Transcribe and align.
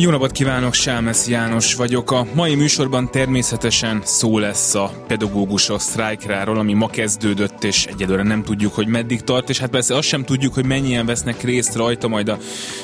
Jó 0.00 0.10
napot 0.10 0.32
kívánok, 0.32 0.74
Sámesz 0.74 1.28
János 1.28 1.74
vagyok. 1.74 2.10
A 2.10 2.26
mai 2.34 2.54
műsorban 2.54 3.10
természetesen 3.10 4.00
szó 4.04 4.38
lesz 4.38 4.74
a 4.74 5.04
pedagógusok 5.06 5.80
sztrájkráról, 5.80 6.58
ami 6.58 6.72
ma 6.72 6.88
kezdődött, 6.88 7.64
és 7.64 7.84
egyelőre 7.84 8.22
nem 8.22 8.42
tudjuk, 8.42 8.74
hogy 8.74 8.86
meddig 8.86 9.20
tart, 9.20 9.48
és 9.48 9.58
hát 9.58 9.70
persze 9.70 9.96
azt 9.96 10.08
sem 10.08 10.24
tudjuk, 10.24 10.54
hogy 10.54 10.64
mennyien 10.66 11.06
vesznek 11.06 11.42
részt 11.42 11.74
rajta, 11.74 12.08
majd 12.08 12.28
a 12.28 12.38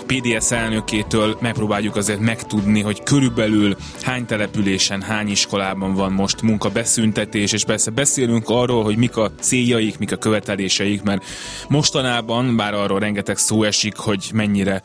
PDS 0.07 0.51
elnökétől 0.51 1.37
megpróbáljuk 1.41 1.97
azért 1.97 2.21
megtudni, 2.21 2.81
hogy 2.81 3.03
körülbelül 3.03 3.77
hány 4.03 4.27
településen, 4.27 5.03
hány 5.03 5.29
iskolában 5.29 5.95
van 5.95 6.13
most 6.13 6.43
munkabeszüntetés, 6.43 7.53
és 7.53 7.65
persze 7.65 7.91
beszélünk 7.91 8.49
arról, 8.49 8.85
hogy 8.85 8.97
mik 8.97 9.17
a 9.17 9.33
céljaik, 9.41 9.99
mik 9.99 10.13
a 10.13 10.17
követeléseik, 10.17 11.03
mert 11.03 11.25
mostanában, 11.69 12.57
bár 12.57 12.75
arról 12.75 12.99
rengeteg 12.99 13.37
szó 13.37 13.63
esik, 13.63 13.97
hogy 13.97 14.31
mennyire 14.33 14.83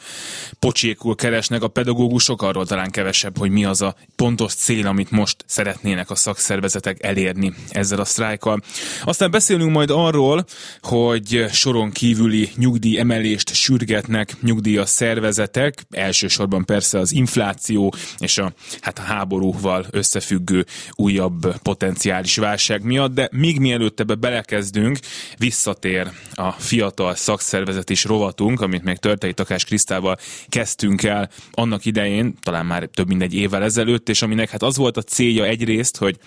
pocsékul 0.59 1.15
keresnek 1.15 1.63
a 1.63 1.67
pedagógus 1.67 2.18
pedagógusok, 2.19 2.41
arról 2.41 2.65
talán 2.65 2.91
kevesebb, 2.91 3.37
hogy 3.37 3.51
mi 3.51 3.65
az 3.65 3.81
a 3.81 3.95
pontos 4.15 4.53
cél, 4.53 4.87
amit 4.87 5.11
most 5.11 5.43
szeretnének 5.47 6.09
a 6.09 6.15
szakszervezetek 6.15 7.03
elérni 7.03 7.53
ezzel 7.69 7.99
a 7.99 8.05
sztrájkkal. 8.05 8.61
Aztán 9.03 9.31
beszélünk 9.31 9.71
majd 9.71 9.89
arról, 9.89 10.45
hogy 10.81 11.45
soron 11.51 11.91
kívüli 11.91 12.49
nyugdíj 12.55 12.99
emelést 12.99 13.53
sürgetnek 13.53 14.35
nyugdíjas 14.41 14.89
szervezetek, 14.89 15.85
elsősorban 15.89 16.65
persze 16.65 16.99
az 16.99 17.11
infláció 17.11 17.93
és 18.17 18.37
a, 18.37 18.53
hát 18.81 18.99
a 18.99 19.01
háborúval 19.01 19.85
összefüggő 19.91 20.65
újabb 20.91 21.57
potenciális 21.61 22.37
válság 22.37 22.83
miatt, 22.83 23.13
de 23.13 23.29
még 23.31 23.59
mielőtt 23.59 23.99
ebbe 23.99 24.15
belekezdünk, 24.15 24.99
visszatér 25.37 26.11
a 26.33 26.51
fiatal 26.51 27.15
szakszervezet 27.15 27.89
is 27.89 28.03
rovatunk, 28.03 28.61
amit 28.61 28.83
még 28.83 28.97
Törtei 28.97 29.33
Takás 29.33 29.63
Krisztával 29.63 30.17
kezdtünk 30.49 31.03
el 31.03 31.29
annak 31.51 31.85
idején, 31.85 32.08
elején, 32.09 32.33
talán 32.41 32.65
már 32.65 32.85
több 32.85 33.07
mint 33.07 33.21
egy 33.21 33.33
évvel 33.33 33.63
ezelőtt, 33.63 34.09
és 34.09 34.21
aminek 34.21 34.49
hát 34.49 34.63
az 34.63 34.77
volt 34.77 34.97
a 34.97 35.01
célja 35.01 35.43
egyrészt, 35.43 35.97
hogy 35.97 36.17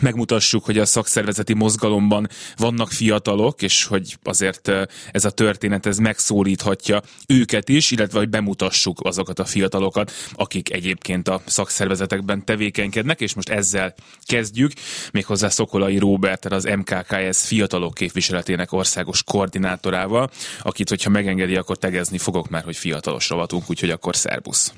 megmutassuk, 0.00 0.64
hogy 0.64 0.78
a 0.78 0.86
szakszervezeti 0.86 1.54
mozgalomban 1.54 2.28
vannak 2.56 2.90
fiatalok, 2.90 3.62
és 3.62 3.84
hogy 3.84 4.16
azért 4.22 4.70
ez 5.12 5.24
a 5.24 5.30
történet 5.30 5.86
ez 5.86 5.98
megszólíthatja 5.98 7.02
őket 7.26 7.68
is, 7.68 7.90
illetve 7.90 8.18
hogy 8.18 8.28
bemutassuk 8.28 9.00
azokat 9.02 9.38
a 9.38 9.44
fiatalokat, 9.44 10.12
akik 10.32 10.72
egyébként 10.72 11.28
a 11.28 11.42
szakszervezetekben 11.46 12.44
tevékenykednek, 12.44 13.20
és 13.20 13.34
most 13.34 13.48
ezzel 13.48 13.94
kezdjük, 14.26 14.72
méghozzá 15.12 15.48
Szokolai 15.48 15.98
Róbert, 15.98 16.44
az 16.44 16.64
MKKS 16.64 17.46
fiatalok 17.46 17.94
képviseletének 17.94 18.72
országos 18.72 19.22
koordinátorával, 19.22 20.30
akit, 20.62 20.88
hogyha 20.88 21.10
megengedi, 21.10 21.56
akkor 21.56 21.76
tegezni 21.76 22.18
fogok 22.18 22.48
már, 22.48 22.64
hogy 22.64 22.76
fiatalos 22.76 23.28
rovatunk, 23.28 23.70
úgyhogy 23.70 23.90
akkor 23.90 24.16
szervusz. 24.16 24.72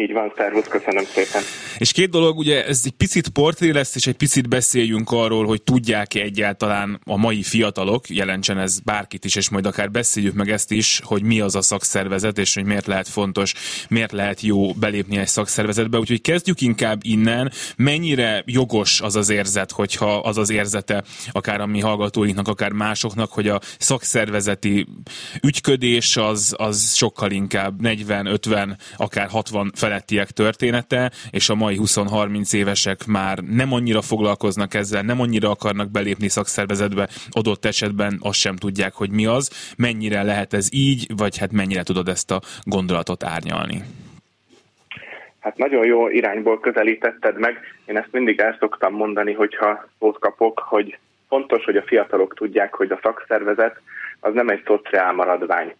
Így 0.00 0.12
van, 0.12 0.32
szervusz, 0.36 0.66
köszönöm 0.68 1.04
szépen. 1.04 1.42
És 1.78 1.92
két 1.92 2.10
dolog, 2.10 2.38
ugye 2.38 2.66
ez 2.66 2.82
egy 2.84 2.92
picit 2.92 3.28
portré 3.28 3.70
lesz, 3.70 3.94
és 3.94 4.06
egy 4.06 4.16
picit 4.16 4.48
beszéljünk 4.48 5.10
arról, 5.10 5.46
hogy 5.46 5.62
tudják-e 5.62 6.20
egyáltalán 6.20 7.00
a 7.04 7.16
mai 7.16 7.42
fiatalok, 7.42 8.08
jelentsen 8.08 8.58
ez 8.58 8.80
bárkit 8.80 9.24
is, 9.24 9.36
és 9.36 9.48
majd 9.48 9.66
akár 9.66 9.90
beszéljük 9.90 10.34
meg 10.34 10.50
ezt 10.50 10.70
is, 10.70 11.00
hogy 11.04 11.22
mi 11.22 11.40
az 11.40 11.54
a 11.54 11.62
szakszervezet, 11.62 12.38
és 12.38 12.54
hogy 12.54 12.64
miért 12.64 12.86
lehet 12.86 13.08
fontos, 13.08 13.54
miért 13.88 14.12
lehet 14.12 14.40
jó 14.40 14.72
belépni 14.72 15.18
egy 15.18 15.26
szakszervezetbe. 15.26 15.98
Úgyhogy 15.98 16.20
kezdjük 16.20 16.60
inkább 16.60 17.00
innen, 17.02 17.52
mennyire 17.76 18.42
jogos 18.46 19.00
az 19.00 19.16
az 19.16 19.28
érzet, 19.28 19.72
hogyha 19.72 20.16
az 20.16 20.36
az 20.38 20.50
érzete 20.50 21.04
akár 21.32 21.60
a 21.60 21.66
mi 21.66 21.80
hallgatóinknak, 21.80 22.48
akár 22.48 22.72
másoknak, 22.72 23.32
hogy 23.32 23.48
a 23.48 23.60
szakszervezeti 23.78 24.86
ügyködés 25.42 26.16
az, 26.16 26.54
az 26.58 26.94
sokkal 26.94 27.30
inkább 27.30 27.74
40-50, 27.82 28.76
akár 28.96 29.28
60 29.28 29.72
felettiek 29.88 30.30
története, 30.30 31.10
és 31.30 31.48
a 31.48 31.54
mai 31.54 31.76
20-30 31.80 32.54
évesek 32.54 33.06
már 33.06 33.38
nem 33.38 33.72
annyira 33.72 34.00
foglalkoznak 34.00 34.74
ezzel, 34.74 35.02
nem 35.02 35.20
annyira 35.20 35.50
akarnak 35.50 35.90
belépni 35.90 36.28
szakszervezetbe, 36.28 37.08
adott 37.30 37.64
esetben 37.64 38.18
azt 38.22 38.38
sem 38.38 38.56
tudják, 38.56 38.92
hogy 38.94 39.10
mi 39.10 39.26
az. 39.26 39.74
Mennyire 39.76 40.22
lehet 40.22 40.52
ez 40.52 40.68
így, 40.72 41.06
vagy 41.16 41.38
hát 41.38 41.52
mennyire 41.52 41.82
tudod 41.82 42.08
ezt 42.08 42.30
a 42.30 42.40
gondolatot 42.62 43.24
árnyalni? 43.24 43.82
Hát 45.40 45.56
nagyon 45.56 45.84
jó 45.86 46.08
irányból 46.08 46.60
közelítetted 46.60 47.38
meg. 47.38 47.58
Én 47.86 47.96
ezt 47.96 48.12
mindig 48.12 48.40
el 48.40 48.56
szoktam 48.58 48.94
mondani, 48.94 49.32
hogyha 49.32 49.88
szót 49.98 50.18
kapok, 50.18 50.58
hogy 50.58 50.98
fontos, 51.28 51.64
hogy 51.64 51.76
a 51.76 51.82
fiatalok 51.82 52.34
tudják, 52.34 52.74
hogy 52.74 52.90
a 52.90 52.98
szakszervezet 53.02 53.80
az 54.20 54.34
nem 54.34 54.48
egy 54.48 54.62
szociál 54.66 55.12
maradvány, 55.12 55.74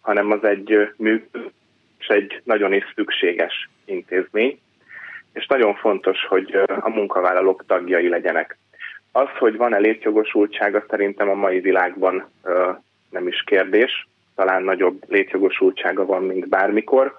hanem 0.00 0.30
az 0.30 0.44
egy 0.44 0.92
működő 0.96 1.50
és 1.98 2.06
egy 2.06 2.40
nagyon 2.44 2.72
is 2.72 2.84
szükséges 2.94 3.68
intézmény, 3.84 4.60
és 5.32 5.46
nagyon 5.46 5.74
fontos, 5.74 6.26
hogy 6.26 6.60
a 6.80 6.88
munkavállalók 6.88 7.64
tagjai 7.66 8.08
legyenek. 8.08 8.58
Az, 9.12 9.28
hogy 9.38 9.56
van-e 9.56 9.78
létjogosultsága, 9.78 10.84
szerintem 10.88 11.28
a 11.28 11.34
mai 11.34 11.60
világban 11.60 12.30
nem 13.10 13.26
is 13.26 13.42
kérdés, 13.46 14.08
talán 14.34 14.62
nagyobb 14.62 15.02
létjogosultsága 15.08 16.04
van, 16.04 16.22
mint 16.22 16.48
bármikor. 16.48 17.18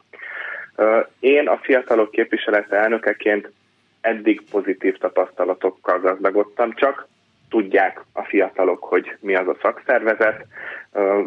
Én 1.19 1.47
a 1.47 1.57
fiatalok 1.57 2.11
képviselete 2.11 2.75
elnökeként 2.75 3.51
eddig 4.01 4.41
pozitív 4.51 4.97
tapasztalatokkal 4.97 5.99
gazdagodtam, 5.99 6.73
csak 6.73 7.07
tudják 7.49 8.01
a 8.13 8.23
fiatalok, 8.23 8.83
hogy 8.83 9.15
mi 9.19 9.35
az 9.35 9.47
a 9.47 9.57
szakszervezet. 9.61 10.45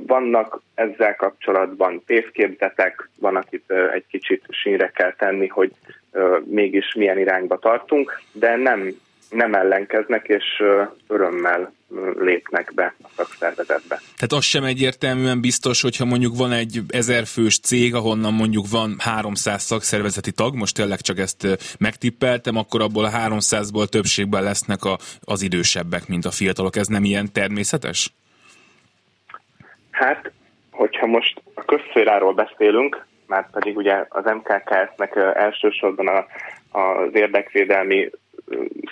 Vannak 0.06 0.60
ezzel 0.74 1.16
kapcsolatban 1.16 2.02
tévképzetek, 2.06 3.08
van, 3.18 3.36
akit 3.36 3.70
egy 3.92 4.04
kicsit 4.08 4.44
sínre 4.48 4.90
kell 4.94 5.12
tenni, 5.12 5.46
hogy 5.46 5.72
mégis 6.44 6.94
milyen 6.94 7.18
irányba 7.18 7.58
tartunk, 7.58 8.20
de 8.32 8.56
nem, 8.56 8.88
nem 9.32 9.54
ellenkeznek, 9.54 10.26
és 10.28 10.62
örömmel 11.08 11.72
lépnek 12.18 12.72
be 12.74 12.94
a 13.02 13.08
szakszervezetbe. 13.16 13.96
Tehát 13.96 14.32
az 14.32 14.44
sem 14.44 14.64
egyértelműen 14.64 15.40
biztos, 15.40 15.82
hogyha 15.82 16.04
mondjuk 16.04 16.36
van 16.36 16.52
egy 16.52 16.80
ezerfős 16.88 17.58
cég, 17.60 17.94
ahonnan 17.94 18.34
mondjuk 18.34 18.64
van 18.70 18.96
300 18.98 19.62
szakszervezeti 19.62 20.32
tag, 20.32 20.54
most 20.54 20.76
tényleg 20.76 21.00
csak 21.00 21.18
ezt 21.18 21.46
megtippeltem, 21.78 22.56
akkor 22.56 22.80
abból 22.80 23.04
a 23.04 23.10
300-ból 23.10 23.86
többségben 23.86 24.42
lesznek 24.42 24.84
a, 24.84 24.96
az 25.24 25.42
idősebbek, 25.42 26.08
mint 26.08 26.24
a 26.24 26.30
fiatalok. 26.30 26.76
Ez 26.76 26.86
nem 26.86 27.04
ilyen 27.04 27.32
természetes? 27.32 28.12
Hát, 29.90 30.30
hogyha 30.70 31.06
most 31.06 31.42
a 31.54 31.64
közszféráról 31.64 32.34
beszélünk, 32.34 33.06
már 33.26 33.50
pedig 33.50 33.76
ugye 33.76 34.04
az 34.08 34.24
MKKS-nek 34.24 35.16
elsősorban 35.34 36.06
a, 36.08 36.26
az 36.78 37.08
érdekvédelmi 37.12 38.10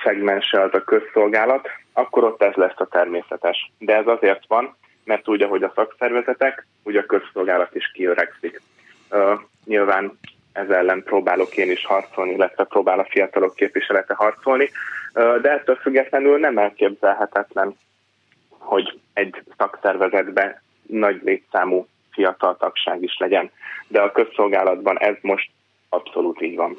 szegmense 0.02 0.60
az 0.60 0.74
a 0.74 0.84
közszolgálat, 0.84 1.68
akkor 1.92 2.24
ott 2.24 2.42
ez 2.42 2.54
lesz 2.54 2.80
a 2.80 2.86
természetes. 2.86 3.72
De 3.78 3.96
ez 3.96 4.06
azért 4.06 4.44
van, 4.46 4.76
mert 5.04 5.28
úgy, 5.28 5.42
ahogy 5.42 5.62
a 5.62 5.72
szakszervezetek, 5.74 6.66
úgy 6.82 6.96
a 6.96 7.06
közszolgálat 7.06 7.74
is 7.74 7.90
kiöregszik. 7.92 8.60
Uh, 9.10 9.40
nyilván 9.64 10.18
ez 10.52 10.68
ellen 10.68 11.02
próbálok 11.02 11.56
én 11.56 11.70
is 11.70 11.86
harcolni, 11.86 12.32
illetve 12.32 12.64
próbál 12.64 12.98
a 12.98 13.08
fiatalok 13.10 13.54
képviselete 13.54 14.14
harcolni, 14.14 14.70
uh, 15.14 15.40
de 15.40 15.50
ettől 15.50 15.76
függetlenül 15.76 16.38
nem 16.38 16.58
elképzelhetetlen, 16.58 17.76
hogy 18.48 19.00
egy 19.12 19.42
szakszervezetben 19.56 20.62
nagy 20.86 21.20
létszámú 21.24 21.86
fiatal 22.10 22.56
tagság 22.56 23.02
is 23.02 23.16
legyen. 23.18 23.50
De 23.88 24.00
a 24.00 24.12
közszolgálatban 24.12 24.98
ez 24.98 25.14
most 25.20 25.50
abszolút 25.88 26.42
így 26.42 26.56
van. 26.56 26.76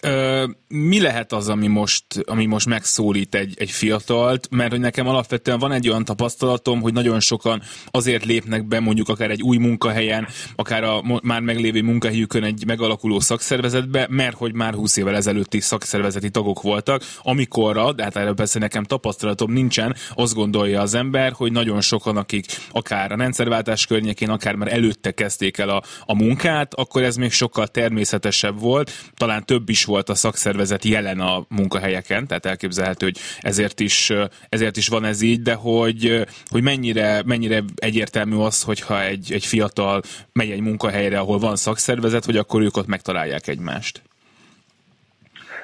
Ö, 0.00 0.44
mi 0.68 1.00
lehet 1.00 1.32
az, 1.32 1.48
ami 1.48 1.66
most, 1.66 2.04
ami 2.24 2.46
most 2.46 2.66
megszólít 2.66 3.34
egy, 3.34 3.54
egy 3.58 3.70
fiatalt? 3.70 4.48
Mert 4.50 4.70
hogy 4.70 4.80
nekem 4.80 5.08
alapvetően 5.08 5.58
van 5.58 5.72
egy 5.72 5.88
olyan 5.88 6.04
tapasztalatom, 6.04 6.80
hogy 6.80 6.92
nagyon 6.92 7.20
sokan 7.20 7.62
azért 7.90 8.24
lépnek 8.24 8.66
be 8.68 8.80
mondjuk 8.80 9.08
akár 9.08 9.30
egy 9.30 9.42
új 9.42 9.56
munkahelyen, 9.56 10.28
akár 10.56 10.84
a 10.84 11.02
már 11.22 11.40
meglévő 11.40 11.82
munkahelyükön 11.82 12.42
egy 12.44 12.66
megalakuló 12.66 13.20
szakszervezetbe, 13.20 14.06
mert 14.10 14.36
hogy 14.36 14.54
már 14.54 14.74
20 14.74 14.96
évvel 14.96 15.16
ezelőtt 15.16 15.54
is 15.54 15.64
szakszervezeti 15.64 16.30
tagok 16.30 16.62
voltak, 16.62 17.02
amikorra, 17.22 17.92
de 17.92 18.02
hát 18.02 18.16
erről 18.16 18.34
persze 18.34 18.58
nekem 18.58 18.84
tapasztalatom 18.84 19.52
nincsen, 19.52 19.96
azt 20.14 20.34
gondolja 20.34 20.80
az 20.80 20.94
ember, 20.94 21.32
hogy 21.32 21.52
nagyon 21.52 21.80
sokan, 21.80 22.16
akik 22.16 22.46
akár 22.70 23.12
a 23.12 23.16
rendszerváltás 23.16 23.86
környékén, 23.86 24.30
akár 24.30 24.54
már 24.54 24.72
előtte 24.72 25.10
kezdték 25.10 25.58
el 25.58 25.68
a, 25.68 25.82
a 26.04 26.14
munkát, 26.14 26.74
akkor 26.74 27.02
ez 27.02 27.16
még 27.16 27.32
sokkal 27.32 27.66
természetesebb 27.66 28.60
volt, 28.60 28.90
talán 29.14 29.44
több 29.44 29.68
is 29.68 29.84
volt 29.86 30.08
a 30.08 30.14
szakszervezet 30.14 30.84
jelen 30.84 31.20
a 31.20 31.44
munkahelyeken, 31.48 32.26
tehát 32.26 32.46
elképzelhető, 32.46 33.06
hogy 33.06 33.18
ezért 33.40 33.80
is, 33.80 34.12
ezért 34.48 34.76
is 34.76 34.88
van 34.88 35.04
ez 35.04 35.22
így, 35.22 35.42
de 35.42 35.54
hogy, 35.54 36.26
hogy 36.50 36.62
mennyire, 36.62 37.22
mennyire 37.26 37.60
egyértelmű 37.76 38.36
az, 38.36 38.62
hogyha 38.62 39.02
egy, 39.02 39.32
egy 39.32 39.44
fiatal 39.44 40.00
megy 40.32 40.50
egy 40.50 40.60
munkahelyre, 40.60 41.18
ahol 41.18 41.38
van 41.38 41.56
szakszervezet, 41.56 42.24
hogy 42.24 42.36
akkor 42.36 42.62
ők 42.62 42.76
ott 42.76 42.86
megtalálják 42.86 43.46
egymást? 43.46 44.02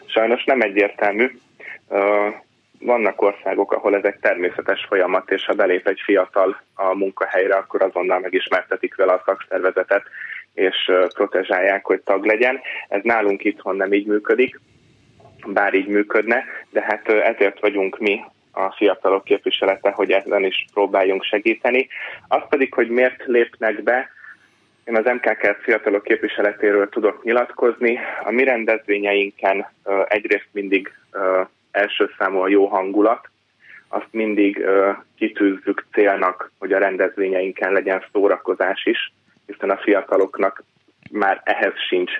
Sajnos 0.06 0.44
nem 0.44 0.60
egyértelmű. 0.60 1.30
Vannak 2.78 3.22
országok, 3.22 3.72
ahol 3.72 3.96
ez 3.96 4.04
egy 4.04 4.18
természetes 4.20 4.84
folyamat, 4.88 5.30
és 5.30 5.44
ha 5.44 5.52
belép 5.52 5.86
egy 5.86 6.00
fiatal 6.04 6.62
a 6.74 6.94
munkahelyre, 6.94 7.54
akkor 7.54 7.82
azonnal 7.82 8.20
megismertetik 8.20 8.96
vele 8.96 9.12
a 9.12 9.22
szakszervezetet, 9.26 10.02
és 10.54 10.92
protezsálják, 11.14 11.84
hogy 11.84 12.00
tag 12.00 12.24
legyen. 12.24 12.60
Ez 12.88 13.00
nálunk 13.02 13.44
itthon 13.44 13.76
nem 13.76 13.92
így 13.92 14.06
működik, 14.06 14.60
bár 15.46 15.74
így 15.74 15.86
működne, 15.86 16.44
de 16.70 16.82
hát 16.82 17.08
ezért 17.08 17.60
vagyunk 17.60 17.98
mi 17.98 18.20
a 18.52 18.72
fiatalok 18.72 19.24
képviselete, 19.24 19.90
hogy 19.90 20.10
ezen 20.10 20.44
is 20.44 20.66
próbáljunk 20.72 21.24
segíteni. 21.24 21.88
Az 22.28 22.42
pedig, 22.48 22.74
hogy 22.74 22.88
miért 22.88 23.24
lépnek 23.26 23.82
be, 23.82 24.10
én 24.84 24.96
az 24.96 25.04
MKK 25.04 25.56
fiatalok 25.62 26.02
képviseletéről 26.02 26.88
tudok 26.88 27.24
nyilatkozni. 27.24 27.98
A 28.24 28.30
mi 28.30 28.44
rendezvényeinken 28.44 29.66
egyrészt 30.08 30.48
mindig 30.50 30.92
első 31.70 32.10
számú 32.18 32.38
a 32.38 32.48
jó 32.48 32.66
hangulat, 32.66 33.28
azt 33.88 34.08
mindig 34.10 34.66
kitűzzük 35.16 35.86
célnak, 35.92 36.52
hogy 36.58 36.72
a 36.72 36.78
rendezvényeinken 36.78 37.72
legyen 37.72 38.04
szórakozás 38.12 38.84
is, 38.84 39.12
hiszen 39.46 39.70
a 39.70 39.76
fiataloknak 39.76 40.64
már 41.10 41.40
ehhez 41.44 41.72
sincs 41.88 42.12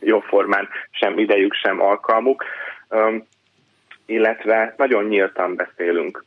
jóformán 0.00 0.68
sem 0.90 1.18
idejük, 1.18 1.54
sem 1.54 1.80
alkalmuk, 1.80 2.44
illetve 4.06 4.74
nagyon 4.76 5.04
nyíltan 5.04 5.54
beszélünk. 5.54 6.24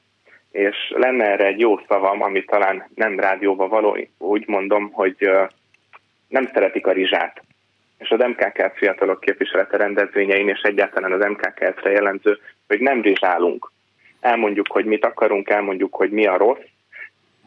És 0.51 0.75
lenne 0.95 1.25
erre 1.25 1.45
egy 1.45 1.59
jó 1.59 1.79
szavam, 1.87 2.21
ami 2.21 2.43
talán 2.43 2.89
nem 2.95 3.19
rádióba 3.19 3.67
való, 3.67 3.97
úgy 4.17 4.47
mondom, 4.47 4.91
hogy 4.91 5.29
nem 6.27 6.49
szeretik 6.53 6.87
a 6.87 6.91
rizsát. 6.91 7.41
És 7.97 8.09
az 8.09 8.19
MKK 8.19 8.71
fiatalok 8.75 9.19
képviselete 9.19 9.77
rendezvényein, 9.77 10.49
és 10.49 10.61
egyáltalán 10.61 11.11
az 11.11 11.25
MKK-re 11.25 11.91
jellemző, 11.91 12.39
hogy 12.67 12.79
nem 12.79 13.01
rizsálunk. 13.01 13.71
Elmondjuk, 14.19 14.67
hogy 14.71 14.85
mit 14.85 15.05
akarunk, 15.05 15.49
elmondjuk, 15.49 15.95
hogy 15.95 16.11
mi 16.11 16.25
a 16.25 16.37
rossz, 16.37 16.65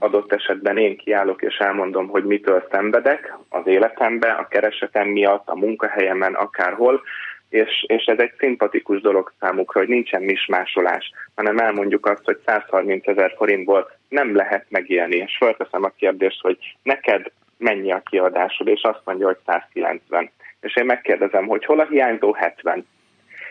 adott 0.03 0.33
esetben 0.33 0.79
én 0.79 0.97
kiállok 0.97 1.43
és 1.43 1.57
elmondom, 1.57 2.09
hogy 2.09 2.25
mitől 2.25 2.67
szenvedek 2.71 3.35
az 3.49 3.67
életemben, 3.67 4.37
a 4.37 4.49
keresetem 4.49 5.09
miatt, 5.09 5.49
a 5.49 5.57
munkahelyemen, 5.57 6.35
akárhol, 6.35 7.03
és, 7.49 7.85
és 7.87 8.05
ez 8.05 8.19
egy 8.19 8.33
szimpatikus 8.39 9.01
dolog 9.01 9.33
számukra, 9.41 9.81
hogy 9.81 9.89
nincsen 9.89 10.23
mismásolás, 10.23 11.13
hanem 11.35 11.59
elmondjuk 11.59 12.07
azt, 12.07 12.25
hogy 12.25 12.39
130 12.47 13.09
ezer 13.09 13.35
forintból 13.37 13.91
nem 14.09 14.37
lehet 14.37 14.67
megélni, 14.69 15.17
és 15.17 15.37
felteszem 15.39 15.85
a 15.85 15.93
kérdést, 15.97 16.41
hogy 16.41 16.59
neked 16.83 17.31
mennyi 17.57 17.93
a 17.93 18.03
kiadásod, 18.11 18.69
és 18.69 18.83
azt 18.83 19.03
mondja, 19.05 19.27
hogy 19.27 19.39
190. 19.47 20.31
És 20.61 20.77
én 20.77 20.85
megkérdezem, 20.85 21.47
hogy 21.47 21.65
hol 21.65 21.81
a 21.81 21.87
hiányzó 21.87 22.33
70. 22.33 22.87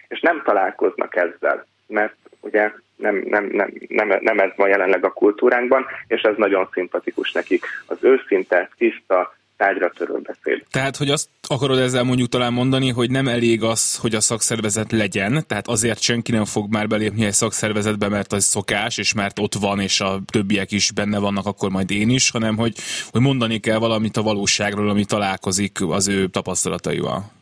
És 0.08 0.20
nem 0.20 0.42
találkoznak 0.46 1.16
ezzel, 1.16 1.66
mert 1.88 2.16
ugye 2.40 2.72
nem, 3.02 3.24
nem, 3.26 3.50
nem, 3.52 3.74
nem, 3.88 4.18
nem 4.22 4.40
ez 4.40 4.50
van 4.56 4.70
jelenleg 4.70 5.06
a 5.06 5.12
kultúránkban, 5.12 5.86
és 6.08 6.22
ez 6.22 6.34
nagyon 6.38 6.70
szimpatikus 6.74 7.32
nekik. 7.32 7.66
Az 7.86 7.98
őszinte, 8.02 8.70
tiszta, 8.78 9.34
tárgyra 9.62 9.90
törő 9.90 10.20
beszéd. 10.24 10.64
Tehát, 10.72 10.98
hogy 10.98 11.10
azt 11.10 11.30
akarod 11.48 11.78
ezzel 11.78 12.04
mondjuk 12.04 12.30
talán 12.30 12.54
mondani, 12.54 12.90
hogy 12.90 13.12
nem 13.12 13.28
elég 13.28 13.64
az, 13.64 13.98
hogy 13.98 14.16
a 14.16 14.22
szakszervezet 14.22 14.92
legyen, 14.92 15.44
tehát 15.48 15.68
azért 15.68 16.02
senki 16.02 16.32
nem 16.32 16.46
fog 16.46 16.72
már 16.72 16.88
belépni 16.88 17.26
egy 17.26 17.34
szakszervezetbe, 17.34 18.10
mert 18.10 18.34
az 18.34 18.44
szokás, 18.44 18.98
és 18.98 19.14
mert 19.14 19.40
ott 19.40 19.54
van, 19.54 19.80
és 19.80 20.00
a 20.00 20.20
többiek 20.32 20.72
is 20.72 20.92
benne 20.92 21.20
vannak, 21.20 21.46
akkor 21.46 21.70
majd 21.70 21.92
én 21.92 22.10
is, 22.10 22.30
hanem 22.30 22.58
hogy, 22.58 22.74
hogy 23.12 23.22
mondani 23.22 23.60
kell 23.60 23.78
valamit 23.78 24.18
a 24.18 24.22
valóságról, 24.22 24.90
ami 24.90 25.06
találkozik 25.06 25.78
az 25.82 26.08
ő 26.08 26.28
tapasztalataival. 26.28 27.41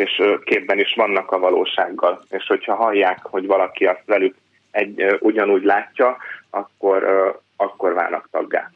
És 0.00 0.22
képben 0.44 0.78
is 0.78 0.94
vannak 0.94 1.32
a 1.32 1.38
valósággal, 1.38 2.20
és 2.30 2.46
hogyha 2.46 2.74
hallják, 2.74 3.18
hogy 3.22 3.46
valaki 3.46 3.86
azt 3.86 4.04
velük 4.06 4.36
egy, 4.70 5.16
ugyanúgy 5.20 5.62
látja, 5.62 6.16
akkor, 6.50 7.04
akkor 7.56 7.92
válnak 7.92 8.28
taggá. 8.30 8.70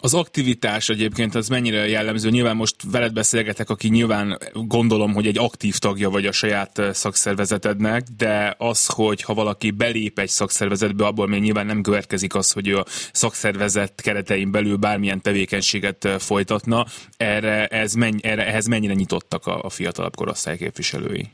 Az 0.00 0.14
aktivitás 0.14 0.88
egyébként 0.88 1.34
az 1.34 1.48
mennyire 1.48 1.88
jellemző? 1.88 2.30
Nyilván 2.30 2.56
most 2.56 2.74
veled 2.92 3.12
beszélgetek, 3.12 3.70
aki 3.70 3.88
nyilván 3.88 4.38
gondolom, 4.52 5.14
hogy 5.14 5.26
egy 5.26 5.38
aktív 5.38 5.78
tagja 5.78 6.10
vagy 6.10 6.26
a 6.26 6.32
saját 6.32 6.82
szakszervezetednek, 6.92 8.02
de 8.16 8.54
az, 8.58 8.86
hogy 8.86 9.22
ha 9.22 9.34
valaki 9.34 9.70
belép 9.70 10.18
egy 10.18 10.28
szakszervezetbe, 10.28 11.06
abból 11.06 11.28
még 11.28 11.40
nyilván 11.40 11.66
nem 11.66 11.82
következik 11.82 12.34
az, 12.34 12.52
hogy 12.52 12.68
ő 12.68 12.76
a 12.76 12.84
szakszervezet 13.12 14.00
keretein 14.02 14.50
belül 14.50 14.76
bármilyen 14.76 15.20
tevékenységet 15.20 16.08
folytatna. 16.18 16.84
Erre, 17.16 17.66
ez 17.66 17.94
menny, 17.94 18.18
erre 18.22 18.46
ehhez 18.46 18.66
mennyire 18.66 18.94
nyitottak 18.94 19.46
a, 19.46 19.60
a 19.62 19.70
fiatalabb 19.70 20.16
korosztály 20.16 20.56
képviselői? 20.56 21.24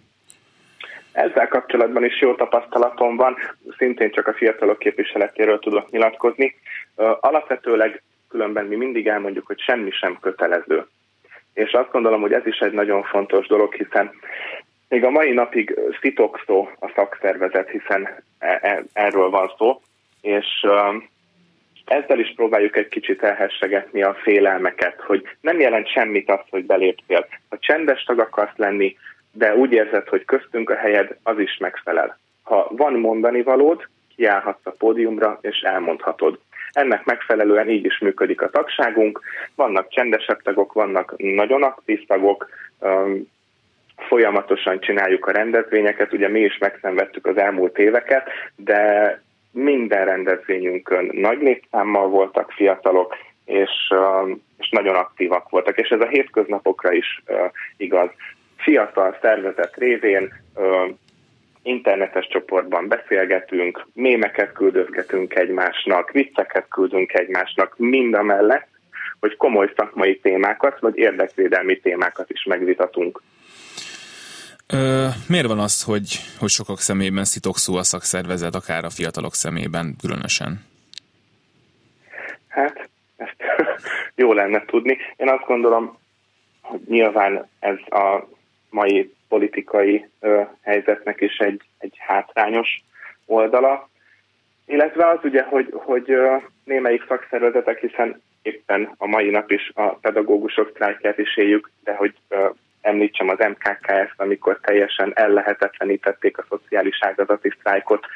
Ezzel 1.13 1.49
kapcsolatban 1.49 2.05
is 2.05 2.21
jó 2.21 2.35
tapasztalatom 2.35 3.17
van, 3.17 3.37
szintén 3.79 4.11
csak 4.11 4.27
a 4.27 4.35
fiatalok 4.35 4.79
képviseletéről 4.79 5.59
tudok 5.59 5.91
nyilatkozni. 5.91 6.55
Alapvetőleg 7.21 8.03
különben 8.35 8.67
mi 8.67 8.77
mindig 8.77 9.07
elmondjuk, 9.07 9.47
hogy 9.47 9.61
semmi 9.61 9.91
sem 9.91 10.19
kötelező. 10.21 10.87
És 11.53 11.73
azt 11.73 11.91
gondolom, 11.91 12.21
hogy 12.21 12.33
ez 12.33 12.47
is 12.47 12.59
egy 12.59 12.73
nagyon 12.73 13.03
fontos 13.03 13.47
dolog, 13.47 13.75
hiszen 13.75 14.11
még 14.89 15.05
a 15.05 15.11
mai 15.11 15.33
napig 15.33 15.79
szó 16.47 16.71
a 16.79 16.93
szakszervezet, 16.95 17.69
hiszen 17.71 18.09
e, 18.39 18.59
e, 18.63 18.85
erről 18.93 19.31
van 19.31 19.53
szó, 19.59 19.81
és 20.21 20.47
ezzel 21.85 22.19
is 22.19 22.33
próbáljuk 22.37 22.77
egy 22.77 22.89
kicsit 22.89 23.23
elhessegetni 23.23 24.03
a 24.03 24.15
félelmeket, 24.15 25.01
hogy 25.01 25.23
nem 25.41 25.61
jelent 25.61 25.89
semmit 25.89 26.31
az, 26.31 26.41
hogy 26.51 26.65
beléptél. 26.65 27.27
Ha 27.49 27.59
csendes 27.59 28.03
tag 28.03 28.19
akarsz 28.19 28.57
lenni, 28.57 28.97
de 29.33 29.57
úgy 29.57 29.73
érzed, 29.73 30.09
hogy 30.09 30.25
köztünk 30.25 30.71
a 30.71 30.77
helyed, 30.77 31.17
az 31.23 31.39
is 31.39 31.57
megfelel. 31.57 32.19
Ha 32.43 32.69
van 32.71 32.93
mondani 32.93 33.43
valód, 33.43 33.89
kiállhatsz 34.17 34.67
a 34.67 34.75
pódiumra, 34.79 35.39
és 35.41 35.61
elmondhatod. 35.61 36.39
Ennek 36.75 37.05
megfelelően 37.05 37.69
így 37.69 37.85
is 37.85 37.99
működik 37.99 38.43
a 38.43 38.51
tagságunk. 38.51 39.21
Vannak 39.55 39.89
csendesebb 39.89 40.43
tagok, 40.43 40.73
vannak 40.73 41.15
nagyon 41.17 41.63
aktív 41.63 42.07
tagok, 42.07 42.49
folyamatosan 43.97 44.81
csináljuk 44.81 45.27
a 45.27 45.33
rendezvényeket, 45.33 46.13
ugye 46.13 46.29
mi 46.29 46.41
is 46.41 46.59
megszenvedtük 46.59 47.27
az 47.27 47.37
elmúlt 47.37 47.79
éveket, 47.79 48.29
de 48.57 49.23
minden 49.51 50.05
rendezvényünkön 50.05 51.11
nagy 51.13 51.43
létszámmal 51.43 52.09
voltak 52.09 52.51
fiatalok, 52.51 53.17
és, 53.45 53.71
és 54.59 54.69
nagyon 54.71 54.95
aktívak 54.95 55.51
voltak, 55.51 55.79
és 55.79 55.89
ez 55.89 56.01
a 56.01 56.09
hétköznapokra 56.09 56.93
is 56.93 57.23
igaz. 57.77 58.09
Fiatal 58.57 59.19
szervezet 59.21 59.77
révén 59.77 60.33
internetes 61.65 62.27
csoportban 62.27 62.89
beszélgetünk, 62.89 63.87
mémeket 63.93 64.53
küldözgetünk 64.53 65.35
egymásnak, 65.35 66.11
vicceket 66.11 66.69
küldünk 66.69 67.13
egymásnak, 67.13 67.75
mind 67.77 68.15
a 68.15 68.23
mellett, 68.23 68.69
hogy 69.21 69.37
komoly 69.37 69.73
szakmai 69.77 70.19
témákat, 70.19 70.81
vagy 70.81 70.97
érdekvédelmi 70.97 71.81
témákat 71.81 72.31
is 72.31 72.45
megvitatunk. 72.45 73.23
Ö, 74.67 75.07
miért 75.29 75.47
van 75.47 75.59
az, 75.59 75.83
hogy, 75.83 76.21
hogy 76.39 76.49
sokak 76.49 76.79
szemében 76.79 77.25
szitokszó 77.25 77.77
a 77.77 77.83
szakszervezet, 77.83 78.55
akár 78.55 78.85
a 78.85 78.91
fiatalok 78.91 79.35
szemében 79.35 79.97
különösen? 80.01 80.65
Hát, 82.49 82.89
ezt 83.17 83.37
jó 84.23 84.33
lenne 84.33 84.65
tudni. 84.65 84.99
Én 85.17 85.29
azt 85.29 85.47
gondolom, 85.47 85.99
hogy 86.61 86.81
nyilván 86.87 87.49
ez 87.59 87.77
a 87.91 88.29
mai 88.71 89.14
politikai 89.29 90.09
ö, 90.21 90.41
helyzetnek 90.63 91.21
is 91.21 91.37
egy, 91.39 91.63
egy 91.79 91.97
hátrányos 91.99 92.85
oldala, 93.27 93.89
illetve 94.67 95.09
az 95.09 95.19
ugye, 95.23 95.43
hogy, 95.43 95.69
hogy 95.73 96.11
ö, 96.11 96.37
némelyik 96.65 97.05
szakszervezetek, 97.09 97.79
hiszen 97.79 98.23
éppen 98.43 98.95
a 98.97 99.07
mai 99.07 99.31
nap 99.31 99.51
is 99.51 99.73
a 99.75 99.89
pedagógusok 99.89 100.71
sztrájkját 100.71 101.19
is 101.19 101.37
éljük, 101.37 101.71
de 101.85 101.95
hogy 101.95 102.15
ö, 102.29 102.49
említsem 102.85 103.29
az 103.29 103.39
MKKS-t, 103.39 104.15
amikor 104.21 104.59
teljesen 104.63 105.13
ellehetetlenítették 105.15 106.39
a 106.39 106.45
szociális 106.49 106.99
ágazati 107.01 107.53
sztrájkot. 107.59 108.07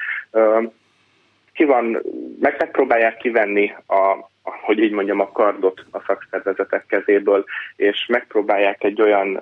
Ki 1.53 1.65
van, 1.65 2.03
meg 2.41 2.57
megpróbálják 2.59 3.17
kivenni 3.17 3.75
a, 3.87 4.29
hogy 4.43 4.79
így 4.79 4.93
mondjam, 4.93 5.21
a 5.21 5.33
kardot 5.33 5.85
a 5.91 6.00
szakszervezetek 6.07 6.87
kezéből, 6.87 7.45
és 7.77 8.07
megpróbálják 8.07 8.85
egy 8.85 9.00
olyan 9.00 9.41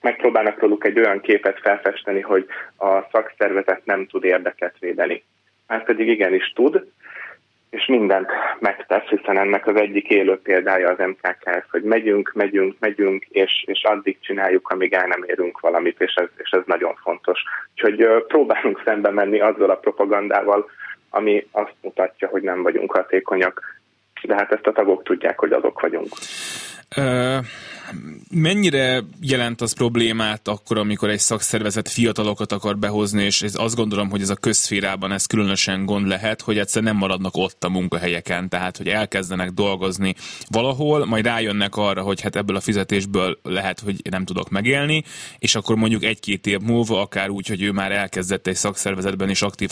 megpróbálnak 0.00 0.60
róluk 0.60 0.84
egy 0.84 0.98
olyan 0.98 1.20
képet 1.20 1.60
felfesteni, 1.60 2.20
hogy 2.20 2.46
a 2.78 3.02
szakszervezet 3.12 3.84
nem 3.84 4.06
tud 4.06 4.24
érdeket 4.24 4.74
védeni. 4.78 5.22
Már 5.66 5.84
pedig 5.84 6.08
igenis 6.08 6.52
tud, 6.54 6.86
és 7.70 7.86
mindent 7.86 8.30
megtesz, 8.58 9.08
hiszen 9.08 9.38
ennek 9.38 9.66
az 9.66 9.76
egyik 9.76 10.08
élő 10.08 10.40
példája 10.42 10.88
az 10.88 10.98
MKKS, 10.98 11.70
hogy 11.70 11.82
megyünk, 11.82 12.32
megyünk, 12.34 12.76
megyünk, 12.78 13.24
és, 13.24 13.64
és 13.66 13.82
addig 13.82 14.18
csináljuk, 14.20 14.68
amíg 14.68 14.92
el 14.92 15.06
nem 15.06 15.24
érünk 15.26 15.60
valamit, 15.60 16.00
és 16.00 16.14
ez, 16.14 16.28
és 16.36 16.50
ez 16.50 16.62
nagyon 16.66 16.94
fontos. 17.02 17.42
Úgyhogy 17.74 18.24
próbálunk 18.26 18.82
szembe 18.84 19.10
menni 19.10 19.40
azzal 19.40 19.70
a 19.70 19.76
propagandával, 19.76 20.70
ami 21.10 21.46
azt 21.50 21.74
mutatja, 21.82 22.28
hogy 22.28 22.42
nem 22.42 22.62
vagyunk 22.62 22.92
hatékonyak, 22.92 23.80
de 24.22 24.34
hát 24.34 24.52
ezt 24.52 24.66
a 24.66 24.72
tagok 24.72 25.02
tudják, 25.02 25.38
hogy 25.38 25.52
azok 25.52 25.80
vagyunk. 25.80 26.08
Mennyire 28.30 29.04
jelent 29.20 29.60
az 29.60 29.72
problémát 29.72 30.48
akkor, 30.48 30.78
amikor 30.78 31.10
egy 31.10 31.18
szakszervezet 31.18 31.88
fiatalokat 31.88 32.52
akar 32.52 32.78
behozni, 32.78 33.22
és 33.22 33.42
ez 33.42 33.54
azt 33.56 33.76
gondolom, 33.76 34.10
hogy 34.10 34.20
ez 34.20 34.28
a 34.28 34.34
közszférában 34.34 35.12
ez 35.12 35.26
különösen 35.26 35.84
gond 35.84 36.06
lehet, 36.06 36.40
hogy 36.40 36.58
egyszer 36.58 36.82
nem 36.82 36.96
maradnak 36.96 37.36
ott 37.36 37.64
a 37.64 37.68
munkahelyeken, 37.68 38.48
tehát 38.48 38.76
hogy 38.76 38.88
elkezdenek 38.88 39.50
dolgozni 39.50 40.14
valahol, 40.48 41.06
majd 41.06 41.24
rájönnek 41.24 41.76
arra, 41.76 42.02
hogy 42.02 42.20
hát 42.20 42.36
ebből 42.36 42.56
a 42.56 42.60
fizetésből 42.60 43.38
lehet, 43.42 43.80
hogy 43.80 44.00
nem 44.10 44.24
tudok 44.24 44.50
megélni, 44.50 45.04
és 45.38 45.54
akkor 45.54 45.76
mondjuk 45.76 46.04
egy-két 46.04 46.46
év 46.46 46.58
múlva, 46.58 47.00
akár 47.00 47.28
úgy, 47.28 47.46
hogy 47.46 47.62
ő 47.62 47.72
már 47.72 47.92
elkezdett 47.92 48.46
egy 48.46 48.56
szakszervezetben 48.56 49.30
is 49.30 49.42
aktív 49.42 49.70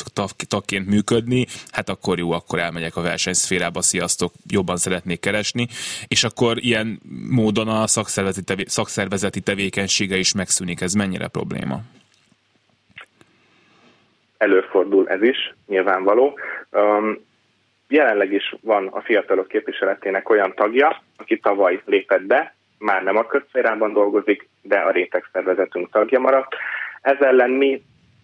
tagként 0.48 0.86
működni, 0.86 1.46
hát 1.70 1.88
akkor 1.88 2.18
jó, 2.18 2.30
akkor 2.30 2.58
elmegyek 2.58 2.96
a 2.96 3.00
versenyszférába, 3.00 3.82
sziasztok, 3.82 4.32
jobban 4.46 4.76
szeretnék 4.76 5.20
keresni, 5.20 5.68
és 6.06 6.24
akkor 6.24 6.64
ilyen 6.64 7.00
módon 7.28 7.68
a 7.68 7.86
szakszervezeti, 8.06 8.44
tevé, 8.44 8.64
szakszervezeti 8.66 9.40
tevékenysége 9.40 10.16
is 10.16 10.34
megszűnik. 10.34 10.80
Ez 10.80 10.94
mennyire 10.94 11.28
probléma? 11.28 11.80
Előfordul 14.38 15.08
ez 15.08 15.22
is, 15.22 15.54
nyilvánvaló. 15.66 16.38
Um, 16.70 17.18
jelenleg 17.88 18.32
is 18.32 18.54
van 18.60 18.86
a 18.86 19.00
fiatalok 19.00 19.48
képviseletének 19.48 20.28
olyan 20.28 20.54
tagja, 20.54 21.02
aki 21.16 21.38
tavaly 21.38 21.82
lépett 21.84 22.22
be, 22.22 22.54
már 22.78 23.02
nem 23.02 23.16
a 23.16 23.26
közszférában 23.26 23.92
dolgozik, 23.92 24.48
de 24.62 24.76
a 24.76 24.90
rétegszervezetünk 24.90 25.90
tagja 25.90 26.20
maradt. 26.20 26.54
Ez 27.02 27.20
ellen 27.20 27.50
mi 27.50 27.82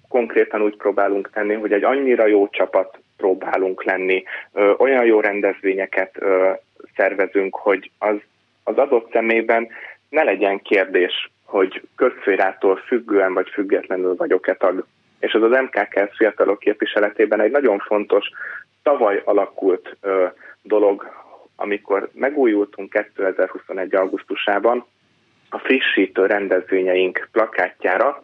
konkrétan 0.09 0.63
úgy 0.63 0.77
próbálunk 0.77 1.31
tenni, 1.31 1.55
hogy 1.55 1.73
egy 1.73 1.85
annyira 1.85 2.27
jó 2.27 2.49
csapat 2.49 2.99
próbálunk 3.17 3.85
lenni, 3.85 4.23
ö, 4.53 4.73
olyan 4.79 5.05
jó 5.05 5.21
rendezvényeket 5.21 6.17
ö, 6.19 6.51
szervezünk, 6.97 7.57
hogy 7.57 7.91
az, 7.99 8.17
az 8.65 8.77
adott 8.77 9.13
szemében 9.13 9.69
ne 10.09 10.23
legyen 10.23 10.63
kérdés, 10.63 11.31
hogy 11.45 11.83
közszférától 11.97 12.77
függően 12.77 13.35
vagy 13.35 13.49
függetlenül 13.49 14.15
vagyok-e 14.17 14.55
tag. 14.55 14.87
És 15.19 15.33
az 15.33 15.43
az 15.43 15.61
MKK 15.61 16.15
fiatalok 16.17 16.59
képviseletében 16.59 17.41
egy 17.41 17.51
nagyon 17.51 17.79
fontos, 17.79 18.29
tavaly 18.83 19.23
alakult 19.25 19.97
ö, 20.01 20.27
dolog, 20.63 21.11
amikor 21.57 22.11
megújultunk 22.13 22.91
2021. 22.91 23.95
augusztusában 23.95 24.87
a 25.51 25.59
frissítő 25.59 26.27
rendezvényeink 26.27 27.29
plakátjára, 27.33 28.23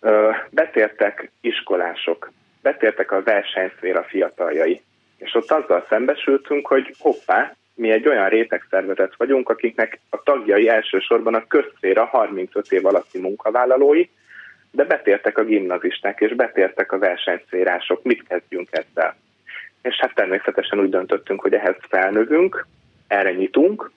ö, 0.00 0.30
betértek 0.50 1.30
iskolások, 1.40 2.30
betértek 2.62 3.12
a 3.12 3.22
versenyszféra 3.22 4.02
fiataljai. 4.02 4.82
És 5.16 5.34
ott 5.34 5.50
azzal 5.50 5.86
szembesültünk, 5.88 6.66
hogy 6.66 6.94
hoppá, 6.98 7.54
mi 7.80 7.90
egy 7.90 8.08
olyan 8.08 8.28
rétegszervezet 8.28 9.14
vagyunk, 9.16 9.48
akiknek 9.48 10.00
a 10.10 10.22
tagjai 10.22 10.68
elsősorban 10.68 11.34
a 11.34 11.46
közszféra 11.46 12.04
35 12.04 12.72
év 12.72 12.86
alatti 12.86 13.20
munkavállalói, 13.20 14.08
de 14.70 14.84
betértek 14.84 15.38
a 15.38 15.44
gimnazisták, 15.44 16.20
és 16.20 16.34
betértek 16.34 16.92
a 16.92 16.98
versenyszférások. 16.98 18.02
Mit 18.02 18.26
kezdjünk 18.28 18.68
ezzel? 18.70 19.16
És 19.82 19.96
hát 19.96 20.14
természetesen 20.14 20.80
úgy 20.80 20.90
döntöttünk, 20.90 21.40
hogy 21.40 21.54
ehhez 21.54 21.76
felnövünk, 21.88 22.66
erre 23.08 23.32
nyitunk, 23.32 23.90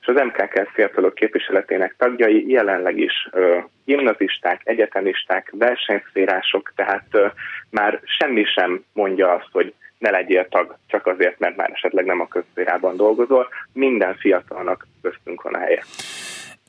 és 0.00 0.06
az 0.06 0.22
MKK 0.22 0.68
fiatalok 0.72 1.14
képviseletének 1.14 1.94
tagjai 1.98 2.50
jelenleg 2.50 2.98
is 2.98 3.28
ö, 3.32 3.58
gimnazisták, 3.84 4.60
egyetemisták, 4.64 5.50
versenyszférások, 5.52 6.72
tehát 6.76 7.06
ö, 7.10 7.26
már 7.70 8.00
semmi 8.04 8.44
sem 8.44 8.84
mondja 8.92 9.32
azt, 9.32 9.48
hogy 9.52 9.74
ne 10.00 10.10
legyél 10.10 10.48
tag 10.48 10.76
csak 10.86 11.06
azért, 11.06 11.38
mert 11.38 11.56
már 11.56 11.70
esetleg 11.72 12.04
nem 12.04 12.20
a 12.20 12.28
közszférában 12.28 12.96
dolgozol. 12.96 13.48
Minden 13.72 14.16
fiatalnak 14.16 14.86
köztünk 15.02 15.42
van 15.42 15.54
a 15.54 15.58
helye. 15.58 15.84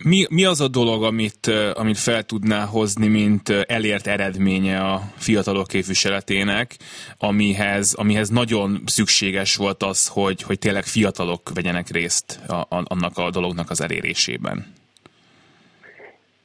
Mi, 0.04 0.26
mi 0.30 0.46
az 0.46 0.62
a 0.62 0.68
dolog, 0.68 1.04
amit, 1.04 1.52
amit 1.74 1.98
fel 1.98 2.24
tudná 2.24 2.66
hozni, 2.66 3.08
mint 3.08 3.50
elért 3.50 4.08
eredménye 4.08 4.80
a 4.80 5.02
fiatalok 5.18 5.68
képviseletének, 5.68 6.76
amihez, 7.18 7.94
amihez 7.94 8.30
nagyon 8.30 8.82
szükséges 8.86 9.56
volt 9.56 9.84
az, 9.84 10.08
hogy, 10.08 10.42
hogy 10.42 10.60
tényleg 10.60 10.84
fiatalok 10.84 11.42
vegyenek 11.54 11.90
részt 11.90 12.40
a, 12.48 12.54
a, 12.54 12.84
annak 12.84 13.18
a 13.18 13.30
dolognak 13.30 13.70
az 13.70 13.82
elérésében? 13.82 14.66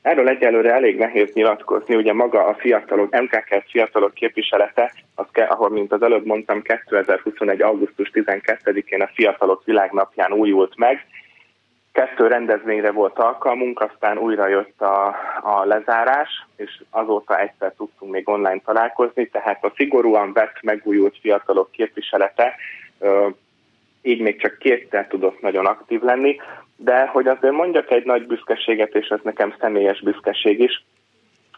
Erről 0.06 0.28
egyelőre 0.28 0.72
elég 0.72 0.98
nehéz 0.98 1.32
nyilatkozni, 1.32 1.94
ugye 1.94 2.12
maga 2.12 2.44
a 2.44 2.54
fiatalok, 2.54 3.20
MKK 3.20 3.64
fiatalok 3.68 4.14
képviselete, 4.14 4.92
az 5.14 5.26
ke, 5.32 5.42
ahol, 5.44 5.70
mint 5.70 5.92
az 5.92 6.02
előbb 6.02 6.26
mondtam, 6.26 6.62
2021. 6.62 7.62
augusztus 7.62 8.10
12-én 8.14 9.00
a 9.00 9.10
Fiatalok 9.14 9.64
Világnapján 9.64 10.32
újult 10.32 10.76
meg. 10.76 11.06
Kettő 11.92 12.26
rendezvényre 12.26 12.90
volt 12.90 13.18
alkalmunk, 13.18 13.80
aztán 13.80 14.18
újra 14.18 14.46
jött 14.46 14.80
a, 14.80 15.06
a 15.42 15.64
lezárás, 15.64 16.46
és 16.56 16.82
azóta 16.90 17.40
egyszer 17.40 17.72
tudtunk 17.76 18.12
még 18.12 18.28
online 18.28 18.60
találkozni, 18.64 19.28
tehát 19.28 19.64
a 19.64 19.72
szigorúan 19.76 20.32
vett 20.32 20.62
megújult 20.62 21.18
fiatalok 21.20 21.70
képviselete 21.70 22.54
így 24.02 24.20
még 24.20 24.40
csak 24.40 24.58
kétszer 24.58 25.06
tudott 25.06 25.40
nagyon 25.40 25.66
aktív 25.66 26.02
lenni, 26.02 26.36
de 26.76 27.06
hogy 27.06 27.26
azért 27.26 27.52
mondjak 27.52 27.90
egy 27.90 28.04
nagy 28.04 28.26
büszkeséget, 28.26 28.94
és 28.94 29.08
ez 29.08 29.20
nekem 29.22 29.54
személyes 29.60 30.00
büszkeség 30.00 30.60
is, 30.60 30.84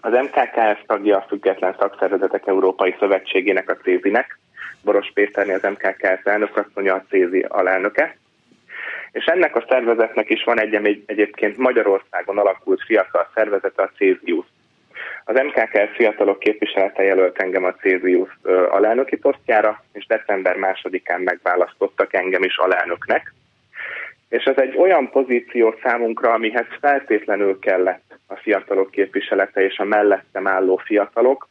az 0.00 0.12
MKKF 0.12 0.80
tagja 0.86 1.16
a 1.16 1.24
Független 1.28 1.76
Szakszervezetek 1.78 2.46
Európai 2.46 2.96
Szövetségének, 2.98 3.70
a 3.70 3.76
CÉZI-nek, 3.76 4.38
Boros 4.84 5.10
Péterni 5.14 5.52
az 5.52 5.62
MKKF 5.62 6.26
elnökasszonya, 6.26 6.94
a 6.94 7.04
CÉZI 7.08 7.44
alelnöke, 7.48 8.16
és 9.12 9.24
ennek 9.24 9.56
a 9.56 9.64
szervezetnek 9.68 10.30
is 10.30 10.44
van 10.44 10.60
egy, 10.60 11.02
egyébként 11.06 11.56
Magyarországon 11.56 12.38
alakult 12.38 12.82
fiatal 12.86 13.30
szervezete, 13.34 13.82
a 13.82 13.90
Cézius. 13.96 14.46
Az 15.24 15.34
MKK 15.34 15.94
fiatalok 15.94 16.38
képviselete 16.38 17.02
jelölt 17.02 17.38
engem 17.38 17.64
a 17.64 17.74
Cézius 17.74 18.38
alelnöki 18.70 19.16
posztjára, 19.16 19.84
és 19.92 20.06
december 20.06 20.56
másodikán 20.56 21.20
megválasztottak 21.20 22.14
engem 22.14 22.42
is 22.42 22.56
alelnöknek. 22.56 23.32
És 24.28 24.44
ez 24.44 24.56
egy 24.56 24.76
olyan 24.76 25.10
pozíció 25.10 25.74
számunkra, 25.82 26.32
amihez 26.32 26.66
feltétlenül 26.80 27.58
kellett 27.58 28.18
a 28.26 28.36
fiatalok 28.36 28.90
képviselete 28.90 29.64
és 29.64 29.78
a 29.78 29.84
mellettem 29.84 30.46
álló 30.46 30.76
fiatalok, 30.76 31.48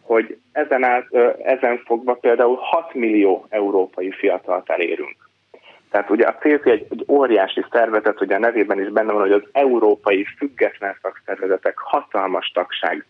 hogy 0.00 0.38
ezen, 0.52 0.84
át, 0.84 1.14
ezen 1.42 1.82
fogva 1.84 2.14
például 2.14 2.56
6 2.56 2.94
millió 2.94 3.46
európai 3.48 4.10
fiatalt 4.10 4.70
elérünk. 4.70 5.16
Tehát 5.90 6.10
ugye 6.10 6.26
a 6.26 6.38
CSZ 6.38 6.66
egy, 6.66 6.86
egy 6.90 7.04
óriási 7.08 7.64
szervezet, 7.70 8.20
ugye 8.20 8.34
a 8.34 8.38
nevében 8.38 8.80
is 8.80 8.88
benne 8.88 9.12
van, 9.12 9.20
hogy 9.20 9.32
az 9.32 9.42
európai 9.52 10.24
független 10.36 10.96
szakszervezetek 11.02 11.78
hatalmas 11.78 12.50
tagság. 12.54 13.04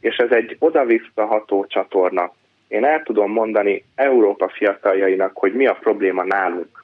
És 0.00 0.16
ez 0.16 0.30
egy 0.30 0.56
oda-visszaható 0.58 1.66
csatorna. 1.66 2.32
Én 2.68 2.84
el 2.84 3.02
tudom 3.02 3.32
mondani 3.32 3.84
Európa 3.94 4.48
fiataljainak, 4.48 5.36
hogy 5.36 5.52
mi 5.52 5.66
a 5.66 5.74
probléma 5.80 6.24
nálunk. 6.24 6.81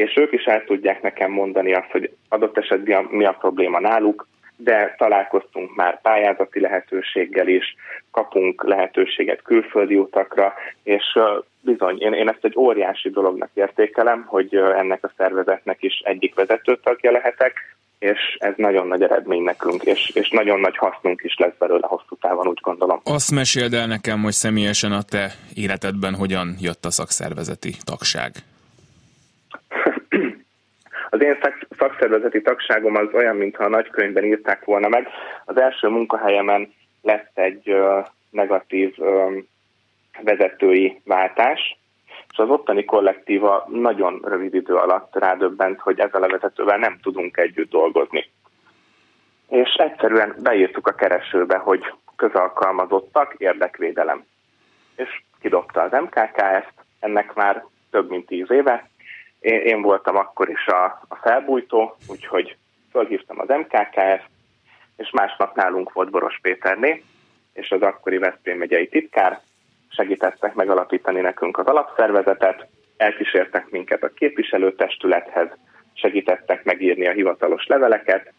És 0.00 0.16
ők 0.16 0.32
is 0.32 0.44
el 0.44 0.64
tudják 0.64 1.02
nekem 1.02 1.30
mondani 1.30 1.74
azt, 1.74 1.90
hogy 1.90 2.10
adott 2.28 2.58
esetben 2.58 3.04
mi 3.10 3.24
a 3.24 3.36
probléma 3.40 3.80
náluk, 3.80 4.26
de 4.56 4.94
találkoztunk 4.98 5.74
már 5.74 6.00
pályázati 6.00 6.60
lehetőséggel 6.60 7.48
is, 7.48 7.74
kapunk 8.10 8.64
lehetőséget 8.64 9.42
külföldi 9.42 9.96
utakra, 9.96 10.54
és 10.82 11.18
bizony, 11.60 12.00
én, 12.00 12.12
én 12.12 12.28
ezt 12.28 12.44
egy 12.44 12.56
óriási 12.56 13.10
dolognak 13.10 13.50
értékelem, 13.54 14.24
hogy 14.26 14.54
ennek 14.54 15.04
a 15.04 15.12
szervezetnek 15.16 15.82
is 15.82 16.00
egyik 16.04 16.34
vezető 16.34 16.78
tagja 16.82 17.10
lehetek, 17.10 17.76
és 17.98 18.36
ez 18.38 18.52
nagyon 18.56 18.86
nagy 18.86 19.02
eredmény 19.02 19.42
nekünk, 19.42 19.82
és, 19.82 20.10
és 20.14 20.30
nagyon 20.30 20.60
nagy 20.60 20.76
hasznunk 20.76 21.20
is 21.24 21.36
lesz 21.36 21.56
belőle 21.58 21.86
hosszú 21.86 22.16
távon, 22.20 22.46
úgy 22.46 22.60
gondolom. 22.62 23.00
Azt 23.04 23.30
meséld 23.30 23.74
el 23.74 23.86
nekem, 23.86 24.22
hogy 24.22 24.32
személyesen 24.32 24.92
a 24.92 25.02
te 25.02 25.30
életedben 25.54 26.14
hogyan 26.14 26.54
jött 26.60 26.84
a 26.84 26.90
szakszervezeti 26.90 27.74
tagság? 27.84 28.32
Az 31.10 31.22
én 31.22 31.38
szakszervezeti 31.78 32.42
tagságom 32.42 32.96
az 32.96 33.08
olyan, 33.12 33.36
mintha 33.36 33.64
a 33.64 33.68
nagykönyvben 33.68 34.24
írták 34.24 34.64
volna 34.64 34.88
meg. 34.88 35.08
Az 35.44 35.60
első 35.60 35.88
munkahelyemen 35.88 36.72
lett 37.02 37.30
egy 37.34 37.74
negatív 38.30 38.96
vezetői 40.22 41.00
váltás, 41.04 41.78
és 42.32 42.38
az 42.38 42.48
ottani 42.48 42.84
kollektíva 42.84 43.66
nagyon 43.68 44.20
rövid 44.24 44.54
idő 44.54 44.74
alatt 44.74 45.16
rádöbbent, 45.16 45.80
hogy 45.80 46.00
ezzel 46.00 46.22
a 46.22 46.28
vezetővel 46.28 46.78
nem 46.78 46.98
tudunk 47.02 47.36
együtt 47.36 47.70
dolgozni. 47.70 48.30
És 49.48 49.74
egyszerűen 49.74 50.34
beírtuk 50.42 50.86
a 50.86 50.94
keresőbe, 50.94 51.56
hogy 51.56 51.92
közalkalmazottak, 52.16 53.34
érdekvédelem. 53.38 54.24
És 54.96 55.22
kidobta 55.40 55.80
az 55.82 55.92
MKK 55.92 56.36
ezt, 56.36 56.74
ennek 57.00 57.34
már 57.34 57.64
több 57.90 58.10
mint 58.10 58.26
tíz 58.26 58.50
éve, 58.50 58.89
én, 59.40 59.60
én 59.60 59.82
voltam 59.82 60.16
akkor 60.16 60.48
is 60.48 60.66
a, 60.66 60.84
a 61.08 61.14
felbújtó, 61.14 61.96
úgyhogy 62.08 62.56
fölhívtam 62.90 63.40
az 63.40 63.48
MKKF, 63.48 64.24
és 64.96 65.10
másnap 65.10 65.56
nálunk 65.56 65.92
volt 65.92 66.10
Boros 66.10 66.38
Péterné, 66.42 67.02
és 67.52 67.70
az 67.70 67.82
akkori 67.82 68.18
Veszprém 68.18 68.58
megyei 68.58 68.88
titkár, 68.88 69.40
segítettek 69.88 70.54
megalapítani 70.54 71.20
nekünk 71.20 71.58
az 71.58 71.66
alapszervezetet, 71.66 72.68
elkísértek 72.96 73.70
minket 73.70 74.02
a 74.02 74.08
képviselőtestülethez, 74.08 75.48
segítettek 75.92 76.64
megírni 76.64 77.06
a 77.06 77.12
hivatalos 77.12 77.66
leveleket, 77.66 78.32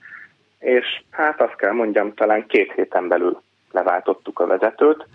és 0.60 1.01
hát 1.12 1.41
azt 1.41 1.55
kell 1.55 1.72
mondjam, 1.72 2.13
talán 2.13 2.48
két 2.48 2.74
héten 2.74 3.08
belül 3.08 3.41
leváltottuk 3.72 4.40
a 4.40 4.48
vezetőt. 4.48 5.06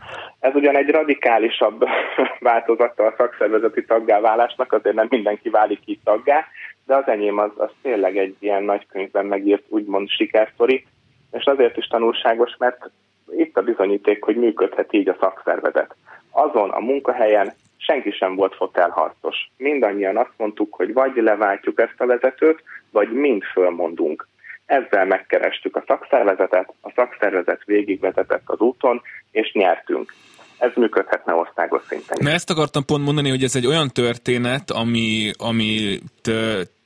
Ez 0.41 0.55
ugyan 0.55 0.77
egy 0.77 0.89
radikálisabb 0.89 1.85
változata 2.41 3.05
a 3.05 3.15
szakszervezeti 3.17 3.85
taggáválásnak, 3.85 4.73
azért 4.73 4.95
nem 4.95 5.07
mindenki 5.11 5.49
válik 5.49 5.81
így 5.85 6.01
taggá, 6.05 6.45
de 6.87 6.97
az 6.97 7.07
enyém 7.07 7.39
az, 7.39 7.51
az 7.57 7.71
tényleg 7.83 8.17
egy 8.17 8.37
ilyen 8.39 8.63
nagykönyvben 8.63 9.27
megírt 9.27 9.65
úgymond 9.69 10.09
sikersztori, 10.09 10.87
és 11.33 11.45
azért 11.45 11.77
is 11.77 11.87
tanulságos, 11.87 12.57
mert 12.59 12.91
itt 13.37 13.57
a 13.57 13.63
bizonyíték, 13.63 14.25
hogy 14.25 14.37
működhet 14.37 14.93
így 14.93 15.09
a 15.09 15.17
szakszervezet. 15.21 15.95
Azon 16.31 16.71
a 16.71 16.81
munkahelyen 16.81 17.55
senki 17.77 18.11
sem 18.11 18.35
volt 18.35 18.55
fotelharcos. 18.55 19.51
Mindannyian 19.57 20.17
azt 20.17 20.33
mondtuk, 20.37 20.75
hogy 20.75 20.93
vagy 20.93 21.17
leváltjuk 21.17 21.81
ezt 21.81 22.01
a 22.01 22.07
vezetőt, 22.07 22.63
vagy 22.91 23.13
mind 23.13 23.43
fölmondunk. 23.43 24.29
Ezzel 24.67 25.05
megkerestük 25.05 25.77
a 25.77 25.85
szakszervezetet, 25.87 26.73
a 26.81 26.93
szakszervezet 26.95 27.65
végigvezetett 27.65 28.43
az 28.45 28.61
úton, 28.61 29.03
és 29.31 29.53
nyertünk 29.53 30.13
ez 30.59 30.71
működhetne 30.75 31.35
országos 31.35 31.83
szinten. 31.89 32.19
Mert 32.23 32.35
ezt 32.35 32.51
akartam 32.51 32.85
pont 32.85 33.05
mondani, 33.05 33.29
hogy 33.29 33.43
ez 33.43 33.57
egy 33.57 33.67
olyan 33.67 33.89
történet, 33.89 34.71
ami, 34.71 35.31
amit 35.39 36.31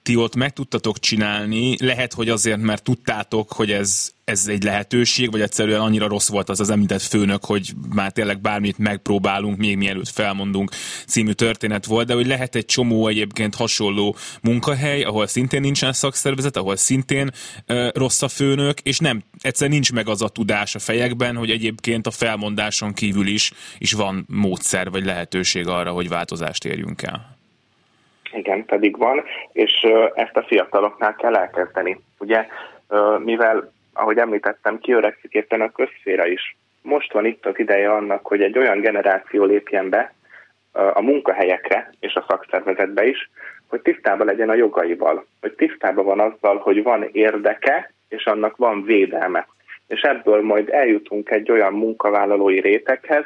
ti 0.02 0.16
ott 0.16 0.36
meg 0.36 0.52
tudtatok 0.52 0.98
csinálni, 0.98 1.76
lehet, 1.78 2.12
hogy 2.12 2.28
azért, 2.28 2.60
mert 2.60 2.82
tudtátok, 2.82 3.52
hogy 3.52 3.70
ez, 3.70 4.12
ez 4.24 4.46
egy 4.46 4.62
lehetőség, 4.62 5.30
vagy 5.30 5.40
egyszerűen 5.40 5.80
annyira 5.80 6.08
rossz 6.08 6.28
volt 6.28 6.48
az 6.48 6.60
az 6.60 6.70
említett 6.70 7.02
főnök, 7.02 7.44
hogy 7.44 7.72
már 7.94 8.12
tényleg 8.12 8.40
bármit 8.40 8.78
megpróbálunk, 8.78 9.56
még 9.56 9.76
mielőtt 9.76 10.08
felmondunk 10.08 10.70
című 11.06 11.32
történet 11.32 11.86
volt, 11.86 12.06
de 12.06 12.14
hogy 12.14 12.26
lehet 12.26 12.54
egy 12.54 12.64
csomó 12.64 13.06
egyébként 13.06 13.54
hasonló 13.54 14.16
munkahely, 14.42 15.02
ahol 15.02 15.26
szintén 15.26 15.60
nincsen 15.60 15.92
szakszervezet, 15.92 16.56
ahol 16.56 16.76
szintén 16.76 17.30
uh, 17.68 17.88
rossz 17.92 18.22
a 18.22 18.28
főnök, 18.28 18.80
és 18.80 18.98
nem, 18.98 19.22
egyszerűen 19.40 19.74
nincs 19.74 19.92
meg 19.92 20.08
az 20.08 20.22
a 20.22 20.28
tudás 20.28 20.74
a 20.74 20.78
fejekben, 20.78 21.36
hogy 21.36 21.50
egyébként 21.50 22.06
a 22.06 22.10
felmondáson 22.10 22.92
kívül 22.92 23.26
is, 23.26 23.52
is 23.78 23.92
van 23.92 24.26
módszer 24.28 24.90
vagy 24.90 25.04
lehetőség 25.04 25.66
arra, 25.66 25.92
hogy 25.92 26.08
változást 26.08 26.64
érjünk 26.64 27.02
el. 27.02 27.39
Igen, 28.32 28.64
pedig 28.64 28.96
van, 28.96 29.22
és 29.52 29.86
ezt 30.14 30.36
a 30.36 30.42
fiataloknál 30.42 31.14
kell 31.14 31.36
elkezdeni. 31.36 32.00
Ugye, 32.18 32.46
mivel, 33.18 33.72
ahogy 33.92 34.18
említettem, 34.18 34.78
kiöregszik 34.78 35.32
éppen 35.32 35.60
a 35.60 35.72
közszféra 35.72 36.26
is. 36.26 36.56
Most 36.82 37.12
van 37.12 37.24
itt 37.24 37.46
az 37.46 37.58
ideje 37.58 37.92
annak, 37.92 38.26
hogy 38.26 38.42
egy 38.42 38.58
olyan 38.58 38.80
generáció 38.80 39.44
lépjen 39.44 39.88
be 39.88 40.14
a 40.72 41.00
munkahelyekre 41.00 41.90
és 42.00 42.14
a 42.14 42.24
szakszervezetbe 42.28 43.06
is, 43.06 43.30
hogy 43.68 43.80
tisztában 43.80 44.26
legyen 44.26 44.48
a 44.48 44.54
jogaival, 44.54 45.26
hogy 45.40 45.52
tisztában 45.52 46.04
van 46.04 46.20
azzal, 46.20 46.56
hogy 46.56 46.82
van 46.82 47.08
érdeke, 47.12 47.92
és 48.08 48.26
annak 48.26 48.56
van 48.56 48.84
védelme. 48.84 49.46
És 49.86 50.00
ebből 50.00 50.42
majd 50.42 50.68
eljutunk 50.68 51.30
egy 51.30 51.50
olyan 51.50 51.72
munkavállalói 51.72 52.60
réteghez, 52.60 53.24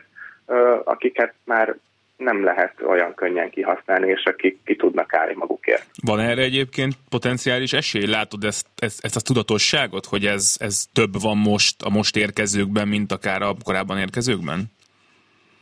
akiket 0.85 1.35
már 1.45 1.75
nem 2.17 2.45
lehet 2.45 2.75
olyan 2.87 3.15
könnyen 3.15 3.51
kihasználni, 3.51 4.11
és 4.11 4.25
akik 4.25 4.59
ki 4.65 4.77
tudnak 4.77 5.15
állni 5.15 5.35
magukért. 5.37 5.87
Van 6.05 6.21
erre 6.21 6.43
egyébként 6.43 6.95
potenciális 7.09 7.73
esély? 7.73 8.07
Látod 8.07 8.45
ezt, 8.45 8.67
ezt, 8.79 9.05
ezt 9.05 9.17
a 9.17 9.21
tudatosságot, 9.21 10.07
hogy 10.07 10.25
ez, 10.25 10.57
ez 10.61 10.85
több 10.93 11.21
van 11.23 11.37
most 11.37 11.83
a 11.83 11.91
most 11.91 12.17
érkezőkben, 12.17 12.89
mint 12.89 13.13
akár 13.13 13.43
a 13.43 13.55
korábban 13.65 13.99
érkezőkben? 13.99 14.65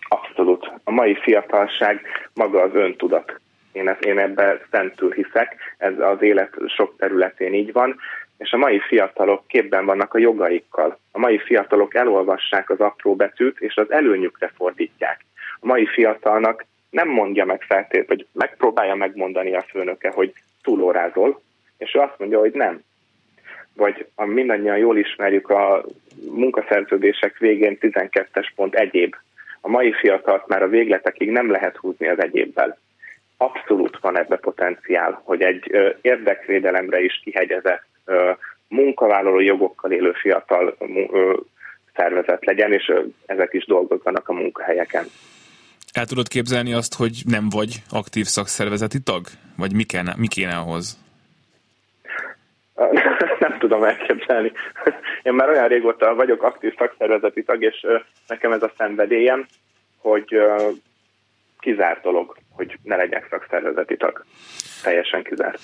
Abszolút. 0.08 0.70
A 0.84 0.90
mai 0.90 1.18
fiatalság 1.22 2.00
maga 2.34 2.62
az 2.62 2.74
öntudat. 2.74 3.40
Én, 3.72 3.88
ezt, 3.88 4.04
én 4.04 4.18
ebben 4.18 4.60
szentül 4.70 5.12
hiszek, 5.12 5.56
ez 5.78 5.98
az 5.98 6.22
élet 6.22 6.54
sok 6.66 6.94
területén 6.98 7.54
így 7.54 7.72
van, 7.72 7.96
és 8.38 8.50
a 8.50 8.56
mai 8.56 8.80
fiatalok 8.80 9.46
képben 9.46 9.84
vannak 9.84 10.14
a 10.14 10.18
jogaikkal. 10.18 10.98
A 11.12 11.18
mai 11.18 11.38
fiatalok 11.38 11.94
elolvassák 11.94 12.70
az 12.70 12.80
apró 12.80 13.14
betűt, 13.14 13.60
és 13.60 13.76
az 13.76 13.90
előnyükre 13.90 14.52
fordítják 14.56 15.24
mai 15.62 15.86
fiatalnak 15.86 16.64
nem 16.90 17.08
mondja 17.08 17.44
meg 17.44 17.62
feltétlenül, 17.62 18.06
vagy 18.06 18.26
megpróbálja 18.32 18.94
megmondani 18.94 19.54
a 19.54 19.64
főnöke, 19.68 20.10
hogy 20.14 20.32
túlórázol, 20.62 21.40
és 21.78 21.94
ő 21.94 21.98
azt 21.98 22.18
mondja, 22.18 22.38
hogy 22.38 22.52
nem. 22.52 22.82
Vagy 23.74 24.06
a 24.14 24.24
mindannyian 24.24 24.76
jól 24.76 24.98
ismerjük 24.98 25.50
a 25.50 25.84
munkaszerződések 26.30 27.38
végén 27.38 27.78
12-es 27.80 28.46
pont 28.54 28.74
egyéb. 28.74 29.14
A 29.60 29.68
mai 29.68 29.92
fiatalt 29.92 30.46
már 30.46 30.62
a 30.62 30.68
végletekig 30.68 31.30
nem 31.30 31.50
lehet 31.50 31.76
húzni 31.76 32.08
az 32.08 32.22
egyébbel. 32.22 32.78
Abszolút 33.36 33.98
van 34.00 34.18
ebbe 34.18 34.36
potenciál, 34.36 35.20
hogy 35.24 35.42
egy 35.42 35.70
érdekvédelemre 36.00 37.00
is 37.00 37.20
kihegyezett 37.24 37.84
munkavállaló 38.68 39.40
jogokkal 39.40 39.92
élő 39.92 40.12
fiatal 40.12 40.76
szervezet 41.94 42.44
legyen, 42.44 42.72
és 42.72 42.92
ezek 43.26 43.52
is 43.52 43.64
dolgozzanak 43.66 44.28
a 44.28 44.32
munkahelyeken. 44.32 45.04
El 45.92 46.06
tudod 46.06 46.28
képzelni 46.28 46.72
azt, 46.72 46.94
hogy 46.94 47.22
nem 47.26 47.48
vagy 47.48 47.82
aktív 47.90 48.24
szakszervezeti 48.24 49.00
tag? 49.00 49.26
Vagy 49.56 49.74
mi 49.74 49.84
kéne, 49.84 50.14
mi 50.16 50.26
kéne 50.26 50.56
ahhoz? 50.56 50.98
Nem 53.38 53.58
tudom 53.58 53.84
elképzelni. 53.84 54.52
Én 55.22 55.32
már 55.32 55.48
olyan 55.48 55.68
régóta 55.68 56.14
vagyok 56.14 56.42
aktív 56.42 56.74
szakszervezeti 56.78 57.42
tag, 57.42 57.62
és 57.62 57.86
nekem 58.26 58.52
ez 58.52 58.62
a 58.62 58.72
szenvedélyem, 58.76 59.46
hogy 59.96 60.36
kizárt 61.58 62.02
dolog, 62.02 62.36
hogy 62.50 62.78
ne 62.82 62.96
legyek 62.96 63.26
szakszervezeti 63.30 63.96
tag. 63.96 64.24
Teljesen 64.82 65.22
kizárt. 65.22 65.60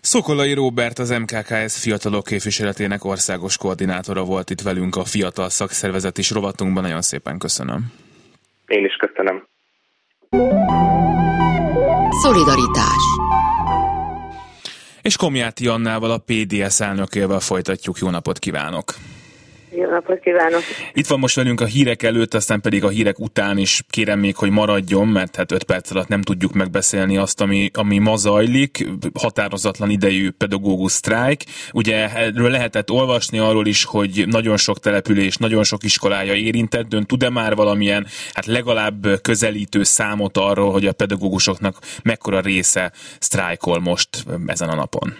Szokolai 0.00 0.54
Róbert, 0.54 0.98
az 0.98 1.10
MKKS 1.10 1.82
fiatalok 1.82 2.24
képviseletének 2.24 3.04
országos 3.04 3.56
koordinátora 3.56 4.24
volt 4.24 4.50
itt 4.50 4.60
velünk 4.60 4.96
a 4.96 5.04
fiatal 5.04 5.48
szakszervezet 5.48 6.18
is 6.18 6.30
rovatunkban. 6.30 6.82
Nagyon 6.82 7.02
szépen 7.02 7.38
köszönöm. 7.38 7.80
Én 8.66 8.84
is 8.84 8.94
köszönöm. 8.94 9.47
Szolidaritás 12.22 13.02
És 15.02 15.16
Komjáti 15.16 15.66
Annával, 15.66 16.10
a 16.10 16.18
PDS 16.18 16.80
elnökével 16.80 17.40
folytatjuk. 17.40 17.98
Jó 17.98 18.10
napot 18.10 18.38
kívánok! 18.38 18.94
Jó 19.70 19.90
napot 19.90 20.20
kívánok! 20.20 20.60
Itt 20.92 21.06
van 21.06 21.18
most 21.18 21.36
velünk 21.36 21.60
a 21.60 21.64
hírek 21.64 22.02
előtt, 22.02 22.34
aztán 22.34 22.60
pedig 22.60 22.84
a 22.84 22.88
hírek 22.88 23.18
után 23.18 23.58
is 23.58 23.82
kérem 23.90 24.18
még, 24.18 24.36
hogy 24.36 24.50
maradjon, 24.50 25.08
mert 25.08 25.36
hát 25.36 25.52
öt 25.52 25.64
perc 25.64 25.90
alatt 25.90 26.08
nem 26.08 26.22
tudjuk 26.22 26.52
megbeszélni 26.52 27.16
azt, 27.16 27.40
ami, 27.40 27.70
ami 27.74 27.98
ma 27.98 28.16
zajlik. 28.16 28.86
Határozatlan 29.14 29.90
idejű 29.90 30.30
pedagógus 30.30 30.92
sztrájk. 30.92 31.40
Ugye 31.72 32.08
erről 32.14 32.50
lehetett 32.50 32.90
olvasni 32.90 33.38
arról 33.38 33.66
is, 33.66 33.84
hogy 33.84 34.24
nagyon 34.26 34.56
sok 34.56 34.78
település, 34.78 35.36
nagyon 35.36 35.64
sok 35.64 35.82
iskolája 35.82 36.34
érintett. 36.34 36.92
Ön 36.92 37.04
tud-e 37.06 37.30
már 37.30 37.54
valamilyen, 37.54 38.06
hát 38.32 38.46
legalább 38.46 39.06
közelítő 39.22 39.82
számot 39.82 40.36
arról, 40.36 40.72
hogy 40.72 40.86
a 40.86 40.92
pedagógusoknak 40.92 41.76
mekkora 42.02 42.40
része 42.40 42.92
sztrájkol 43.18 43.80
most 43.80 44.08
ezen 44.46 44.68
a 44.68 44.74
napon? 44.74 45.14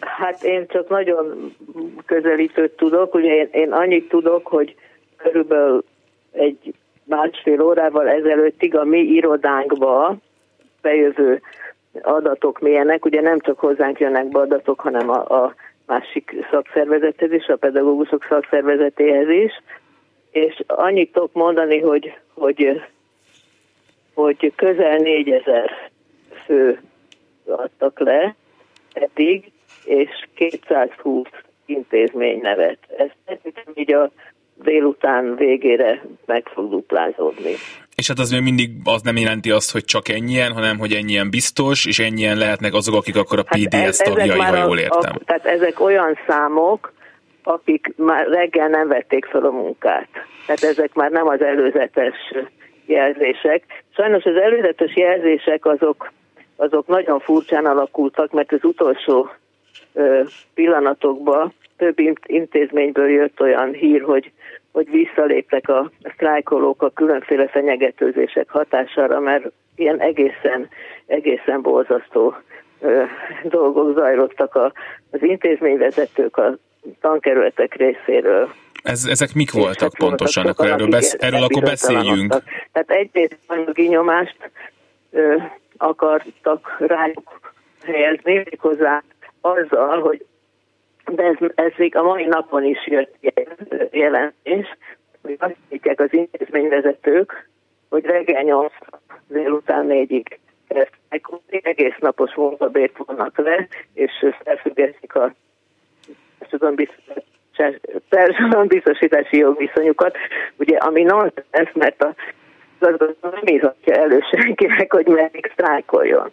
Hát 0.00 0.42
én 0.42 0.66
csak 0.68 0.88
nagyon 0.88 1.54
közelítőt 2.06 2.72
tudok. 2.76 3.14
Ugye 3.14 3.34
én, 3.34 3.48
én 3.52 3.72
annyit 3.84 4.08
tudok, 4.08 4.46
hogy 4.46 4.74
körülbelül 5.16 5.84
egy 6.32 6.74
másfél 7.04 7.60
órával 7.60 8.08
ezelőttig 8.08 8.76
a 8.76 8.84
mi 8.84 8.98
irodánkba 8.98 10.16
bejövő 10.82 11.42
adatok 12.02 12.60
milyenek, 12.60 13.04
ugye 13.04 13.20
nem 13.20 13.38
csak 13.40 13.58
hozzánk 13.58 13.98
jönnek 13.98 14.28
be 14.28 14.38
adatok, 14.38 14.80
hanem 14.80 15.10
a, 15.10 15.42
a 15.42 15.54
másik 15.86 16.34
szakszervezethez 16.50 17.32
is, 17.32 17.46
a 17.46 17.56
pedagógusok 17.56 18.26
szakszervezetéhez 18.28 19.28
is, 19.28 19.52
és 20.30 20.62
annyit 20.66 21.12
tudok 21.12 21.32
mondani, 21.32 21.80
hogy, 21.80 22.18
hogy, 22.34 22.82
hogy 24.14 24.52
közel 24.56 24.96
négyezer 24.96 25.70
fő 26.44 26.80
adtak 27.46 27.98
le 27.98 28.34
eddig, 28.92 29.52
és 29.84 30.08
220 30.34 31.28
intézmény 31.66 32.40
nevet. 32.40 32.78
Ez 32.96 33.08
így 33.74 33.92
a 33.92 34.10
délután 34.54 35.36
végére 35.36 36.02
meg 36.26 36.48
fog 36.54 36.70
duplázódni. 36.70 37.54
És 37.94 38.08
hát 38.08 38.18
az 38.18 38.30
még 38.30 38.42
mindig 38.42 38.70
az 38.84 39.02
nem 39.02 39.16
jelenti 39.16 39.50
azt, 39.50 39.72
hogy 39.72 39.84
csak 39.84 40.08
ennyien, 40.08 40.52
hanem 40.52 40.78
hogy 40.78 40.92
ennyien 40.92 41.30
biztos, 41.30 41.86
és 41.86 41.98
ennyien 41.98 42.36
lehetnek 42.38 42.74
azok, 42.74 42.94
akik 42.94 43.16
akkor 43.16 43.38
a 43.38 43.42
PDS 43.42 43.74
hát 43.74 43.84
ez, 43.84 43.96
tagjai, 43.96 44.38
ha 44.38 44.56
jól 44.56 44.78
értem. 44.78 45.12
A, 45.14 45.24
tehát 45.24 45.44
ezek 45.44 45.80
olyan 45.80 46.18
számok, 46.26 46.92
akik 47.42 47.92
már 47.96 48.26
reggel 48.26 48.68
nem 48.68 48.88
vették 48.88 49.24
fel 49.24 49.44
a 49.44 49.50
munkát. 49.50 50.08
Tehát 50.46 50.62
ezek 50.62 50.94
már 50.94 51.10
nem 51.10 51.26
az 51.26 51.42
előzetes 51.42 52.16
jelzések. 52.86 53.64
Sajnos 53.96 54.24
az 54.24 54.36
előzetes 54.36 54.96
jelzések 54.96 55.64
azok, 55.66 56.12
azok 56.56 56.86
nagyon 56.86 57.20
furcsán 57.20 57.66
alakultak, 57.66 58.32
mert 58.32 58.52
az 58.52 58.64
utolsó 58.64 59.30
pillanatokban 60.54 61.52
több 61.76 61.98
intézményből 62.26 63.08
jött 63.08 63.40
olyan 63.40 63.72
hír, 63.72 64.02
hogy, 64.02 64.32
hogy 64.72 64.90
visszaléptek 64.90 65.68
a 65.68 65.90
sztrájkolók 66.14 66.82
a 66.82 66.90
különféle 66.90 67.48
fenyegetőzések 67.48 68.50
hatására, 68.50 69.20
mert 69.20 69.52
ilyen 69.76 70.00
egészen, 70.00 70.68
egészen 71.06 71.62
borzasztó 71.62 72.34
dolgok 73.42 73.94
zajlottak 73.94 74.54
a, 74.54 74.72
az 75.10 75.22
intézményvezetők, 75.22 76.36
a 76.36 76.56
tankerületek 77.00 77.74
részéről. 77.74 78.48
Ez, 78.82 79.04
ezek 79.04 79.34
mik 79.34 79.52
voltak 79.52 79.80
hát 79.80 79.96
pontosan? 79.96 80.46
Akkor 80.46 80.66
erről, 80.66 80.88
besz, 80.88 81.16
erről 81.18 81.42
akkor 81.42 81.62
beszéljünk. 81.62 82.36
Tehát 82.72 82.90
egyrészt 82.90 83.38
anyagi 83.46 83.86
nyomást 83.86 84.50
ö, 85.10 85.36
akartak 85.76 86.76
rájuk 86.78 87.40
helyezni, 87.84 88.34
méghozzá 88.34 89.02
azzal, 89.44 90.00
hogy 90.00 90.24
de 91.06 91.22
ez, 91.22 91.36
ez 91.54 91.72
még 91.76 91.96
a 91.96 92.02
mai 92.02 92.24
napon 92.24 92.64
is 92.64 92.86
jött 92.86 93.14
jelentés, 93.90 94.76
hogy 95.22 95.36
azt 95.38 95.56
mondják 95.70 96.00
az 96.00 96.12
intézményvezetők, 96.12 97.48
hogy 97.88 98.04
reggel 98.04 98.42
8 98.42 98.72
délután 99.28 99.86
4-ig 99.88 100.38
egész 101.48 101.96
napos 101.98 102.34
munkabért 102.34 102.96
vonnak 102.96 103.38
le, 103.38 103.68
és 103.94 104.26
felfüggesztik 104.44 105.14
a 105.14 105.34
társadalombiztosítási 108.08 109.36
jogviszonyukat, 109.36 110.16
ugye 110.56 110.76
ami 110.76 111.02
nonsens, 111.02 111.72
mert 111.72 112.02
a 112.02 112.14
gazdaság 112.78 113.16
nem 113.20 113.46
írhatja 113.46 113.94
elő 113.94 114.20
senkinek, 114.30 114.92
hogy 114.92 115.06
meddig 115.06 115.50
sztrájkoljon. 115.52 116.30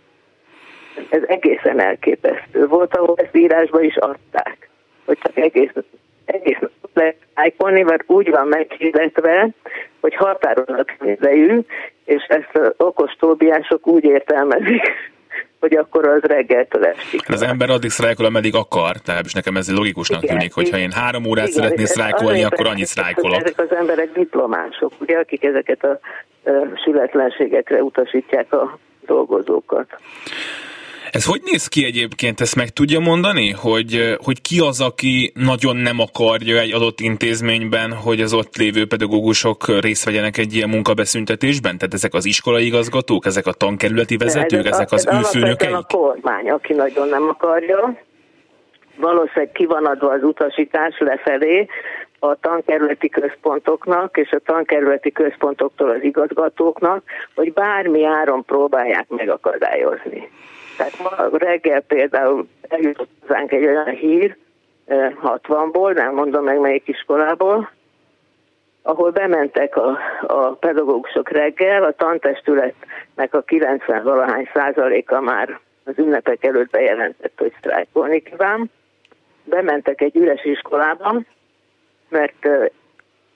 Ez 1.09 1.21
egészen 1.27 1.79
elképesztő 1.79 2.67
volt, 2.67 2.95
ahol 2.95 3.15
ezt 3.17 3.35
írásba 3.35 3.81
is 3.81 3.95
adták, 3.95 4.69
hogy 5.05 5.17
csak 5.21 5.37
egész, 5.37 5.71
egész 6.25 6.59
lehet 6.93 7.15
sztrájkolni, 7.29 7.81
mert 7.81 8.03
úgy 8.07 8.29
van 8.29 8.47
meghirdetve, 8.47 9.49
hogy 9.99 10.15
határozat 10.15 10.91
idejű, 11.01 11.59
és 12.05 12.23
ezt 12.27 12.55
az 12.55 12.73
okos 12.77 13.11
tóbiások 13.19 13.87
úgy 13.87 14.03
értelmezik, 14.03 14.81
hogy 15.59 15.75
akkor 15.75 16.07
az 16.07 16.21
reggeltől 16.21 16.85
esik. 16.85 17.29
Az 17.29 17.41
ember 17.41 17.69
addig 17.69 17.89
sztrájkol, 17.89 18.25
ameddig 18.25 18.55
akar, 18.55 18.95
tehát 18.97 19.25
és 19.25 19.33
nekem 19.33 19.55
ez 19.55 19.75
logikusnak 19.75 20.23
igen, 20.23 20.37
tűnik, 20.37 20.53
hogyha 20.53 20.77
én 20.77 20.91
három 20.91 21.25
órát 21.25 21.47
igen, 21.47 21.61
szeretnék 21.61 21.85
sztrájkolni, 21.85 22.43
akkor 22.43 22.67
annyit 22.67 22.85
sztrájkolok. 22.85 23.41
Ezek 23.41 23.59
az 23.59 23.75
emberek 23.75 24.11
diplomások, 24.11 24.93
ugye, 24.99 25.17
akik 25.17 25.43
ezeket 25.43 25.83
a, 25.83 25.99
a 26.49 26.81
sületlenségekre 26.83 27.83
utasítják 27.83 28.53
a 28.53 28.79
dolgozókat. 29.05 29.87
Ez 31.11 31.25
hogy 31.25 31.41
néz 31.45 31.67
ki 31.67 31.85
egyébként, 31.85 32.41
ezt 32.41 32.55
meg 32.55 32.69
tudja 32.69 32.99
mondani, 32.99 33.49
hogy, 33.49 34.15
hogy 34.23 34.41
ki 34.41 34.59
az, 34.59 34.81
aki 34.81 35.31
nagyon 35.35 35.75
nem 35.75 35.99
akarja 35.99 36.59
egy 36.59 36.73
adott 36.73 36.99
intézményben, 36.99 37.93
hogy 37.93 38.21
az 38.21 38.33
ott 38.33 38.55
lévő 38.55 38.87
pedagógusok 38.87 39.79
részt 39.81 40.05
vegyenek 40.05 40.37
egy 40.37 40.53
ilyen 40.53 40.69
munkabeszüntetésben? 40.69 41.77
Tehát 41.77 41.93
ezek 41.93 42.13
az 42.13 42.25
iskolai 42.25 42.65
igazgatók, 42.65 43.25
ezek 43.25 43.45
a 43.47 43.51
tankerületi 43.53 44.17
vezetők, 44.17 44.65
ez 44.65 44.73
ezek 44.73 44.91
az 44.91 45.07
ő 45.11 45.21
főnökeik? 45.21 45.75
a 45.75 45.85
kormány, 45.97 46.49
aki 46.49 46.73
nagyon 46.73 47.07
nem 47.07 47.23
akarja. 47.29 47.97
Valószínűleg 48.95 49.51
ki 49.51 49.65
van 49.65 49.85
adva 49.85 50.11
az 50.11 50.23
utasítás 50.23 50.99
lefelé, 50.99 51.67
a 52.19 52.35
tankerületi 52.35 53.09
központoknak 53.09 54.17
és 54.17 54.31
a 54.31 54.39
tankerületi 54.45 55.11
központoktól 55.11 55.89
az 55.89 56.03
igazgatókból, 56.03 57.03
hogy 57.35 57.53
bármi 57.53 58.05
áron 58.05 58.45
próbálják 58.45 59.05
megakadályozni. 59.09 60.29
Tehát 60.81 60.99
ma 60.99 61.37
reggel 61.37 61.81
például 61.81 62.47
eljutott 62.67 63.09
hozzánk 63.19 63.51
egy 63.51 63.65
olyan 63.65 63.89
hír, 63.89 64.37
60-ból, 64.87 65.93
nem 65.93 66.13
mondom 66.13 66.43
meg 66.43 66.59
melyik 66.59 66.87
iskolából, 66.87 67.71
ahol 68.81 69.11
bementek 69.11 69.75
a, 69.75 69.97
a 70.21 70.51
pedagógusok 70.51 71.29
reggel, 71.29 71.83
a 71.83 71.91
tantestületnek 71.91 73.33
a 73.33 73.43
90-valahány 73.43 74.49
százaléka 74.53 75.19
már 75.19 75.59
az 75.83 75.93
ünnepek 75.97 76.43
előtt 76.43 76.69
bejelentett, 76.69 77.33
hogy 77.37 77.53
sztrájkolni 77.57 78.21
kíván. 78.21 78.71
Bementek 79.43 80.01
egy 80.01 80.15
üres 80.15 80.45
iskolában, 80.45 81.27
mert 82.09 82.47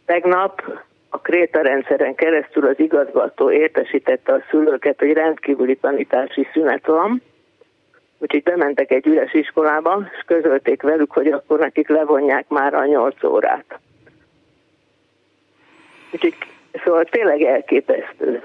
tegnap 0.06 0.62
a 1.10 1.18
Kréta 1.18 1.62
rendszeren 1.62 2.16
keresztül 2.16 2.66
az 2.66 2.80
igazgató 2.80 3.52
értesítette 3.52 4.34
a 4.34 4.44
szülőket, 4.50 5.00
hogy 5.00 5.14
rendkívüli 5.14 5.76
tanítási 5.76 6.48
szünet 6.54 6.86
van, 6.86 7.22
úgyhogy 8.18 8.44
bementek 8.44 8.92
egy 8.92 9.08
üres 9.08 9.34
iskolába, 9.34 10.10
és 10.18 10.24
közölték 10.26 10.82
velük, 10.82 11.12
hogy 11.12 11.28
akkor 11.28 11.60
nekik 11.60 11.90
levonják 11.90 12.48
már 12.48 12.74
a 12.74 12.86
nyolc 12.86 13.24
órát. 13.24 13.80
Úgyhogy 16.12 16.36
szóval 16.84 17.04
tényleg 17.06 17.42
elképesztő. 17.42 18.44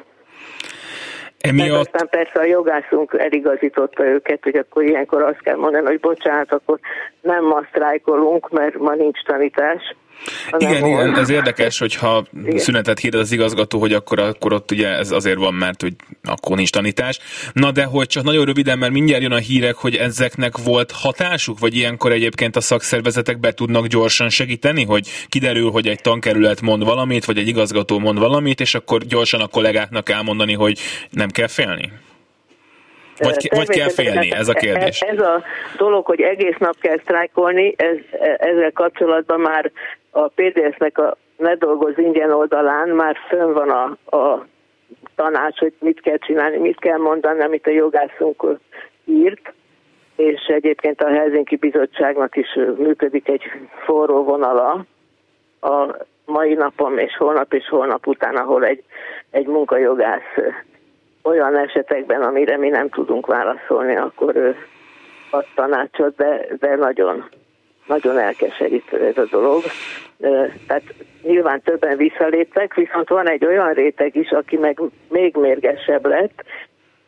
Emiatt... 1.41 1.79
aztán 1.79 2.09
persze 2.09 2.41
a 2.41 2.45
jogászunk 2.45 3.15
eligazította 3.19 4.05
őket, 4.05 4.43
hogy 4.43 4.57
akkor 4.57 4.83
ilyenkor 4.83 5.23
azt 5.23 5.41
kell 5.41 5.57
mondani, 5.57 5.87
hogy 5.87 6.01
bocsánat, 6.01 6.53
akkor 6.53 6.79
nem 7.21 7.45
ma 7.45 7.63
sztrájkolunk, 7.69 8.51
mert 8.51 8.79
ma 8.79 8.95
nincs 8.95 9.23
tanítás, 9.23 9.97
igen, 10.59 10.87
igen, 10.87 11.17
ez 11.19 11.31
érdekes, 11.31 11.79
hogyha 11.79 12.27
igen. 12.41 12.59
szünetet 12.59 12.99
hirdet 12.99 13.21
az 13.21 13.33
igazgató, 13.33 13.79
hogy 13.79 13.93
akkor, 13.93 14.19
akkor 14.19 14.53
ott 14.53 14.71
ugye 14.71 14.89
ez 14.89 15.11
azért 15.11 15.39
van, 15.39 15.55
mert 15.55 15.83
hogy 15.83 15.95
akkor 16.23 16.57
nincs 16.57 16.71
tanítás. 16.71 17.19
Na 17.53 17.71
de 17.71 17.85
hogy 17.85 18.07
csak 18.07 18.25
nagyon 18.25 18.45
röviden, 18.45 18.79
mert 18.79 18.93
mindjárt 18.93 19.23
jön 19.23 19.33
a 19.33 19.37
hírek, 19.37 19.75
hogy 19.75 19.97
ezeknek 19.97 20.59
volt 20.59 20.93
hatásuk, 20.93 21.59
vagy 21.59 21.77
ilyenkor 21.77 22.13
egyébként 22.13 22.57
a 22.57 22.61
szakszervezetek 22.61 23.41
be 23.41 23.53
tudnak 23.53 23.87
gyorsan 23.87 24.29
segíteni, 24.29 24.85
hogy 24.85 25.09
kiderül, 25.29 25.71
hogy 25.71 25.89
egy 25.89 26.01
tankerület 26.01 26.61
mond 26.61 26.85
valamit, 26.85 27.25
vagy 27.25 27.39
egy 27.39 27.49
igazgató 27.49 27.99
mond 27.99 28.19
valamit, 28.19 28.61
és 28.61 28.75
akkor 28.75 29.05
gyorsan 29.05 29.41
a 29.41 29.47
kollégáknak 29.47 30.09
elmondani, 30.09 30.53
hogy 30.53 30.79
nem 31.11 31.29
kell 31.29 31.49
félni? 31.49 31.93
Vagy, 33.21 33.49
vagy 33.55 33.69
kell 33.69 33.89
félni? 33.89 34.33
Ez 34.33 34.49
a 34.49 34.53
kérdés. 34.53 35.01
Ez 35.01 35.21
a 35.21 35.43
dolog, 35.77 36.07
hogy 36.07 36.21
egész 36.21 36.57
nap 36.59 36.75
kell 36.81 36.99
sztrájkolni, 36.99 37.75
ez, 37.77 37.97
ezzel 38.39 38.73
kapcsolatban 38.73 39.41
már 39.41 39.71
a 40.11 40.29
PDS-nek 40.29 40.99
a 40.99 41.17
Ne 41.41 41.55
dolgoz 41.55 41.99
ingyen 41.99 42.31
oldalán 42.31 42.89
már 42.89 43.17
fönn 43.29 43.53
van 43.53 43.71
a, 43.71 44.17
a 44.17 44.47
tanács, 45.15 45.59
hogy 45.59 45.73
mit 45.79 46.01
kell 46.01 46.19
csinálni, 46.19 46.57
mit 46.57 46.79
kell 46.79 46.99
mondani, 46.99 47.41
amit 47.43 47.67
a 47.67 47.71
jogászunk 47.71 48.45
írt, 49.05 49.53
és 50.17 50.41
egyébként 50.47 51.03
a 51.03 51.09
Helsinki 51.09 51.57
Bizottságnak 51.57 52.37
is 52.37 52.59
működik 52.77 53.29
egy 53.29 53.43
forró 53.85 54.25
vonala 54.25 54.85
a 55.61 55.97
mai 56.25 56.55
napon 56.55 56.99
és 56.99 57.17
holnap 57.17 57.53
és 57.53 57.69
holnap 57.69 58.07
után, 58.07 58.37
ahol 58.37 58.65
egy, 58.65 58.85
egy 59.31 59.47
munkajogász 59.47 60.37
olyan 61.23 61.57
esetekben, 61.57 62.23
amire 62.23 62.57
mi 62.57 62.69
nem 62.69 62.89
tudunk 62.89 63.27
válaszolni, 63.27 63.97
akkor 63.97 64.37
ő 64.37 64.57
ad 65.31 65.47
tanácsot, 65.55 66.17
de, 66.17 66.47
de 66.59 66.77
nagyon, 66.77 67.29
nagyon 67.87 68.19
elkeserítő 68.19 69.05
ez 69.05 69.19
a 69.19 69.27
dolog. 69.31 69.63
Tehát 70.67 70.83
nyilván 71.23 71.61
többen 71.63 71.97
visszaléptek, 71.97 72.75
viszont 72.75 73.09
van 73.09 73.29
egy 73.29 73.45
olyan 73.45 73.73
réteg 73.73 74.17
is, 74.17 74.31
aki 74.31 74.57
meg 74.57 74.81
még 75.09 75.37
mérgesebb 75.37 76.07
lett, 76.07 76.45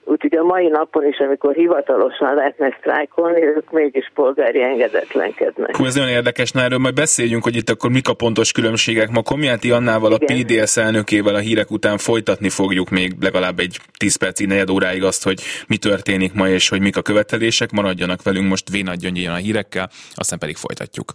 Úgyhogy 0.04 0.34
a 0.34 0.42
mai 0.42 0.68
napon 0.68 1.06
is, 1.06 1.18
amikor 1.18 1.54
hivatalosan 1.54 2.34
lehetne 2.34 2.76
sztrájkolni, 2.78 3.42
ők 3.42 3.70
mégis 3.70 4.10
polgári 4.14 4.62
engedetlenkednek. 4.62 5.76
Hú, 5.76 5.84
ez 5.84 5.94
nagyon 5.94 6.10
érdekes, 6.10 6.50
na 6.50 6.60
erről 6.60 6.78
majd 6.78 6.94
beszéljünk, 6.94 7.42
hogy 7.42 7.56
itt 7.56 7.70
akkor 7.70 7.90
mik 7.90 8.08
a 8.08 8.14
pontos 8.14 8.52
különbségek. 8.52 9.10
Ma 9.10 9.22
Komjáti 9.22 9.70
Annával, 9.70 10.12
Igen. 10.12 10.36
a 10.36 10.42
PDS 10.42 10.76
elnökével 10.76 11.34
a 11.34 11.38
hírek 11.38 11.70
után 11.70 11.98
folytatni 11.98 12.48
fogjuk 12.48 12.90
még 12.90 13.12
legalább 13.20 13.58
egy 13.58 13.78
10 13.98 14.16
percig, 14.16 14.46
negyed 14.46 14.70
óráig 14.70 15.04
azt, 15.04 15.24
hogy 15.24 15.40
mi 15.66 15.76
történik 15.76 16.34
ma, 16.34 16.48
és 16.48 16.68
hogy 16.68 16.80
mik 16.80 16.96
a 16.96 17.02
követelések. 17.02 17.70
Maradjanak 17.70 18.22
velünk 18.22 18.48
most 18.48 18.70
Vénagy 18.70 18.98
Gyöngyi 18.98 19.26
a 19.26 19.34
hírekkel, 19.34 19.88
aztán 20.14 20.38
pedig 20.38 20.56
folytatjuk. 20.56 21.12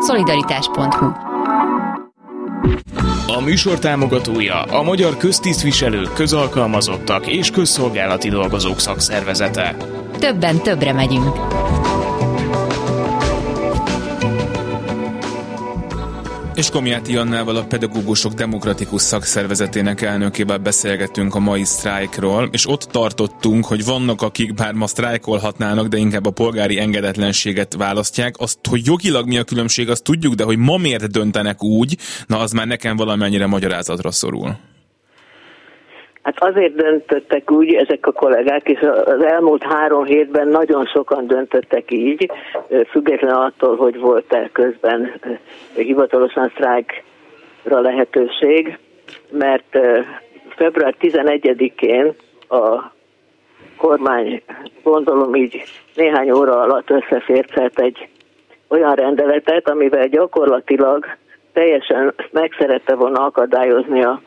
Szolidaritás.hu 0.00 1.35
a 3.36 3.40
műsor 3.40 3.78
támogatója 3.78 4.62
a 4.62 4.82
Magyar 4.82 5.16
Köztisztviselők, 5.16 6.12
Közalkalmazottak 6.12 7.26
és 7.26 7.50
Közszolgálati 7.50 8.28
Dolgozók 8.28 8.80
Szakszervezete. 8.80 9.76
Többen 10.18 10.62
többre 10.62 10.92
megyünk. 10.92 11.36
És 16.56 16.70
Komjáti 16.70 17.16
Annával 17.16 17.56
a 17.56 17.64
Pedagógusok 17.64 18.32
Demokratikus 18.32 19.02
Szakszervezetének 19.02 20.02
elnökével 20.02 20.58
beszélgettünk 20.58 21.34
a 21.34 21.38
mai 21.38 21.64
sztrájkról, 21.64 22.48
és 22.52 22.68
ott 22.68 22.82
tartottunk, 22.82 23.64
hogy 23.64 23.84
vannak, 23.84 24.22
akik 24.22 24.54
bár 24.54 24.72
ma 24.72 24.86
sztrájkolhatnának, 24.86 25.86
de 25.86 25.96
inkább 25.96 26.26
a 26.26 26.30
polgári 26.30 26.78
engedetlenséget 26.78 27.74
választják. 27.74 28.34
Azt, 28.38 28.58
hogy 28.68 28.86
jogilag 28.86 29.26
mi 29.26 29.38
a 29.38 29.44
különbség, 29.44 29.90
azt 29.90 30.02
tudjuk, 30.02 30.34
de 30.34 30.44
hogy 30.44 30.58
ma 30.58 30.76
miért 30.76 31.10
döntenek 31.10 31.62
úgy, 31.62 31.96
na 32.26 32.38
az 32.38 32.52
már 32.52 32.66
nekem 32.66 32.96
valamennyire 32.96 33.46
magyarázatra 33.46 34.10
szorul. 34.10 34.56
Hát 36.26 36.42
azért 36.42 36.74
döntöttek 36.74 37.50
úgy 37.50 37.74
ezek 37.74 38.06
a 38.06 38.12
kollégák, 38.12 38.68
és 38.68 38.80
az 39.04 39.22
elmúlt 39.22 39.62
három 39.62 40.04
hétben 40.04 40.48
nagyon 40.48 40.86
sokan 40.86 41.26
döntöttek 41.26 41.90
így, 41.90 42.30
független 42.90 43.34
attól, 43.34 43.76
hogy 43.76 43.98
volt-e 43.98 44.48
közben 44.52 45.12
hivatalosan 45.74 46.48
sztrájkra 46.48 47.80
lehetőség, 47.80 48.78
mert 49.30 49.78
február 50.48 50.94
11-én 51.00 52.12
a 52.48 52.92
kormány 53.76 54.42
gondolom 54.82 55.34
így 55.34 55.62
néhány 55.94 56.30
óra 56.30 56.60
alatt 56.60 56.90
összefércelt 56.90 57.80
egy 57.80 58.08
olyan 58.68 58.94
rendeletet, 58.94 59.68
amivel 59.68 60.06
gyakorlatilag 60.06 61.06
teljesen 61.52 62.14
meg 62.30 62.54
szerette 62.58 62.94
volna 62.94 63.24
akadályozni 63.24 64.04
a, 64.04 64.20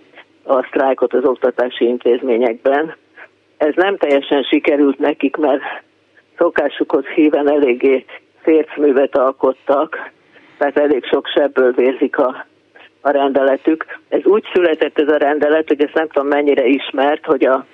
a 0.49 0.65
sztrájkot 0.67 1.13
az 1.13 1.23
oktatási 1.23 1.85
intézményekben. 1.85 2.95
Ez 3.57 3.73
nem 3.75 3.97
teljesen 3.97 4.43
sikerült 4.43 4.99
nekik, 4.99 5.35
mert 5.35 5.61
szokásukhoz 6.37 7.05
híven 7.05 7.49
eléggé 7.49 8.05
fércművet 8.41 9.17
alkottak, 9.17 10.11
tehát 10.57 10.77
elég 10.77 11.05
sok 11.05 11.27
sebből 11.27 11.71
vérzik 11.71 12.17
a, 12.17 12.45
a 13.01 13.09
rendeletük. 13.09 13.85
Ez 14.09 14.25
úgy 14.25 14.43
született 14.53 14.99
ez 14.99 15.07
a 15.07 15.17
rendelet, 15.17 15.67
hogy 15.67 15.81
ezt 15.81 15.93
nem 15.93 16.07
tudom 16.07 16.27
mennyire 16.27 16.65
ismert, 16.65 17.25
hogy 17.25 17.45
a, 17.45 17.65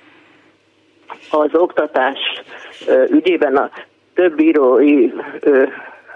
az 1.30 1.54
oktatás 1.54 2.18
ügyében 3.10 3.56
a 3.56 3.70
több 4.14 4.34
bírói 4.34 5.12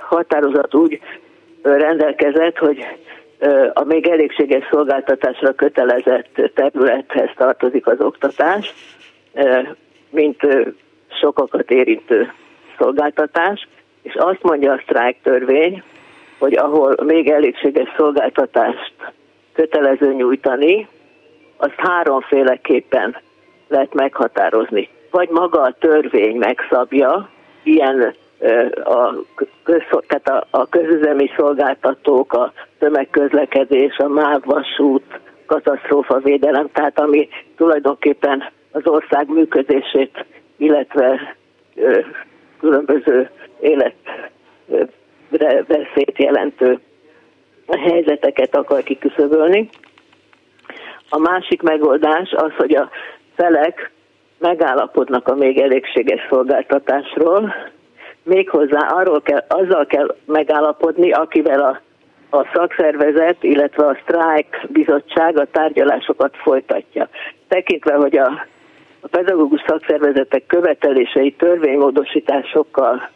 határozat 0.08 0.74
úgy 0.74 1.00
rendelkezett, 1.62 2.58
hogy 2.58 2.86
a 3.72 3.84
még 3.84 4.08
elégséges 4.08 4.66
szolgáltatásra 4.70 5.52
kötelezett 5.52 6.50
területhez 6.54 7.30
tartozik 7.36 7.86
az 7.86 8.00
oktatás, 8.00 8.74
mint 10.10 10.40
sokakat 11.20 11.70
érintő 11.70 12.32
szolgáltatás, 12.78 13.68
és 14.02 14.14
azt 14.14 14.42
mondja 14.42 14.72
a 14.72 14.80
sztrájk 14.82 15.16
törvény, 15.22 15.82
hogy 16.38 16.56
ahol 16.56 16.94
még 17.04 17.30
elégséges 17.30 17.88
szolgáltatást 17.96 18.92
kötelező 19.52 20.12
nyújtani, 20.12 20.88
azt 21.56 21.74
háromféleképpen 21.76 23.16
lehet 23.68 23.94
meghatározni. 23.94 24.88
Vagy 25.10 25.28
maga 25.28 25.60
a 25.60 25.76
törvény 25.78 26.36
megszabja, 26.36 27.28
ilyen 27.62 28.14
a, 28.84 29.14
köz, 29.62 29.82
tehát 30.06 30.28
a, 30.28 30.46
a 30.50 30.68
közüzemi 30.68 31.30
szolgáltatók, 31.36 32.32
a 32.32 32.52
tömegközlekedés, 32.78 33.96
a 33.96 34.08
MÁV 34.08 34.42
vasút, 34.44 35.20
katasztrófavédelem, 35.46 36.68
tehát 36.72 36.98
ami 36.98 37.28
tulajdonképpen 37.56 38.44
az 38.72 38.86
ország 38.86 39.28
működését, 39.28 40.24
illetve 40.56 41.36
ö, 41.74 42.00
különböző 42.60 43.30
életre 43.60 44.30
veszélyt 45.66 46.18
jelentő 46.18 46.78
helyzeteket 47.78 48.56
akar 48.56 48.82
kiküszöbölni. 48.82 49.68
A 51.08 51.18
másik 51.18 51.62
megoldás 51.62 52.32
az, 52.32 52.52
hogy 52.56 52.74
a 52.74 52.90
felek 53.34 53.90
megállapodnak 54.38 55.28
a 55.28 55.34
még 55.34 55.58
elégséges 55.58 56.26
szolgáltatásról, 56.28 57.54
méghozzá 58.22 58.86
arról 58.86 59.20
kell, 59.20 59.44
azzal 59.48 59.86
kell 59.86 60.16
megállapodni, 60.24 61.12
akivel 61.12 61.60
a, 61.60 61.80
a 62.36 62.46
szakszervezet, 62.52 63.42
illetve 63.42 63.86
a 63.86 63.98
sztrájk 64.02 64.66
bizottság 64.68 65.38
a 65.38 65.46
tárgyalásokat 65.52 66.36
folytatja. 66.36 67.08
Tekintve, 67.48 67.94
hogy 67.94 68.16
a, 68.16 68.46
a 69.00 69.08
pedagógus 69.08 69.62
szakszervezetek 69.66 70.46
követelései 70.46 71.32
törvénymódosításokkal 71.32 73.08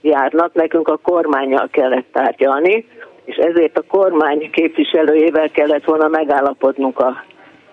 járnak, 0.00 0.54
nekünk 0.54 0.88
a 0.88 0.96
kormányjal 0.96 1.68
kellett 1.70 2.06
tárgyalni, 2.12 2.86
és 3.24 3.36
ezért 3.36 3.78
a 3.78 3.84
kormány 3.88 4.50
képviselőjével 4.50 5.50
kellett 5.50 5.84
volna 5.84 6.08
megállapodnunk 6.08 6.98
a 6.98 7.24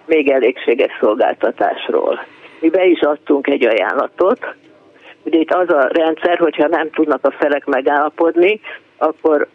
még 0.06 0.30
elégséges 0.30 0.98
szolgáltatásról. 1.00 2.20
Mi 2.60 2.70
be 2.70 2.86
is 2.86 3.02
adtunk 3.02 3.48
egy 3.48 3.66
ajánlatot, 3.66 4.56
Ugye 5.24 5.40
itt 5.40 5.54
az 5.54 5.70
a 5.70 5.88
rendszer, 5.92 6.38
hogyha 6.38 6.68
nem 6.68 6.90
tudnak 6.90 7.26
a 7.26 7.32
felek 7.32 7.66
megállapodni, 7.66 8.62
akkor 8.98 9.48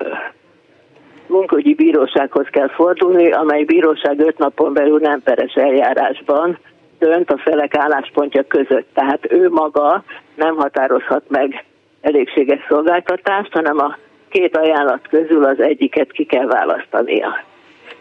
munkaügyi 1.26 1.74
bírósághoz 1.74 2.46
kell 2.50 2.68
fordulni, 2.68 3.32
amely 3.32 3.64
bíróság 3.64 4.20
öt 4.20 4.38
napon 4.38 4.72
belül 4.72 4.98
nem 4.98 5.22
peres 5.22 5.54
eljárásban 5.54 6.58
dönt 6.98 7.30
a 7.30 7.38
felek 7.38 7.76
álláspontja 7.76 8.42
között. 8.46 8.86
Tehát 8.94 9.32
ő 9.32 9.48
maga 9.48 10.04
nem 10.34 10.56
határozhat 10.56 11.22
meg 11.28 11.64
elégséges 12.00 12.64
szolgáltatást, 12.68 13.52
hanem 13.52 13.78
a 13.78 13.96
két 14.28 14.56
ajánlat 14.56 15.08
közül 15.08 15.44
az 15.44 15.60
egyiket 15.60 16.12
ki 16.12 16.24
kell 16.24 16.46
választania. 16.46 17.44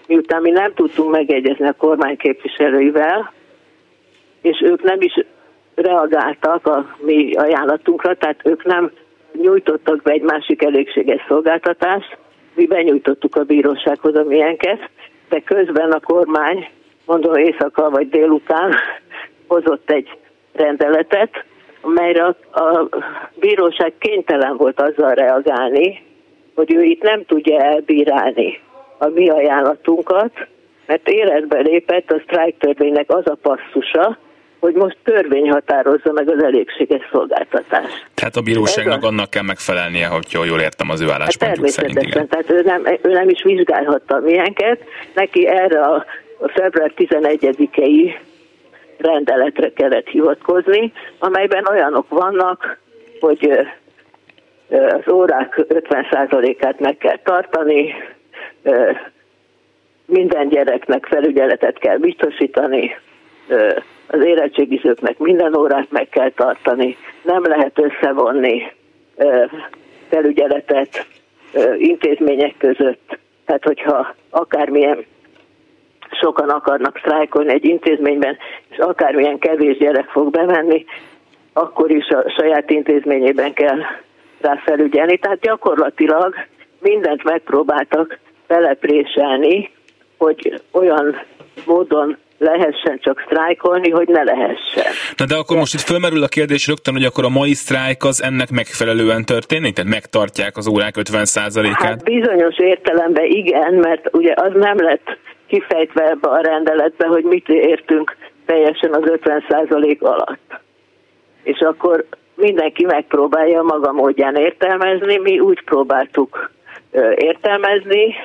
Miután 0.07 0.41
mi 0.41 0.49
nem 0.49 0.73
tudtunk 0.73 1.11
megegyezni 1.11 1.67
a 1.67 1.73
kormány 1.77 2.17
képviselőivel, 2.17 3.31
és 4.41 4.61
ők 4.65 4.83
nem 4.83 5.01
is 5.01 5.13
reagáltak 5.75 6.67
a 6.67 6.95
mi 6.99 7.33
ajánlatunkra, 7.33 8.15
tehát 8.15 8.39
ők 8.43 8.65
nem 8.65 8.91
nyújtottak 9.41 10.01
be 10.01 10.11
egy 10.11 10.21
másik 10.21 10.63
elégséges 10.63 11.25
szolgáltatást, 11.27 12.17
mi 12.53 12.65
benyújtottuk 12.65 13.35
a 13.35 13.43
bírósághoz 13.43 14.15
a 14.15 14.23
miénket, 14.23 14.89
de 15.29 15.39
közben 15.39 15.91
a 15.91 15.99
kormány, 15.99 16.69
mondom 17.05 17.35
éjszaka 17.35 17.89
vagy 17.89 18.09
délután 18.09 18.73
hozott 19.47 19.91
egy 19.91 20.17
rendeletet, 20.53 21.45
amelyre 21.81 22.23
a, 22.23 22.59
a 22.59 22.89
bíróság 23.39 23.93
kénytelen 23.99 24.57
volt 24.57 24.81
azzal 24.81 25.13
reagálni, 25.13 26.03
hogy 26.55 26.73
ő 26.73 26.83
itt 26.83 27.01
nem 27.01 27.25
tudja 27.25 27.59
elbírálni 27.59 28.59
a 28.97 29.07
mi 29.07 29.29
ajánlatunkat, 29.29 30.47
mert 30.85 31.07
életbe 31.07 31.59
lépett 31.59 32.11
a 32.11 32.21
sztrájk 32.23 32.57
törvénynek 32.57 33.11
az 33.11 33.27
a 33.27 33.37
passzusa, 33.41 34.17
hogy 34.63 34.73
most 34.73 34.97
törvény 35.03 35.49
határozza 35.49 36.11
meg 36.11 36.29
az 36.29 36.43
elégséges 36.43 37.09
szolgáltatást. 37.11 38.05
Tehát 38.13 38.35
a 38.35 38.41
bíróságnak 38.41 39.03
annak 39.03 39.29
kell 39.29 39.43
megfelelnie, 39.43 40.07
hogy 40.07 40.25
jól, 40.31 40.45
jól 40.45 40.59
értem 40.59 40.89
az 40.89 41.01
ő 41.01 41.05
hát 41.05 41.13
álláspontjuk 41.13 41.67
szerint. 41.67 42.01
Igen. 42.01 42.27
Tehát 42.27 42.49
ő 42.49 42.61
nem, 42.61 42.85
ő 43.01 43.11
nem 43.11 43.29
is 43.29 43.43
vizsgálhatta 43.43 44.19
milyenket, 44.19 44.79
neki 45.13 45.47
erre 45.47 45.81
a, 45.81 46.05
a 46.39 46.47
február 46.47 46.91
11-i 46.95 48.11
rendeletre 48.97 49.73
kellett 49.73 50.07
hivatkozni, 50.07 50.93
amelyben 51.19 51.67
olyanok 51.69 52.09
vannak, 52.09 52.77
hogy 53.19 53.51
az 54.69 55.13
órák 55.13 55.55
50%-át 55.69 56.79
meg 56.79 56.97
kell 56.97 57.19
tartani, 57.23 57.95
minden 60.05 60.49
gyereknek 60.49 61.05
felügyeletet 61.05 61.77
kell 61.77 61.97
biztosítani, 61.97 62.95
az 64.13 64.25
érettségizőknek 64.25 65.17
minden 65.17 65.55
órát 65.55 65.91
meg 65.91 66.09
kell 66.09 66.31
tartani, 66.31 66.97
nem 67.21 67.43
lehet 67.43 67.79
összevonni 67.79 68.71
felügyeletet 70.09 71.05
intézmények 71.77 72.55
között. 72.57 73.17
Tehát, 73.45 73.63
hogyha 73.63 74.15
akármilyen 74.29 75.05
sokan 76.11 76.49
akarnak 76.49 76.97
sztrájkolni 76.97 77.51
egy 77.51 77.65
intézményben, 77.65 78.37
és 78.69 78.77
akármilyen 78.77 79.39
kevés 79.39 79.77
gyerek 79.77 80.09
fog 80.09 80.31
bemenni, 80.31 80.85
akkor 81.53 81.91
is 81.91 82.07
a 82.07 82.29
saját 82.37 82.69
intézményében 82.69 83.53
kell 83.53 83.79
rá 84.41 84.55
felügyelni. 84.55 85.17
Tehát 85.17 85.39
gyakorlatilag 85.39 86.35
mindent 86.79 87.23
megpróbáltak 87.23 88.19
telepréselni, 88.47 89.71
hogy 90.17 90.61
olyan 90.71 91.21
módon 91.65 92.17
lehessen 92.43 92.99
csak 93.01 93.23
sztrájkolni, 93.25 93.89
hogy 93.89 94.07
ne 94.07 94.23
lehessen. 94.23 94.91
Na 95.17 95.25
de 95.25 95.35
akkor 95.35 95.57
most 95.57 95.73
itt 95.73 95.79
fölmerül 95.79 96.23
a 96.23 96.27
kérdés 96.27 96.67
rögtön, 96.67 96.93
hogy 96.93 97.05
akkor 97.05 97.23
a 97.25 97.29
mai 97.29 97.53
sztrájk 97.53 98.03
az 98.03 98.23
ennek 98.23 98.49
megfelelően 98.49 99.25
történik? 99.25 99.73
Tehát 99.73 99.91
megtartják 99.91 100.57
az 100.57 100.67
órák 100.67 100.93
50%-át? 100.97 101.81
Hát 101.81 102.03
bizonyos 102.03 102.57
értelemben 102.57 103.25
igen, 103.25 103.73
mert 103.73 104.09
ugye 104.11 104.33
az 104.35 104.51
nem 104.53 104.77
lett 104.77 105.17
kifejtve 105.47 106.09
ebbe 106.09 106.27
a 106.27 106.41
rendeletbe, 106.41 107.05
hogy 107.07 107.23
mit 107.23 107.49
értünk 107.49 108.15
teljesen 108.45 108.93
az 108.93 109.03
50% 109.05 109.99
alatt. 109.99 110.59
És 111.43 111.59
akkor 111.59 112.05
mindenki 112.35 112.85
megpróbálja 112.85 113.61
maga 113.61 113.91
módján 113.91 114.35
értelmezni, 114.35 115.17
mi 115.17 115.39
úgy 115.39 115.63
próbáltuk 115.63 116.51
értelmezni, 117.15 118.15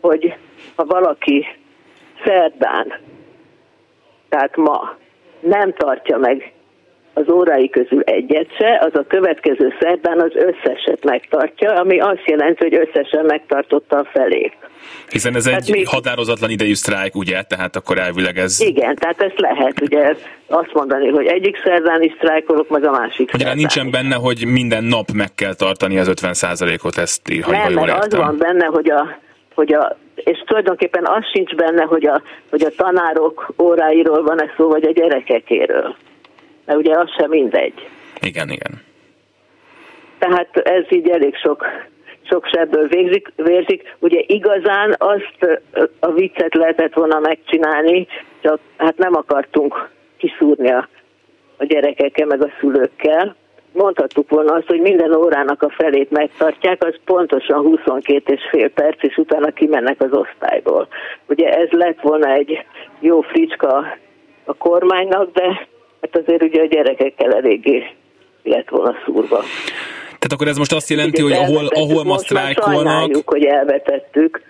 hogy 0.00 0.34
ha 0.74 0.84
valaki 0.84 1.46
szerdán 2.24 2.94
tehát 4.34 4.56
ma 4.56 4.96
nem 5.40 5.72
tartja 5.72 6.18
meg 6.18 6.52
az 7.12 7.28
órái 7.30 7.68
közül 7.68 8.00
egyet 8.00 8.56
se, 8.58 8.78
az 8.80 8.94
a 8.94 9.04
következő 9.08 9.74
szerdán 9.80 10.20
az 10.20 10.32
összeset 10.34 11.04
megtartja, 11.04 11.72
ami 11.72 12.00
azt 12.00 12.22
jelenti, 12.24 12.62
hogy 12.62 12.74
összesen 12.74 13.24
megtartotta 13.24 13.96
a 13.96 14.08
felét. 14.12 14.52
Hiszen 15.08 15.34
ez 15.34 15.44
tehát 15.44 15.60
egy 15.60 15.70
mi... 15.70 15.84
határozatlan 15.84 16.50
idejű 16.50 16.74
sztrájk, 16.74 17.14
ugye? 17.16 17.42
Tehát 17.42 17.76
akkor 17.76 17.98
elvileg 17.98 18.38
ez... 18.38 18.60
Igen, 18.60 18.94
tehát 18.94 19.20
ezt 19.20 19.38
lehet 19.38 19.80
ugye 19.80 20.14
azt 20.46 20.72
mondani, 20.72 21.08
hogy 21.08 21.26
egyik 21.26 21.56
szerdán 21.64 22.02
is 22.02 22.12
sztrájkolok, 22.16 22.68
meg 22.68 22.84
a 22.84 22.90
másik 22.90 23.30
Ugye 23.34 23.54
nincsen 23.54 23.86
is. 23.86 23.92
benne, 23.92 24.14
hogy 24.14 24.46
minden 24.46 24.84
nap 24.84 25.10
meg 25.10 25.34
kell 25.34 25.54
tartani 25.54 25.98
az 25.98 26.10
50%-ot, 26.14 26.98
ezt 26.98 27.20
ha 27.42 27.50
Nem, 27.50 27.72
jól 27.72 27.86
mert 27.86 28.04
az 28.04 28.14
van 28.14 28.36
benne, 28.38 28.64
hogy 28.64 28.90
a, 28.90 29.18
hogy 29.54 29.72
a 29.72 29.96
és 30.14 30.42
tulajdonképpen 30.46 31.06
az 31.06 31.24
sincs 31.32 31.54
benne, 31.54 31.82
hogy 31.82 32.06
a, 32.06 32.22
hogy 32.50 32.62
a 32.62 32.74
tanárok 32.76 33.52
óráiról 33.62 34.22
van-e 34.22 34.52
szó, 34.56 34.68
vagy 34.68 34.84
a 34.84 34.92
gyerekekéről. 34.92 35.94
mert 36.64 36.78
ugye 36.78 36.98
az 36.98 37.10
sem 37.18 37.28
mindegy. 37.30 37.88
Igen, 38.20 38.50
igen. 38.50 38.82
Tehát 40.18 40.56
ez 40.56 40.84
így 40.88 41.08
elég 41.08 41.36
sok, 41.36 41.66
sok 42.22 42.46
sebből 42.46 42.86
végzik, 42.86 43.32
vérzik. 43.36 43.96
Ugye 43.98 44.22
igazán 44.26 44.94
azt 44.98 45.62
a 46.00 46.12
viccet 46.12 46.54
lehetett 46.54 46.94
volna 46.94 47.18
megcsinálni, 47.18 48.06
csak 48.40 48.58
hát 48.76 48.96
nem 48.96 49.14
akartunk 49.14 49.90
kiszúrni 50.16 50.70
a, 50.70 50.88
a 51.56 51.64
gyerekekkel, 51.64 52.26
meg 52.26 52.42
a 52.42 52.50
szülőkkel. 52.60 53.36
Mondhattuk 53.74 54.30
volna 54.30 54.52
azt, 54.52 54.66
hogy 54.66 54.80
minden 54.80 55.14
órának 55.14 55.62
a 55.62 55.70
felét 55.70 56.10
megtartják, 56.10 56.84
az 56.84 56.94
pontosan 57.04 57.60
22 57.60 58.32
és 58.32 58.40
fél 58.50 58.70
perc, 58.70 59.02
és 59.02 59.16
utána 59.16 59.50
kimennek 59.50 60.00
az 60.02 60.12
osztályból. 60.12 60.88
Ugye 61.28 61.48
ez 61.48 61.68
lett 61.70 62.00
volna 62.00 62.32
egy 62.32 62.64
jó 63.00 63.20
fricska 63.20 63.96
a 64.44 64.54
kormánynak, 64.54 65.32
de 65.32 65.68
hát 66.00 66.16
azért 66.16 66.42
ugye 66.42 66.62
a 66.62 66.66
gyerekekkel 66.66 67.32
eléggé 67.32 67.84
lett 68.42 68.68
volna 68.68 68.94
szúrva. 69.04 69.42
Tehát 70.24 70.40
akkor 70.40 70.52
ez 70.52 70.58
most 70.58 70.72
azt 70.72 70.90
jelenti, 70.90 71.22
hogy 71.22 71.32
ahol, 71.32 71.66
ahol 71.66 72.04
ma 72.04 72.18
sztrájkolnak... 72.18 73.22
hogy 73.24 73.44
elvetettük. 73.44 74.42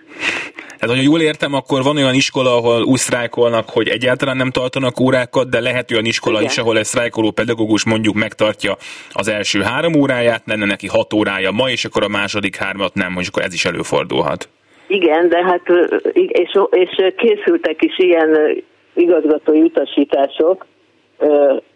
Tehát, 0.79 0.95
hogy 0.95 1.05
jól 1.05 1.21
értem, 1.21 1.53
akkor 1.53 1.83
van 1.83 1.97
olyan 1.97 2.13
iskola, 2.13 2.55
ahol 2.55 2.83
úgy 2.83 2.97
sztrájkolnak, 2.97 3.69
hogy 3.69 3.87
egyáltalán 3.87 4.37
nem 4.37 4.51
tartanak 4.51 4.99
órákat, 4.99 5.49
de 5.49 5.59
lehet 5.59 5.91
olyan 5.91 6.05
iskola 6.05 6.37
Igen. 6.37 6.49
is, 6.49 6.57
ahol 6.57 6.77
egy 6.77 6.85
sztrájkoló 6.85 7.31
pedagógus 7.31 7.85
mondjuk 7.85 8.15
megtartja 8.15 8.75
az 9.11 9.27
első 9.27 9.61
három 9.61 9.95
óráját, 9.95 10.41
lenne 10.45 10.65
neki 10.65 10.87
hat 10.87 11.13
órája 11.13 11.51
ma, 11.51 11.69
és 11.69 11.85
akkor 11.85 12.03
a 12.03 12.07
második 12.07 12.55
hármat 12.55 12.93
nem, 12.93 13.13
hogy 13.13 13.25
akkor 13.27 13.43
ez 13.43 13.53
is 13.53 13.65
előfordulhat. 13.65 14.49
Igen, 14.87 15.29
de 15.29 15.43
hát 15.43 15.63
és, 16.13 16.59
és 16.71 17.13
készültek 17.17 17.81
is 17.81 17.99
ilyen 17.99 18.63
igazgatói 18.93 19.61
utasítások, 19.61 20.65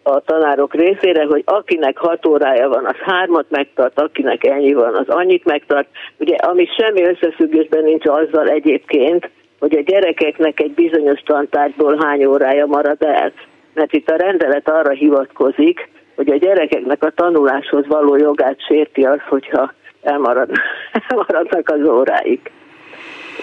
a 0.02 0.20
tanárok 0.20 0.74
részére, 0.74 1.24
hogy 1.24 1.42
akinek 1.46 1.98
hat 1.98 2.26
órája 2.26 2.68
van, 2.68 2.84
az 2.84 2.96
hármat 2.96 3.46
megtart, 3.48 4.00
akinek 4.00 4.44
ennyi 4.44 4.72
van, 4.72 4.94
az 4.94 5.08
annyit 5.08 5.44
megtart. 5.44 5.88
Ugye, 6.18 6.36
ami 6.36 6.68
semmi 6.78 7.02
összefüggésben 7.02 7.82
nincs 7.82 8.06
azzal 8.06 8.48
egyébként, 8.48 9.30
hogy 9.58 9.76
a 9.76 9.82
gyerekeknek 9.82 10.60
egy 10.60 10.72
bizonyos 10.72 11.20
tantárgyból 11.20 11.96
hány 12.00 12.24
órája 12.24 12.66
marad 12.66 13.02
el. 13.02 13.32
Mert 13.74 13.92
itt 13.92 14.10
a 14.10 14.16
rendelet 14.16 14.68
arra 14.68 14.90
hivatkozik, 14.90 15.88
hogy 16.14 16.30
a 16.30 16.36
gyerekeknek 16.36 17.04
a 17.04 17.10
tanuláshoz 17.10 17.86
való 17.86 18.16
jogát 18.16 18.66
sérti 18.66 19.04
az, 19.04 19.20
hogyha 19.28 19.72
elmarad, 20.02 20.50
elmaradnak 21.08 21.68
az 21.68 21.82
óráik. 21.82 22.50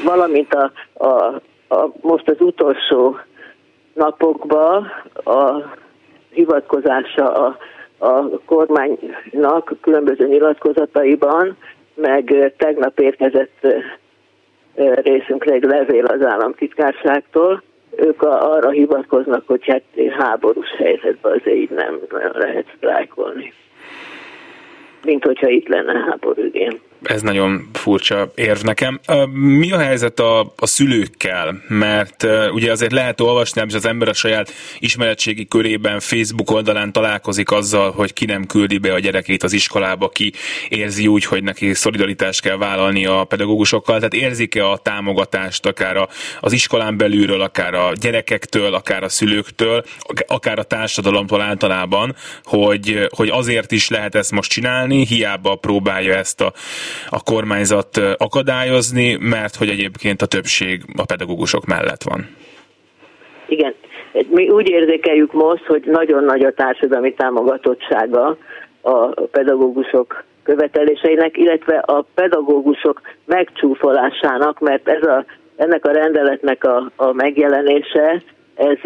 Valamint 0.03 0.53
a, 0.53 0.71
a, 0.93 1.41
a, 1.67 1.91
most 2.01 2.29
az 2.29 2.37
utolsó 2.39 3.17
napokban 3.93 4.91
a 5.23 5.63
hivatkozása 6.37 7.31
a, 7.33 7.57
a 7.97 8.29
kormánynak 8.45 9.75
különböző 9.81 10.27
nyilatkozataiban, 10.27 11.57
meg 11.93 12.53
tegnap 12.57 12.99
érkezett 12.99 13.67
részünkre 15.03 15.53
egy 15.53 15.63
levél 15.63 16.05
az 16.05 16.25
államtitkárságtól, 16.25 17.63
ők 17.95 18.21
arra 18.21 18.69
hivatkoznak, 18.69 19.43
hogy 19.47 19.65
hát 19.65 19.83
háborús 20.17 20.69
helyzetben 20.77 21.31
azért 21.31 21.57
így 21.57 21.69
nem 21.69 21.99
lehet 22.33 22.65
sztrájkolni. 22.75 23.53
Mint 25.05 25.23
hogyha 25.23 25.47
itt 25.47 25.67
lenne 25.67 25.93
háború, 25.93 26.43
igen 26.51 26.79
ez 27.03 27.21
nagyon 27.21 27.69
furcsa 27.73 28.31
érv 28.35 28.61
nekem. 28.61 28.99
Mi 29.31 29.71
a 29.71 29.77
helyzet 29.77 30.19
a, 30.19 30.53
a 30.55 30.65
szülőkkel? 30.65 31.61
Mert 31.67 32.25
ugye 32.51 32.71
azért 32.71 32.91
lehet 32.91 33.21
olvasni, 33.21 33.61
hogy 33.61 33.73
az 33.73 33.85
ember 33.85 34.07
a 34.07 34.13
saját 34.13 34.53
ismeretségi 34.79 35.47
körében, 35.47 35.99
Facebook 35.99 36.51
oldalán 36.51 36.91
találkozik 36.91 37.51
azzal, 37.51 37.91
hogy 37.91 38.13
ki 38.13 38.25
nem 38.25 38.45
küldi 38.45 38.77
be 38.77 38.93
a 38.93 38.99
gyerekét 38.99 39.43
az 39.43 39.53
iskolába, 39.53 40.09
ki 40.09 40.33
érzi 40.69 41.07
úgy, 41.07 41.25
hogy 41.25 41.43
neki 41.43 41.73
szolidaritást 41.73 42.41
kell 42.41 42.57
vállalni 42.57 43.05
a 43.05 43.23
pedagógusokkal. 43.23 43.95
Tehát 43.95 44.13
érzik-e 44.13 44.69
a 44.69 44.77
támogatást 44.77 45.65
akár 45.65 46.07
az 46.39 46.51
iskolán 46.51 46.97
belülről, 46.97 47.41
akár 47.41 47.73
a 47.73 47.91
gyerekektől, 47.93 48.73
akár 48.73 49.03
a 49.03 49.09
szülőktől, 49.09 49.83
akár 50.27 50.59
a 50.59 50.63
társadalomtól 50.63 51.41
általában, 51.41 52.15
hogy, 52.43 53.07
hogy 53.09 53.29
azért 53.29 53.71
is 53.71 53.89
lehet 53.89 54.15
ezt 54.15 54.31
most 54.31 54.51
csinálni, 54.51 55.05
hiába 55.05 55.55
próbálja 55.55 56.15
ezt 56.15 56.41
a 56.41 56.53
a 57.09 57.23
kormányzat 57.23 57.97
akadályozni, 58.17 59.17
mert 59.19 59.55
hogy 59.55 59.69
egyébként 59.69 60.21
a 60.21 60.25
többség 60.25 60.81
a 60.97 61.05
pedagógusok 61.05 61.65
mellett 61.65 62.03
van. 62.03 62.27
Igen. 63.47 63.73
Mi 64.29 64.49
úgy 64.49 64.69
érzékeljük 64.69 65.33
most, 65.33 65.65
hogy 65.65 65.83
nagyon 65.85 66.23
nagy 66.23 66.43
a 66.43 66.51
társadalmi 66.51 67.13
támogatottsága 67.13 68.37
a 68.81 69.05
pedagógusok 69.31 70.23
követeléseinek, 70.43 71.37
illetve 71.37 71.77
a 71.77 72.05
pedagógusok 72.13 73.01
megcsúfolásának, 73.25 74.59
mert 74.59 74.87
ez 74.87 75.03
a, 75.03 75.25
ennek 75.55 75.85
a 75.85 75.91
rendeletnek 75.91 76.63
a, 76.63 76.91
a 76.95 77.13
megjelenése, 77.13 78.21
ez, 78.55 78.77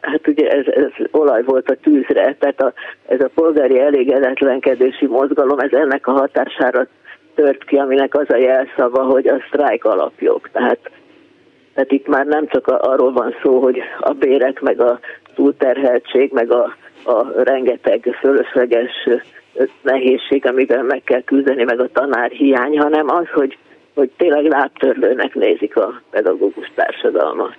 hát 0.00 0.26
ugye 0.26 0.48
ez, 0.50 0.66
ez 0.66 1.06
olaj 1.10 1.42
volt 1.42 1.70
a 1.70 1.76
tűzre, 1.82 2.36
tehát 2.38 2.60
a, 2.60 2.72
ez 3.06 3.20
a 3.20 3.30
polgári 3.34 3.80
elégedetlenkedési 3.80 5.06
mozgalom, 5.06 5.58
ez 5.58 5.72
ennek 5.72 6.06
a 6.06 6.12
hatására 6.12 6.86
tört 7.34 7.64
ki, 7.64 7.76
aminek 7.76 8.14
az 8.14 8.30
a 8.30 8.36
jelszava, 8.36 9.02
hogy 9.02 9.26
a 9.26 9.42
sztrájk 9.46 9.84
alapjog. 9.84 10.48
Tehát, 10.52 10.90
tehát 11.74 11.92
itt 11.92 12.06
már 12.06 12.26
nem 12.26 12.46
csak 12.46 12.66
arról 12.66 13.12
van 13.12 13.34
szó, 13.42 13.60
hogy 13.60 13.82
a 14.00 14.12
bérek, 14.12 14.60
meg 14.60 14.80
a 14.80 14.98
túlterheltség, 15.34 16.32
meg 16.32 16.50
a, 16.50 16.76
a 17.04 17.42
rengeteg 17.42 18.16
fölösleges 18.20 19.08
nehézség, 19.82 20.46
amiben 20.46 20.84
meg 20.84 21.02
kell 21.04 21.22
küzdeni, 21.22 21.64
meg 21.64 21.80
a 21.80 21.88
tanár 21.92 22.30
hiány, 22.30 22.78
hanem 22.78 23.08
az, 23.10 23.28
hogy, 23.32 23.58
hogy 23.94 24.10
tényleg 24.16 24.44
lábtörlőnek 24.44 25.34
nézik 25.34 25.76
a 25.76 26.00
pedagógus 26.10 26.70
társadalmat. 26.74 27.56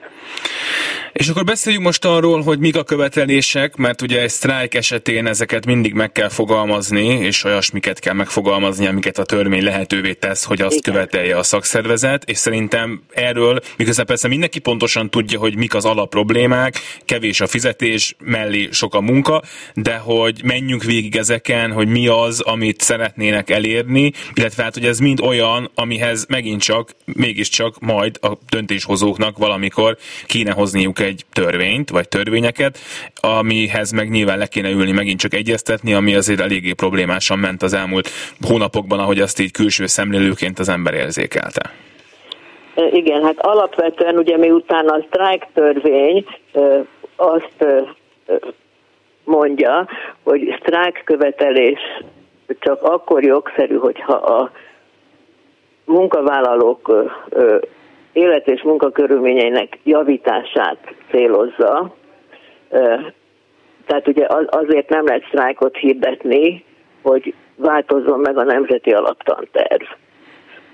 És 1.14 1.30
akkor 1.30 1.44
beszéljünk 1.44 1.86
most 1.86 2.06
arról, 2.06 2.42
hogy 2.42 2.60
mik 2.60 2.76
a 2.76 2.84
követelések, 2.84 3.76
mert 3.76 4.02
ugye 4.02 4.22
egy 4.22 4.30
sztrájk 4.30 4.74
esetén 4.74 5.28
ezeket 5.28 5.66
mindig 5.66 5.94
meg 5.94 6.12
kell 6.12 6.30
fogalmazni, 6.30 7.06
és 7.06 7.44
olyasmiket 7.44 8.00
kell 8.00 8.14
megfogalmazni, 8.14 8.88
amiket 8.88 9.18
a 9.18 9.24
törvény 9.24 9.64
lehetővé 9.64 10.14
tesz, 10.14 10.44
hogy 10.44 10.62
azt 10.62 10.78
Igen. 10.78 10.94
követelje 10.94 11.38
a 11.38 11.44
szakszervezet, 11.44 12.30
és 12.30 12.38
szerintem 12.38 13.04
erről, 13.12 13.60
miközben 13.78 14.06
persze 14.06 14.28
mindenki 14.28 14.60
pontosan 14.60 15.10
tudja, 15.10 15.40
hogy 15.40 15.56
mik 15.56 15.76
az 15.76 15.86
alapproblémák, 15.86 16.80
kevés 17.06 17.42
a 17.42 17.48
fizetés, 17.48 18.16
mellé 18.20 18.68
sok 18.72 18.94
a 18.96 19.02
munka, 19.02 19.42
de 19.74 19.96
hogy 19.96 20.42
menjünk 20.44 20.84
végig 20.84 21.16
ezeken, 21.16 21.72
hogy 21.72 21.88
mi 21.88 22.08
az, 22.08 22.40
amit 22.40 22.82
szeretnének 22.82 23.50
elérni, 23.50 24.12
illetve 24.34 24.64
hát, 24.64 24.74
hogy 24.74 24.86
ez 24.86 25.00
mind 25.00 25.22
olyan, 25.22 25.72
amihez 25.76 26.26
megint 26.28 26.62
csak, 26.62 26.96
mégiscsak 27.06 27.80
majd 27.80 28.18
a 28.22 28.38
döntéshozóknak 28.50 29.38
valamikor 29.38 29.98
kéne 30.26 30.52
hozniuk 30.52 31.02
egy 31.04 31.26
törvényt, 31.34 31.90
vagy 31.90 32.08
törvényeket, 32.08 32.78
amihez 33.22 33.92
meg 33.92 34.10
nyilván 34.10 34.38
le 34.38 34.48
kéne 34.48 34.70
ülni 34.70 34.92
megint 34.92 35.20
csak 35.20 35.34
egyeztetni, 35.34 35.94
ami 35.94 36.16
azért 36.16 36.40
eléggé 36.40 36.74
problémásan 36.74 37.40
ment 37.40 37.64
az 37.64 37.74
elmúlt 37.74 38.10
hónapokban, 38.48 39.00
ahogy 39.00 39.20
azt 39.20 39.40
így 39.40 39.52
külső 39.52 39.86
szemlélőként 39.86 40.60
az 40.60 40.70
ember 40.70 40.94
érzékelte. 40.94 41.72
Igen, 42.92 43.24
hát 43.24 43.40
alapvetően 43.40 44.18
ugye 44.18 44.38
miután 44.38 44.88
a 44.88 45.04
sztrájk 45.08 45.48
törvény 45.54 46.26
azt 47.16 47.66
mondja, 49.24 49.88
hogy 50.24 50.56
sztrájk 50.60 51.02
követelés 51.06 51.80
csak 52.60 52.84
akkor 52.84 53.24
jogszerű, 53.24 53.76
hogyha 53.76 54.14
a 54.14 54.52
munkavállalók 55.86 57.12
élet 58.14 58.48
és 58.48 58.62
munkakörülményeinek 58.62 59.78
javítását 59.84 60.78
célozza. 61.10 61.96
Tehát 63.86 64.08
ugye 64.08 64.28
azért 64.50 64.90
nem 64.90 65.06
lehet 65.06 65.26
sztrájkot 65.28 65.78
hirdetni, 65.78 66.64
hogy 67.02 67.34
változzon 67.56 68.20
meg 68.20 68.38
a 68.38 68.44
nemzeti 68.44 68.92
alaptanterv. 68.92 69.84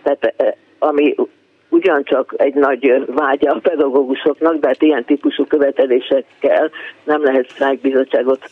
Tehát 0.04 0.54
ami 0.80 1.15
ugyancsak 1.69 2.34
egy 2.38 2.54
nagy 2.54 3.06
vágya 3.08 3.52
a 3.52 3.60
pedagógusoknak, 3.60 4.56
de 4.56 4.67
hát 4.67 4.82
ilyen 4.82 5.06
típusú 5.06 5.45
követelésekkel 5.45 6.71
nem 7.04 7.23
lehet 7.23 7.49
sztrájkbizottságot 7.49 8.50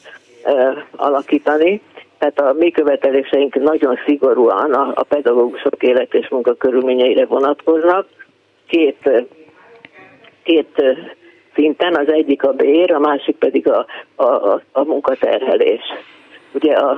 alakítani. 0.95 1.81
Tehát 2.17 2.39
a 2.39 2.53
mi 2.53 2.71
követeléseink 2.71 3.55
nagyon 3.55 3.99
szigorúan 4.05 4.73
a, 4.73 5.03
pedagógusok 5.03 5.83
élet 5.83 6.13
és 6.13 6.29
munkakörülményeire 6.29 7.25
vonatkoznak, 7.25 8.07
két, 8.68 9.09
két 10.43 10.84
szinten, 11.53 11.95
az 11.95 12.11
egyik 12.11 12.43
a 12.43 12.51
bér, 12.53 12.91
a 12.91 12.99
másik 12.99 13.36
pedig 13.36 13.70
a, 13.70 13.86
a, 14.15 14.61
a 14.72 14.84
munkaterhelés. 14.84 15.82
Ugye 16.53 16.74
a, 16.74 16.97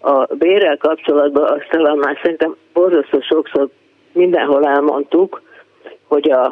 a 0.00 0.34
bérrel 0.34 0.76
kapcsolatban 0.76 1.44
azt 1.44 1.68
talán 1.70 1.96
már 1.96 2.18
szerintem 2.22 2.56
borzasztó 2.72 3.20
sokszor 3.20 3.68
mindenhol 4.12 4.66
elmondtuk, 4.66 5.42
hogy 6.06 6.30
a, 6.30 6.44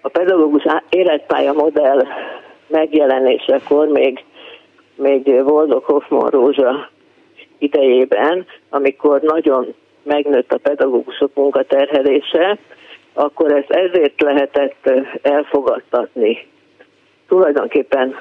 a 0.00 0.08
pedagógus 0.08 0.64
életpálya 0.88 1.52
modell 1.52 2.06
megjelenésekor 2.66 3.88
még 3.88 4.24
még 4.96 5.44
Boldog 5.44 5.84
Hoffman 5.84 6.30
Rózsa 6.30 6.90
idejében, 7.58 8.46
amikor 8.68 9.20
nagyon 9.20 9.74
megnőtt 10.02 10.52
a 10.52 10.58
pedagógusok 10.58 11.34
munkaterhelése, 11.34 12.58
akkor 13.16 13.52
ezt 13.52 13.70
ezért 13.70 14.20
lehetett 14.20 14.90
elfogadtatni. 15.22 16.46
Tulajdonképpen 17.28 18.16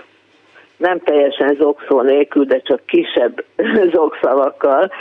nem 0.77 0.99
teljesen 0.99 1.55
zokszó 1.55 2.01
nélkül, 2.01 2.45
de 2.45 2.59
csak 2.59 2.85
kisebb 2.85 3.43
zokszavakkal 3.95 4.91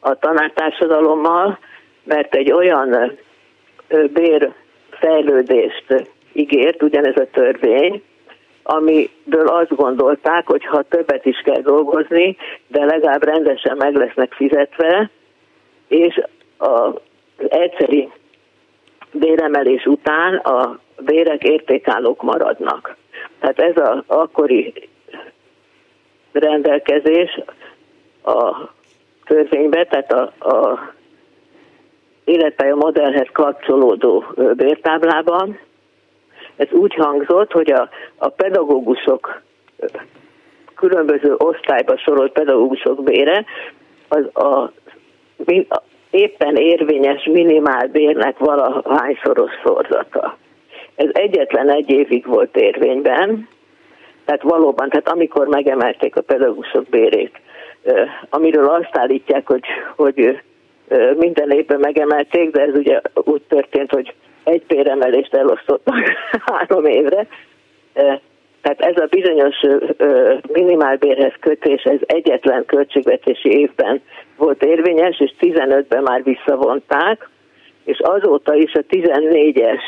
a 0.00 0.18
tanártársadalommal, 0.18 1.58
mert 2.04 2.34
egy 2.34 2.52
olyan 2.52 3.18
bérfejlődést 4.12 6.08
ígért, 6.32 6.82
ugyanez 6.82 7.16
a 7.16 7.30
törvény, 7.32 8.02
amiből 8.62 9.48
azt 9.48 9.74
gondolták, 9.74 10.46
hogy 10.46 10.64
ha 10.64 10.82
többet 10.82 11.26
is 11.26 11.38
kell 11.44 11.60
dolgozni, 11.60 12.36
de 12.66 12.84
legalább 12.84 13.24
rendesen 13.24 13.76
meg 13.76 13.94
lesznek 13.94 14.32
fizetve, 14.32 15.10
és 15.88 16.20
az 16.56 16.92
egyszeri 17.48 18.08
béremelés 19.12 19.86
után 19.86 20.34
a 20.34 20.78
bérek 21.00 21.42
értékállók 21.42 22.22
maradnak. 22.22 22.96
Tehát 23.38 23.58
ez 23.58 23.76
az 23.76 24.02
akkori 24.06 24.88
rendelkezés 26.32 27.40
a 28.24 28.68
törvénybe, 29.24 29.86
tehát 29.86 30.12
a, 30.12 30.48
a 30.48 30.92
életpálya 32.24 32.74
modellhez 32.74 33.28
kapcsolódó 33.32 34.24
bértáblában. 34.56 35.58
Ez 36.56 36.68
úgy 36.70 36.94
hangzott, 36.94 37.52
hogy 37.52 37.70
a, 37.70 37.88
a 38.16 38.28
pedagógusok 38.28 39.42
különböző 40.74 41.34
osztályba 41.36 41.98
sorolt 41.98 42.32
pedagógusok 42.32 43.02
bére 43.02 43.44
az 44.08 44.28
a, 44.32 44.72
a 45.68 45.82
éppen 46.12 46.56
érvényes 46.56 47.24
minimálbérnek 47.24 48.38
valahányszoros 48.38 49.50
szorzata. 49.64 50.36
Ez 50.94 51.08
egyetlen 51.12 51.70
egy 51.70 51.90
évig 51.90 52.26
volt 52.26 52.56
érvényben, 52.56 53.48
tehát 54.24 54.42
valóban, 54.42 54.88
tehát 54.88 55.08
amikor 55.08 55.46
megemelték 55.46 56.16
a 56.16 56.20
pedagógusok 56.20 56.84
bérét, 56.88 57.40
amiről 58.30 58.68
azt 58.68 58.96
állítják, 58.96 59.46
hogy, 59.46 59.64
hogy 59.96 60.40
minden 61.16 61.50
évben 61.50 61.80
megemelték, 61.80 62.50
de 62.50 62.60
ez 62.60 62.74
ugye 62.74 63.00
úgy 63.14 63.42
történt, 63.48 63.90
hogy 63.90 64.14
egy 64.44 64.62
béremelést 64.66 65.34
elosztottak 65.34 65.94
három 66.46 66.86
évre. 66.86 67.26
Tehát 68.62 68.80
ez 68.80 68.96
a 68.96 69.06
bizonyos 69.10 69.56
minimálbérhez 70.52 71.32
kötés, 71.40 71.82
ez 71.82 71.98
egyetlen 72.06 72.64
költségvetési 72.64 73.58
évben 73.58 74.02
volt 74.36 74.62
érvényes, 74.62 75.20
és 75.20 75.32
15-ben 75.40 76.02
már 76.02 76.22
visszavonták, 76.22 77.28
és 77.84 77.98
azóta 77.98 78.54
is 78.54 78.74
a 78.74 78.84
14-es 78.90 79.80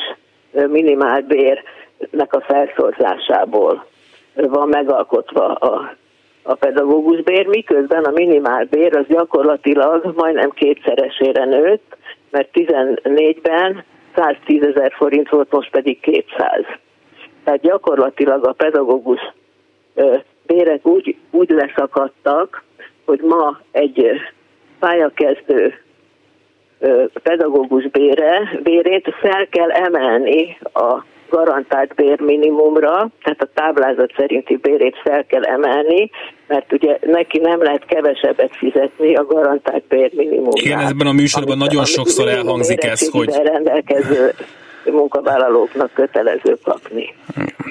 minimálbérnek 0.52 2.32
a 2.32 2.40
felszorzásából 2.40 3.86
van 4.34 4.68
megalkotva 4.68 5.54
a, 5.54 5.96
a 6.42 6.54
pedagógus 6.54 7.22
bér, 7.22 7.46
miközben 7.46 8.04
a 8.04 8.10
minimál 8.10 8.64
bér 8.70 8.96
az 8.96 9.06
gyakorlatilag 9.08 10.12
majdnem 10.16 10.50
kétszeresére 10.50 11.44
nőtt, 11.44 11.96
mert 12.30 12.48
14-ben 12.52 13.84
110 14.14 14.62
ezer 14.62 14.92
forint 14.96 15.28
volt, 15.28 15.50
most 15.50 15.70
pedig 15.70 16.00
200. 16.00 16.64
Tehát 17.44 17.60
gyakorlatilag 17.60 18.46
a 18.46 18.52
pedagógus 18.52 19.20
bérek 20.46 20.86
úgy, 20.86 21.16
úgy 21.30 21.50
leszakadtak, 21.50 22.62
hogy 23.04 23.20
ma 23.20 23.60
egy 23.70 24.06
pályakezdő 24.78 25.74
pedagógus 27.22 27.88
bére, 27.90 28.58
bérét 28.62 29.14
fel 29.20 29.46
kell 29.48 29.70
emelni 29.70 30.58
a 30.72 31.04
garantált 31.28 31.94
bér 31.94 32.20
minimumra, 32.20 33.08
tehát 33.22 33.42
a 33.42 33.48
táblázat 33.54 34.12
szerinti 34.16 34.56
bérét 34.56 34.96
fel 35.02 35.24
kell 35.26 35.42
emelni, 35.42 36.10
mert 36.46 36.72
ugye 36.72 36.98
neki 37.00 37.38
nem 37.38 37.62
lehet 37.62 37.84
kevesebbet 37.84 38.56
fizetni 38.56 39.14
a 39.14 39.24
garantált 39.24 39.84
bér 39.88 40.10
minimumra. 40.14 40.62
Igen, 40.62 40.78
ebben 40.78 41.06
a 41.06 41.12
műsorban 41.12 41.58
nagyon 41.58 41.84
sokszor 41.84 42.28
elhangzik 42.28 42.84
ez, 42.84 43.10
hogy... 43.10 43.30
rendelkező 43.42 44.34
munkavállalóknak 44.90 45.92
kötelező 45.92 46.58
kapni. 46.62 47.14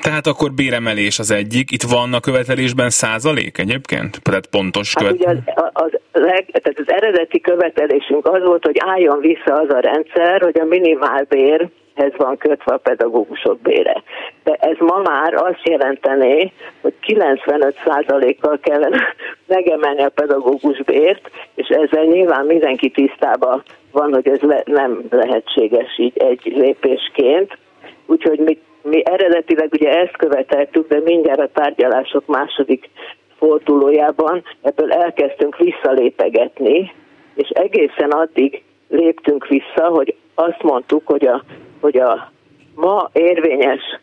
Tehát 0.02 0.28
akkor 0.28 0.52
béremelés 0.52 1.20
az 1.20 1.32
egyik. 1.32 1.72
Itt 1.72 1.84
van 1.84 2.14
a 2.14 2.20
követelésben 2.20 2.90
százalék 2.90 3.58
egyébként? 3.58 4.22
Tehát 4.22 4.48
pontos 4.48 4.94
követ... 4.94 5.24
hát 5.26 5.36
ugye 5.36 5.54
az, 5.56 5.70
az, 5.74 5.92
leg, 6.12 6.46
tehát 6.52 6.80
az 6.80 6.94
eredeti 6.94 7.40
követelésünk 7.40 8.28
az 8.28 8.44
volt, 8.44 8.66
hogy 8.66 8.78
álljon 8.86 9.20
vissza 9.20 9.54
az 9.54 9.70
a 9.70 9.80
rendszer, 9.80 10.42
hogy 10.42 10.60
a 10.60 10.66
minimálbér 10.66 11.70
ez 11.94 12.12
van 12.18 12.38
kötve 12.38 12.74
a 12.74 12.78
pedagógusok 12.78 13.60
bére. 13.60 14.04
De 14.44 14.54
ez 14.54 14.76
ma 14.80 14.98
már 14.98 15.34
azt 15.34 15.68
jelentené, 15.68 16.52
hogy 16.82 16.94
95%-kal 17.08 18.60
kellene 18.62 19.02
megemelni 19.48 20.04
a 20.04 20.10
pedagógus 20.10 20.84
bért, 20.84 21.30
és 21.56 21.68
ezzel 21.68 22.04
nyilván 22.04 22.46
mindenki 22.46 22.90
tisztában 22.90 23.64
van, 23.92 24.14
hogy 24.14 24.28
ez 24.28 24.40
le, 24.40 24.62
nem 24.66 25.02
lehetséges 25.10 25.98
így 25.98 26.18
egy 26.18 26.42
lépésként. 26.56 27.58
Úgyhogy 28.06 28.40
mi, 28.40 28.58
mi 28.82 29.02
eredetileg 29.06 29.70
ugye 29.72 29.90
ezt 29.90 30.18
követeltük, 30.18 30.88
de 30.88 31.00
mindjárt 31.00 31.40
a 31.40 31.50
tárgyalások 31.54 32.26
második 32.26 32.90
fordulójában 33.38 34.44
ebből 34.62 34.92
elkezdtünk 34.92 35.58
visszalépegetni, 35.58 36.94
és 37.36 37.50
egészen 37.50 38.12
addig 38.12 38.64
léptünk 38.94 39.48
vissza, 39.48 39.88
hogy 39.88 40.16
azt 40.36 40.64
mondtuk, 40.64 41.08
hogy 41.08 41.26
a 41.26 41.44
hogy 41.82 41.98
a 41.98 42.32
ma 42.76 43.10
érvényes 43.14 44.00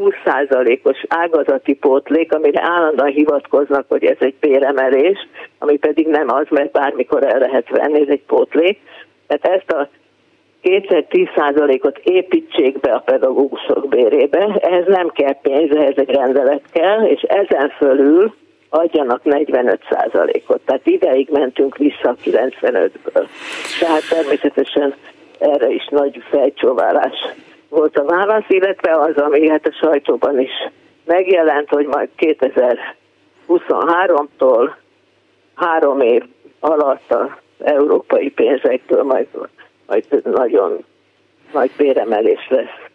20%-os 0.00 1.04
ágazati 1.08 1.74
pótlék, 1.74 2.34
amire 2.34 2.62
állandóan 2.62 3.10
hivatkoznak, 3.10 3.84
hogy 3.88 4.04
ez 4.04 4.16
egy 4.18 4.34
béremelés, 4.40 5.18
ami 5.58 5.76
pedig 5.76 6.06
nem 6.06 6.30
az, 6.30 6.46
mert 6.50 6.72
bármikor 6.72 7.24
el 7.24 7.38
lehet 7.38 7.68
venni, 7.68 8.00
ez 8.00 8.08
egy 8.08 8.22
pótlék. 8.26 8.78
Tehát 9.26 9.58
ezt 9.58 9.70
a 9.70 9.88
kétszer 10.60 11.04
10%-ot 11.10 11.98
építsék 11.98 12.80
be 12.80 12.92
a 12.92 12.98
pedagógusok 12.98 13.88
bérébe, 13.88 14.58
ehhez 14.60 14.86
nem 14.86 15.08
kell 15.08 15.40
pénz, 15.42 15.76
ehhez 15.76 15.96
egy 15.96 16.10
rendelet 16.10 16.62
kell, 16.72 17.04
és 17.04 17.22
ezen 17.22 17.68
fölül 17.68 18.34
adjanak 18.74 19.20
45%-ot. 19.24 20.60
Tehát 20.64 20.86
ideig 20.86 21.28
mentünk 21.30 21.76
vissza 21.76 22.16
95-ből. 22.24 23.26
Tehát 23.80 24.08
természetesen 24.08 24.94
erre 25.38 25.68
is 25.68 25.86
nagy 25.90 26.22
fejcsóválás 26.30 27.16
volt 27.68 27.96
a 27.96 28.04
válasz, 28.04 28.48
illetve 28.48 28.90
az, 28.90 29.16
ami 29.16 29.48
hát 29.48 29.66
a 29.66 29.72
sajtóban 29.72 30.40
is 30.40 30.50
megjelent, 31.04 31.68
hogy 31.68 31.86
majd 31.86 32.08
2023-tól 33.48 34.70
három 35.54 36.00
év 36.00 36.22
alatt 36.60 37.12
az 37.12 37.28
európai 37.58 38.30
pénzektől 38.30 39.02
majd, 39.02 39.26
majd 39.86 40.04
nagyon 40.24 40.84
nagy 41.52 41.70
béremelés 41.76 42.48
lesz. 42.48 42.90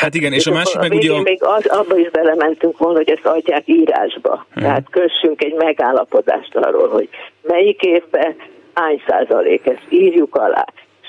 Hát 0.00 0.14
igen, 0.14 0.32
és 0.32 0.46
a 0.46 0.52
másik 0.52 0.80
meg 0.80 0.92
ugye... 0.92 1.12
A... 1.12 1.20
Még 1.20 1.42
az, 1.42 1.66
abba 1.66 1.98
is 1.98 2.10
belementünk 2.10 2.78
volna, 2.78 2.96
hogy 2.96 3.10
ezt 3.10 3.26
adják 3.26 3.62
írásba. 3.64 4.46
Hmm. 4.52 4.62
Tehát 4.62 4.90
kössünk 4.90 5.42
egy 5.44 5.54
megállapodást 5.54 6.56
arról, 6.56 6.88
hogy 6.88 7.08
melyik 7.42 7.82
évben 7.82 8.36
hány 8.74 9.02
százalék, 9.06 9.66
ezt 9.66 9.86
írjuk 9.88 10.34
alá 10.34 10.64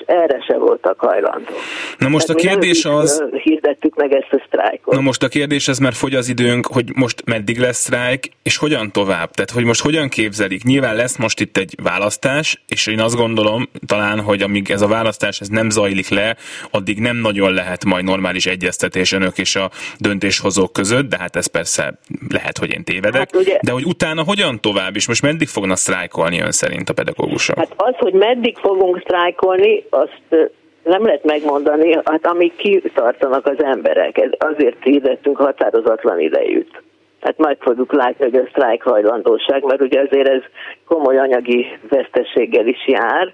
erre 0.06 0.40
se 0.46 0.56
voltak 0.56 1.00
hajlandók. 1.00 1.56
Na 1.98 2.08
most 2.08 2.26
Tehát 2.26 2.44
a 2.44 2.48
kérdés 2.48 2.84
az... 2.84 3.24
Hirdettük 3.42 3.96
meg 3.96 4.12
ezt 4.12 4.32
a 4.32 4.42
sztrájkot. 4.46 4.94
Na 4.94 5.00
most 5.00 5.22
a 5.22 5.28
kérdés 5.28 5.68
ez, 5.68 5.78
mert 5.78 5.96
fogy 5.96 6.14
az 6.14 6.28
időnk, 6.28 6.66
hogy 6.66 6.90
most 6.94 7.24
meddig 7.24 7.58
lesz 7.58 7.78
sztrájk, 7.78 8.28
és 8.42 8.56
hogyan 8.56 8.92
tovább? 8.92 9.30
Tehát, 9.30 9.50
hogy 9.50 9.64
most 9.64 9.82
hogyan 9.82 10.08
képzelik? 10.08 10.64
Nyilván 10.64 10.94
lesz 10.94 11.16
most 11.16 11.40
itt 11.40 11.56
egy 11.56 11.74
választás, 11.82 12.62
és 12.68 12.86
én 12.86 13.00
azt 13.00 13.16
gondolom 13.16 13.68
talán, 13.86 14.20
hogy 14.20 14.42
amíg 14.42 14.70
ez 14.70 14.82
a 14.82 14.86
választás 14.86 15.40
ez 15.40 15.48
nem 15.48 15.70
zajlik 15.70 16.08
le, 16.08 16.36
addig 16.70 16.98
nem 16.98 17.16
nagyon 17.16 17.52
lehet 17.52 17.84
majd 17.84 18.04
normális 18.04 18.46
egyeztetés 18.46 19.12
önök 19.12 19.38
és 19.38 19.56
a 19.56 19.70
döntéshozók 19.98 20.72
között, 20.72 21.08
de 21.08 21.16
hát 21.18 21.36
ez 21.36 21.46
persze 21.46 21.98
lehet, 22.28 22.58
hogy 22.58 22.70
én 22.70 22.84
tévedek. 22.84 23.20
Hát 23.20 23.36
ugye, 23.36 23.58
de 23.62 23.72
hogy 23.72 23.84
utána 23.84 24.22
hogyan 24.24 24.60
tovább, 24.60 24.96
és 24.96 25.08
most 25.08 25.22
meddig 25.22 25.48
fognak 25.48 25.76
sztrájkolni 25.76 26.40
ön 26.40 26.52
szerint 26.52 26.88
a 26.88 26.92
pedagógusok? 26.92 27.56
Hát 27.56 27.72
az, 27.76 27.94
hogy 27.98 28.12
meddig 28.12 28.56
fogunk 28.58 29.00
sztrájkolni, 29.00 29.84
azt 29.94 30.50
nem 30.82 31.04
lehet 31.04 31.24
megmondani, 31.24 31.98
hát 32.04 32.26
amíg 32.26 32.56
kitartanak 32.56 33.46
az 33.46 33.62
emberek, 33.62 34.36
azért 34.38 34.82
hirdettünk 34.82 35.36
határozatlan 35.36 36.20
idejűt. 36.20 36.82
Hát 37.20 37.38
majd 37.38 37.56
fogjuk 37.60 37.92
látni, 37.92 38.24
hogy 38.24 38.36
a 38.36 38.48
sztrájk 38.48 38.82
hajlandóság, 38.82 39.64
mert 39.64 39.80
ugye 39.80 40.00
azért 40.00 40.28
ez 40.28 40.42
komoly 40.86 41.18
anyagi 41.18 41.78
veszteséggel 41.88 42.66
is 42.66 42.86
jár, 42.86 43.32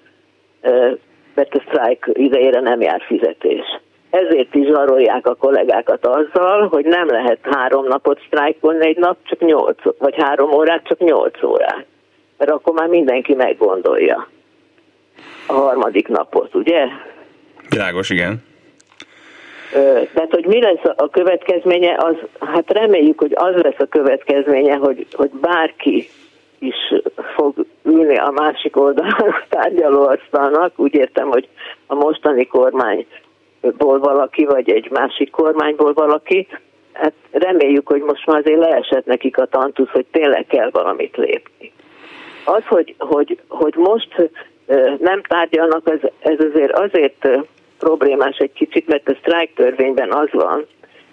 mert 1.35 1.55
a 1.55 1.63
sztrájk 1.67 2.11
idejére 2.13 2.61
nem 2.61 2.81
jár 2.81 3.03
fizetés. 3.07 3.81
ezért 4.11 4.55
is 4.55 4.67
zsarolják 4.67 5.27
a 5.27 5.35
kollégákat 5.35 6.07
azzal, 6.07 6.69
hogy 6.69 6.85
nem 6.85 7.07
lehet 7.07 7.39
három 7.43 7.87
napot 7.87 8.21
sztrájkolni 8.27 8.87
egy 8.87 8.97
nap, 8.97 9.17
csak 9.23 9.41
nyolc, 9.41 9.83
vagy 9.99 10.15
három 10.17 10.53
órát, 10.53 10.85
csak 10.85 10.99
nyolc 10.99 11.43
órát. 11.43 11.87
Mert 12.39 12.51
akkor 12.51 12.75
már 12.75 12.89
mindenki 12.89 13.35
meggondolja 13.35 14.29
a 15.47 15.53
harmadik 15.53 16.09
napot, 16.09 16.55
ugye? 16.55 16.87
Világos, 17.69 18.11
igen. 18.11 18.47
Tehát, 20.15 20.31
hogy 20.31 20.47
mi 20.47 20.61
lesz 20.61 20.93
a 20.97 21.09
következménye, 21.11 21.97
az, 21.99 22.15
hát 22.41 22.71
reméljük, 22.71 23.19
hogy 23.19 23.33
az 23.35 23.55
lesz 23.55 23.79
a 23.79 23.87
következménye, 23.87 24.75
hogy, 24.77 25.07
hogy 25.13 25.31
bárki 25.31 26.09
is 26.59 26.95
fog 27.35 27.55
ülni 27.83 28.17
a 28.17 28.31
másik 28.31 28.77
oldalon 28.77 29.35
tárgyalóasztalnak. 29.49 30.79
Úgy 30.79 30.95
értem, 30.95 31.29
hogy 31.29 31.49
a 31.87 31.95
mostani 31.95 32.47
kormányból 32.47 33.99
valaki, 33.99 34.45
vagy 34.45 34.71
egy 34.71 34.91
másik 34.91 35.31
kormányból 35.31 35.93
valaki. 35.93 36.47
Hát 36.93 37.13
reméljük, 37.31 37.89
hogy 37.89 38.01
most 38.01 38.27
már 38.27 38.39
azért 38.39 38.59
leesett 38.59 39.07
nekik 39.07 39.39
a 39.39 39.47
tantusz, 39.47 39.91
hogy 39.91 40.07
tényleg 40.11 40.47
kell 40.47 40.71
valamit 40.71 41.17
lépni. 41.17 41.73
Az, 42.45 42.63
hogy, 42.67 42.95
hogy, 42.99 43.41
hogy 43.49 43.75
most 43.77 44.31
nem 44.99 45.23
tárgyalnak, 45.23 45.91
ez, 45.91 46.11
ez 46.19 46.45
azért 46.51 46.73
azért 46.73 47.29
problémás 47.79 48.37
egy 48.37 48.53
kicsit, 48.53 48.87
mert 48.87 49.09
a 49.09 49.17
sztrájk 49.21 49.55
törvényben 49.55 50.13
az 50.13 50.29
van, 50.33 50.67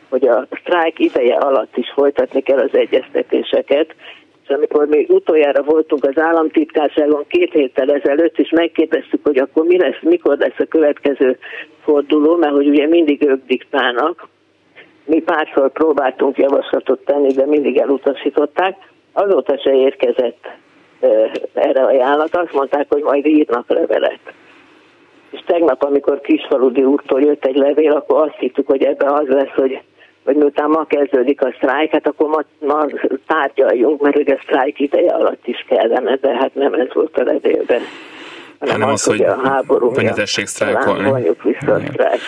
hogy 0.09 0.27
a 0.27 0.47
sztrájk 0.59 0.99
ideje 0.99 1.35
alatt 1.35 1.77
is 1.77 1.91
folytatni 1.95 2.41
kell 2.41 2.59
az 2.59 2.75
egyeztetéseket, 2.77 3.95
és 4.43 4.49
amikor 4.49 4.87
még 4.87 5.09
utoljára 5.09 5.63
voltunk 5.63 6.03
az 6.03 6.21
államtitkárságon 6.21 7.25
két 7.27 7.51
héttel 7.53 7.93
ezelőtt, 7.93 8.39
és 8.39 8.49
megkérdeztük, 8.49 9.19
hogy 9.23 9.37
akkor 9.37 9.65
mi 9.65 9.77
lesz, 9.77 10.01
mikor 10.01 10.37
lesz 10.37 10.59
a 10.59 10.65
következő 10.65 11.37
forduló, 11.83 12.35
mert 12.35 12.53
hogy 12.53 12.67
ugye 12.67 12.87
mindig 12.87 13.25
ők 13.27 13.45
diktálnak. 13.45 14.27
Mi 15.05 15.21
párszor 15.21 15.71
próbáltunk 15.71 16.37
javaslatot 16.37 17.05
tenni, 17.05 17.33
de 17.33 17.45
mindig 17.45 17.77
elutasították. 17.77 18.77
Azóta 19.13 19.57
se 19.57 19.73
érkezett 19.73 20.47
erre 21.53 21.83
ajánlat, 21.83 22.35
azt 22.35 22.53
mondták, 22.53 22.85
hogy 22.89 23.03
majd 23.03 23.25
írnak 23.25 23.69
levelet. 23.69 24.19
És 25.31 25.39
tegnap, 25.45 25.83
amikor 25.83 26.21
Kisfaludi 26.21 26.83
úrtól 26.83 27.21
jött 27.21 27.45
egy 27.45 27.55
levél, 27.55 27.91
akkor 27.91 28.27
azt 28.27 28.37
hittük, 28.37 28.67
hogy 28.67 28.83
ebben 28.83 29.09
az 29.09 29.27
lesz, 29.27 29.53
hogy 29.55 29.81
vagy 30.23 30.35
miután 30.35 30.69
ma 30.69 30.85
kezdődik 30.85 31.41
a 31.41 31.53
sztrájk, 31.55 31.91
hát 31.91 32.07
akkor 32.07 32.29
ma, 32.29 32.67
ma 32.67 32.85
tárgyaljunk, 33.27 34.01
mert 34.01 34.17
ugye 34.17 34.33
a 34.33 34.39
sztrájk 34.43 34.79
ideje 34.79 35.11
alatt 35.11 35.47
is 35.47 35.65
kellene, 35.67 36.15
de 36.15 36.35
hát 36.35 36.55
nem 36.55 36.73
ez 36.73 36.93
volt 36.93 37.17
a 37.17 37.23
levélben 37.23 37.81
hanem, 38.59 38.73
hanem 38.73 38.93
az, 38.93 39.07
az, 39.07 39.17
hogy 39.17 39.21
a 39.21 39.39
háború 39.43 39.91
tessék 39.91 40.45
sztrájkolni. 40.45 41.09
Vonjuk 41.09 41.43
vissza 41.43 41.73
a 41.73 41.79
sztrájk, 41.79 42.21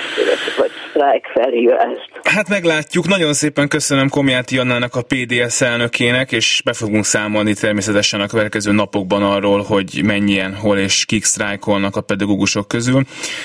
vagy 0.58 0.72
sztrájk 0.90 1.26
felhívást. 1.26 2.10
Hát 2.24 2.50
meglátjuk. 2.50 3.08
Nagyon 3.08 3.34
szépen 3.34 3.68
köszönöm 3.68 4.10
Komjáti 4.10 4.58
Annának 4.58 4.96
a 4.96 5.02
PDS 5.02 5.62
elnökének, 5.62 6.32
és 6.32 6.62
be 6.66 6.74
fogunk 6.74 7.04
számolni 7.04 7.54
természetesen 7.54 8.22
a 8.22 8.28
következő 8.28 8.72
napokban 8.72 9.24
arról, 9.24 9.62
hogy 9.62 10.02
mennyien, 10.04 10.56
hol 10.56 10.78
és 10.78 11.06
kik 11.06 11.24
sztrájkolnak 11.24 11.96
a 11.96 12.02
pedagógusok 12.02 12.68
közül, 12.68 13.02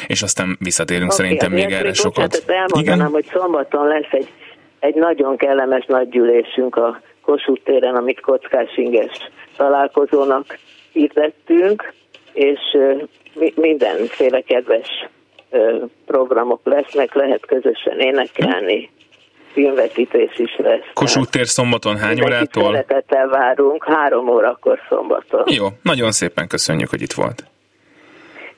és 0.07 0.23
aztán 0.23 0.57
visszatérünk 0.61 1.13
okay, 1.13 1.25
szerintem 1.25 1.53
még 1.53 1.71
erre 1.71 1.93
sokat. 1.93 2.45
Elmondanám, 2.47 2.99
Igen? 2.99 3.13
hogy 3.13 3.27
szombaton 3.33 3.87
lesz 3.87 4.11
egy, 4.11 4.29
egy 4.79 4.95
nagyon 4.95 5.37
kellemes 5.37 5.85
nagy 5.87 6.09
gyűlésünk 6.09 6.77
a 6.77 7.01
Kossuth 7.23 7.63
téren, 7.65 7.95
amit 7.95 8.21
Kockás 8.21 8.77
Inges 8.77 9.31
találkozónak 9.57 10.59
hirdettünk, 10.93 11.93
és 12.33 12.61
mindenféle 13.55 14.41
kedves 14.41 14.89
programok 16.07 16.61
lesznek, 16.65 17.15
lehet 17.15 17.47
közösen 17.47 17.99
énekelni, 17.99 18.91
filmvetítés 19.53 20.39
is 20.39 20.57
lesz. 20.57 20.87
Kossuth 20.95 21.31
tér 21.31 21.47
szombaton 21.47 21.97
hány 21.97 22.23
órától? 22.23 22.65
Szeretettel 22.65 23.29
várunk, 23.29 23.85
három 23.85 24.29
órakor 24.29 24.79
szombaton. 24.89 25.45
Jó, 25.47 25.67
nagyon 25.83 26.13
szépen 26.13 26.49
köszönjük, 26.49 26.91
hogy 26.91 27.03
itt 27.03 27.13
volt. 27.13 27.45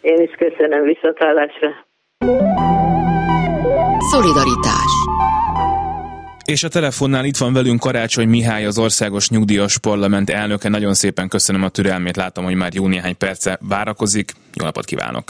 Én 0.00 0.20
is 0.20 0.30
köszönöm, 0.38 0.82
visszatálásra. 0.84 1.68
Szolidaritás 4.10 4.92
és 6.45 6.62
a 6.62 6.68
telefonnál 6.68 7.24
itt 7.24 7.36
van 7.36 7.53
velünk 7.53 7.80
Karácsony 7.80 8.28
Mihály, 8.28 8.64
az 8.64 8.78
Országos 8.78 9.28
Nyugdíjas 9.28 9.78
Parlament 9.78 10.30
elnöke. 10.30 10.68
Nagyon 10.68 10.95
szépen 10.95 11.28
köszönöm 11.28 11.62
a 11.62 11.68
türelmét, 11.68 12.16
látom, 12.16 12.45
hogy 12.45 12.55
már 12.55 12.74
jó 12.74 12.86
néhány 12.86 13.16
perce 13.16 13.59
várakozik. 13.68 14.32
Jó 14.55 14.64
napot 14.64 14.84
kívánok! 14.84 15.24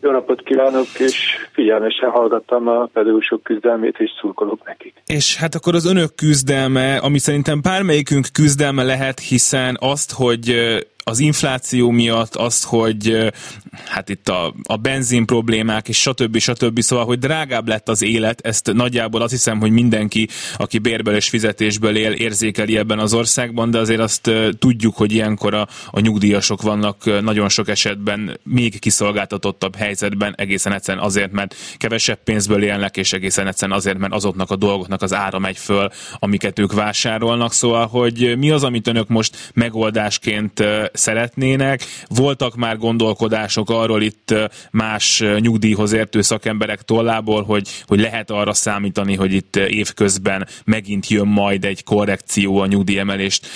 Jó 0.00 0.10
napot 0.10 0.42
kívánok, 0.42 0.86
és 0.98 1.16
figyelmesen 1.52 2.10
hallgattam 2.10 2.68
a 2.68 2.88
pedagógusok 2.92 3.42
küzdelmét, 3.42 3.96
és 3.98 4.10
szurkolok 4.20 4.66
nekik. 4.66 4.94
És 5.06 5.36
hát 5.36 5.54
akkor 5.54 5.74
az 5.74 5.86
önök 5.86 6.14
küzdelme, 6.14 6.96
ami 6.96 7.18
szerintem 7.18 7.60
bármelyikünk 7.62 8.26
küzdelme 8.32 8.82
lehet, 8.82 9.20
hiszen 9.20 9.76
azt, 9.80 10.12
hogy 10.12 10.54
az 11.10 11.18
infláció 11.18 11.90
miatt, 11.90 12.34
azt, 12.34 12.64
hogy 12.64 13.32
hát 13.84 14.08
itt 14.08 14.28
a, 14.28 14.54
a 14.62 14.76
benzin 14.76 15.26
problémák, 15.26 15.88
és 15.88 16.00
stb. 16.00 16.38
stb. 16.38 16.80
Szóval, 16.80 17.04
hogy 17.04 17.18
drágább 17.18 17.68
lett 17.68 17.88
az 17.88 18.02
élet, 18.02 18.40
ezt 18.40 18.72
nagyjából 18.72 19.22
azt 19.22 19.32
hiszem, 19.32 19.60
hogy 19.60 19.70
mindenki, 19.70 20.28
aki 20.56 20.78
bérből 20.78 21.14
és 21.14 21.28
fizetésből 21.28 21.96
él, 21.96 22.12
érzékeli 22.12 22.76
ebben 22.76 22.98
az 22.98 23.14
országban, 23.14 23.70
de 23.70 23.78
azért 23.78 24.00
azt 24.00 24.30
tudjuk, 24.58 24.96
hogy 24.96 25.12
ilyenkor 25.12 25.54
a, 25.54 25.68
a 25.90 26.00
nyugdíjasok 26.00 26.62
vannak 26.62 27.20
nagyon 27.22 27.48
sok 27.48 27.68
esetben 27.68 28.38
még 28.42 28.78
kiszolgáltatottabb 28.78 29.76
helyzetben, 29.76 30.34
egészen 30.36 30.72
egyszerűen 30.72 31.04
azért, 31.04 31.32
mert 31.32 31.54
kevesebb 31.76 32.22
pénzből 32.24 32.62
élnek, 32.62 32.96
és 32.96 33.12
egészen 33.12 33.46
egyszerűen 33.46 33.78
azért, 33.78 33.98
mert 33.98 34.12
azoknak 34.12 34.50
a 34.50 34.56
dolgoknak 34.56 35.02
az 35.02 35.14
ára 35.14 35.38
megy 35.38 35.58
föl, 35.58 35.88
amiket 36.18 36.58
ők 36.58 36.72
vásárolnak. 36.72 37.52
Szóval, 37.52 37.86
hogy 37.86 38.34
mi 38.38 38.50
az, 38.50 38.64
amit 38.64 38.86
önök 38.86 39.08
most 39.08 39.50
megoldásként 39.54 40.64
szeretnének. 40.96 41.80
Voltak 42.08 42.56
már 42.56 42.76
gondolkodások 42.76 43.70
arról 43.70 44.02
itt 44.02 44.34
más 44.72 45.24
nyugdíjhoz 45.38 45.92
értő 45.92 46.20
szakemberek 46.20 46.82
tollából, 46.82 47.42
hogy, 47.42 47.68
hogy 47.86 48.00
lehet 48.00 48.30
arra 48.30 48.52
számítani, 48.52 49.14
hogy 49.14 49.32
itt 49.32 49.56
évközben 49.56 50.46
megint 50.64 51.08
jön 51.08 51.26
majd 51.26 51.64
egy 51.64 51.84
korrekció 51.84 52.58
a 52.58 52.66
nyugdíjemelést 52.66 53.46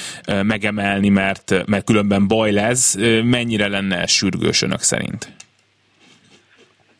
megemelni, 0.42 1.08
mert, 1.08 1.66
mert 1.66 1.84
különben 1.84 2.28
baj 2.28 2.52
lesz. 2.52 2.96
Mennyire 3.24 3.68
lenne 3.68 4.00
ez 4.00 4.10
sürgős 4.10 4.62
önök 4.62 4.80
szerint? 4.80 5.32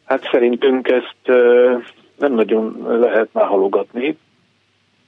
Hát 0.05 0.29
szerintünk 0.33 0.89
ezt 0.89 1.39
nem 2.19 2.35
nagyon 2.35 2.87
lehet 3.01 3.29
már 3.33 3.47
halogatni. 3.47 4.17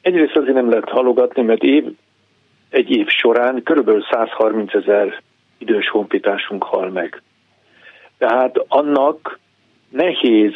Egyrészt 0.00 0.36
azért 0.36 0.54
nem 0.54 0.68
lehet 0.68 0.88
halogatni, 0.88 1.42
mert 1.42 1.62
év, 1.62 1.84
egy 2.72 2.90
év 2.90 3.06
során 3.08 3.62
körülbelül 3.62 4.04
130 4.10 4.74
ezer 4.74 5.22
idős 5.58 5.88
honfitársunk 5.88 6.62
hal 6.62 6.90
meg. 6.90 7.22
Tehát 8.18 8.56
annak 8.68 9.38
nehéz 9.88 10.52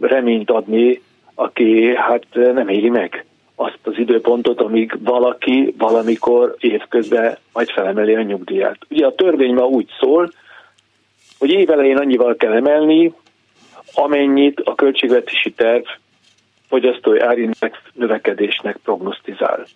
reményt 0.00 0.50
adni, 0.50 1.00
aki 1.34 1.94
hát 1.96 2.24
nem 2.32 2.68
éri 2.68 2.88
meg 2.88 3.24
azt 3.54 3.78
az 3.82 3.98
időpontot, 3.98 4.60
amíg 4.60 4.96
valaki 5.04 5.74
valamikor 5.78 6.56
évközben 6.58 7.38
majd 7.52 7.70
felemeli 7.70 8.14
a 8.14 8.22
nyugdíját. 8.22 8.78
Ugye 8.90 9.06
a 9.06 9.14
törvény 9.14 9.54
ma 9.54 9.64
úgy 9.64 9.88
szól, 10.00 10.30
hogy 11.38 11.50
évelején 11.50 11.96
annyival 11.96 12.36
kell 12.36 12.52
emelni, 12.52 13.12
amennyit 13.94 14.60
a 14.60 14.74
költségvetési 14.74 15.50
terv 15.52 15.84
fogyasztói 16.68 17.20
ári 17.20 17.48
növekedésnek 17.92 18.76
prognosztizál. 18.76 19.66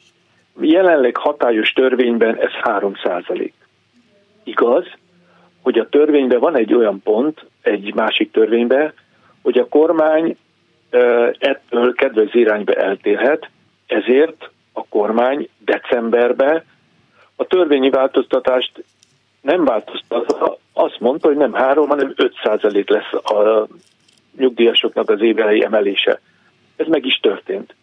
Jelenleg 0.60 1.16
hatályos 1.16 1.72
törvényben 1.72 2.36
ez 2.36 2.50
3 2.50 2.94
százalék. 3.02 3.54
Igaz, 4.44 4.86
hogy 5.62 5.78
a 5.78 5.88
törvényben 5.88 6.38
van 6.38 6.56
egy 6.56 6.74
olyan 6.74 7.02
pont, 7.02 7.46
egy 7.62 7.94
másik 7.94 8.30
törvényben, 8.30 8.92
hogy 9.42 9.58
a 9.58 9.68
kormány 9.68 10.36
ettől 11.38 11.94
kedvező 11.94 12.40
irányba 12.40 12.72
eltérhet, 12.72 13.50
ezért 13.86 14.50
a 14.72 14.84
kormány 14.88 15.48
decemberben 15.58 16.64
a 17.36 17.44
törvényi 17.44 17.90
változtatást 17.90 18.84
nem 19.40 19.64
változtatta, 19.64 20.58
azt 20.72 21.00
mondta, 21.00 21.28
hogy 21.28 21.36
nem 21.36 21.52
3, 21.52 21.88
hanem 21.88 22.12
5 22.16 22.34
százalék 22.42 22.88
lesz 22.88 23.12
a 23.12 23.66
nyugdíjasoknak 24.36 25.10
az 25.10 25.20
évelei 25.20 25.64
emelése. 25.64 26.20
Ez 26.76 26.86
meg 26.86 27.04
is 27.04 27.20
történt. 27.22 27.74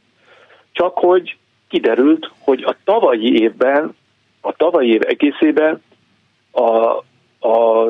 Csak 0.72 0.98
hogy 0.98 1.38
kiderült, 1.74 2.32
hogy 2.40 2.64
a 2.64 2.76
tavalyi 2.84 3.42
évben, 3.42 3.96
a 4.42 4.52
tavalyi 4.52 4.90
év 4.90 5.02
egészében 5.06 5.82
a, 6.52 6.88
a 7.48 7.88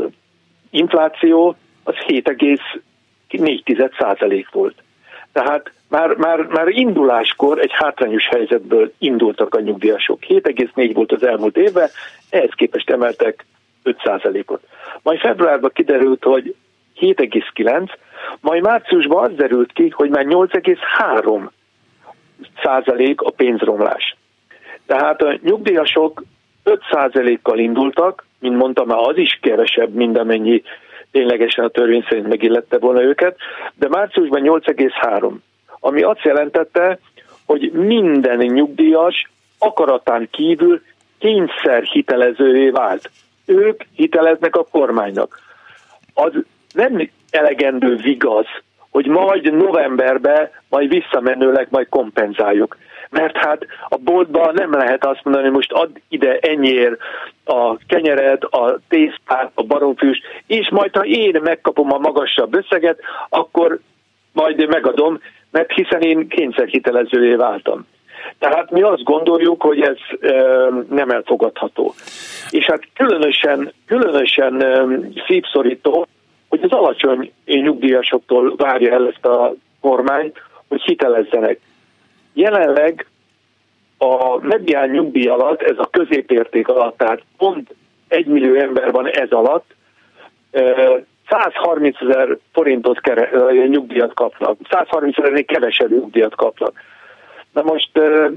infláció 0.69 1.55
az 1.83 1.95
7,4 2.07 3.91
százalék 3.97 4.49
volt. 4.51 4.83
Tehát 5.31 5.71
már, 5.89 6.15
már, 6.15 6.39
már 6.39 6.67
induláskor 6.67 7.59
egy 7.59 7.71
hátrányos 7.73 8.27
helyzetből 8.27 8.93
indultak 8.97 9.55
a 9.55 9.59
nyugdíjasok. 9.59 10.19
7,4 10.27 10.91
volt 10.93 11.11
az 11.11 11.25
elmúlt 11.25 11.57
évben, 11.57 11.89
ehhez 12.29 12.51
képest 12.55 12.89
emeltek 12.89 13.45
5 13.83 13.97
százalékot. 14.03 14.61
Majd 15.01 15.19
februárban 15.19 15.71
kiderült, 15.73 16.23
hogy 16.23 16.55
7,9, 16.99 17.89
Majd 18.41 18.63
márciusban 18.63 19.23
az 19.23 19.35
derült 19.35 19.73
ki, 19.73 19.89
hogy 19.89 20.09
már 20.09 20.25
8,3 20.25 21.49
százalék 22.63 23.21
a 23.21 23.31
pénzromlás. 23.31 24.15
Tehát 24.85 25.21
a 25.21 25.37
nyugdíjasok 25.41 26.23
5 26.63 26.81
százalékkal 26.91 27.59
indultak, 27.59 28.25
mint 28.39 28.57
mondtam, 28.57 28.87
már 28.87 28.99
az 28.99 29.17
is 29.17 29.39
kevesebb, 29.41 29.93
mint 29.93 30.17
amennyi 30.17 30.63
ténylegesen 31.11 31.65
a 31.65 31.69
törvény 31.69 32.05
szerint 32.09 32.27
megillette 32.27 32.77
volna 32.77 33.01
őket, 33.01 33.37
de 33.75 33.87
márciusban 33.87 34.41
8,3, 34.43 35.33
ami 35.79 36.01
azt 36.01 36.23
jelentette, 36.23 36.99
hogy 37.45 37.71
minden 37.71 38.37
nyugdíjas 38.37 39.29
akaratán 39.57 40.27
kívül 40.31 40.81
kényszer 41.19 41.83
hitelezővé 41.83 42.69
vált. 42.69 43.09
Ők 43.45 43.81
hiteleznek 43.95 44.55
a 44.55 44.67
kormánynak. 44.71 45.39
Az 46.13 46.31
nem 46.73 47.09
elegendő 47.29 47.95
vigaz, 47.95 48.45
hogy 48.93 49.07
majd 49.07 49.53
novemberben 49.53 50.49
majd 50.69 50.89
visszamenőleg 50.89 51.67
majd 51.69 51.89
kompenzáljuk. 51.89 52.77
Mert 53.09 53.37
hát 53.37 53.65
a 53.89 53.97
boltban 53.97 54.53
nem 54.53 54.71
lehet 54.71 55.05
azt 55.05 55.23
mondani, 55.23 55.45
hogy 55.45 55.55
most 55.55 55.71
add 55.71 55.89
ide 56.09 56.37
ennyiért 56.39 56.99
a 57.45 57.77
kenyered, 57.87 58.43
a 58.43 58.77
tésztát, 58.89 59.51
a 59.53 59.63
baromfűs, 59.63 60.21
és 60.47 60.69
majd 60.69 60.95
ha 60.95 61.05
én 61.05 61.39
megkapom 61.43 61.93
a 61.93 61.97
magasabb 61.97 62.55
összeget, 62.55 62.99
akkor 63.29 63.79
majd 64.31 64.67
megadom, 64.67 65.19
mert 65.51 65.71
hiszen 65.71 66.01
én 66.01 66.27
kényszerhitelezővé 66.27 67.35
váltam. 67.35 67.85
Tehát 68.39 68.71
mi 68.71 68.81
azt 68.81 69.03
gondoljuk, 69.03 69.61
hogy 69.61 69.81
ez 69.81 69.97
nem 70.89 71.09
elfogadható. 71.09 71.93
És 72.49 72.65
hát 72.65 72.81
különösen, 72.93 73.73
különösen 73.85 74.63
szívszorító, 75.27 76.07
hogy 76.53 76.63
az 76.63 76.71
alacsony 76.71 77.31
nyugdíjasoktól 77.45 78.55
várja 78.55 78.93
el 78.93 79.07
ezt 79.07 79.25
a 79.25 79.53
kormány, 79.81 80.31
hogy 80.67 80.81
hitelezzenek. 80.81 81.59
Jelenleg 82.33 83.07
a 83.97 84.37
medián 84.41 84.89
nyugdíj 84.89 85.27
alatt, 85.27 85.61
ez 85.61 85.77
a 85.77 85.89
középérték 85.91 86.67
alatt, 86.67 86.97
tehát 86.97 87.21
pont 87.37 87.75
egy 88.07 88.25
millió 88.25 88.53
ember 88.53 88.91
van 88.91 89.07
ez 89.07 89.31
alatt, 89.31 89.75
130 91.29 92.01
ezer 92.01 92.37
forintot 92.51 92.99
kere, 92.99 93.29
nyugdíjat 93.67 94.13
kapnak, 94.13 94.57
130 94.69 95.17
ezernél 95.17 95.45
kevesebb 95.45 95.91
nyugdíjat 95.91 96.35
kapnak. 96.35 96.73
Na 97.53 97.61
most 97.61 97.89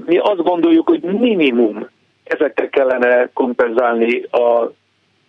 mi 0.05 0.17
azt 0.17 0.43
gondoljuk, 0.43 0.89
hogy 0.89 1.01
minimum 1.01 1.89
ezekkel 2.23 2.69
kellene 2.69 3.29
kompenzálni 3.33 4.23
a, 4.31 4.71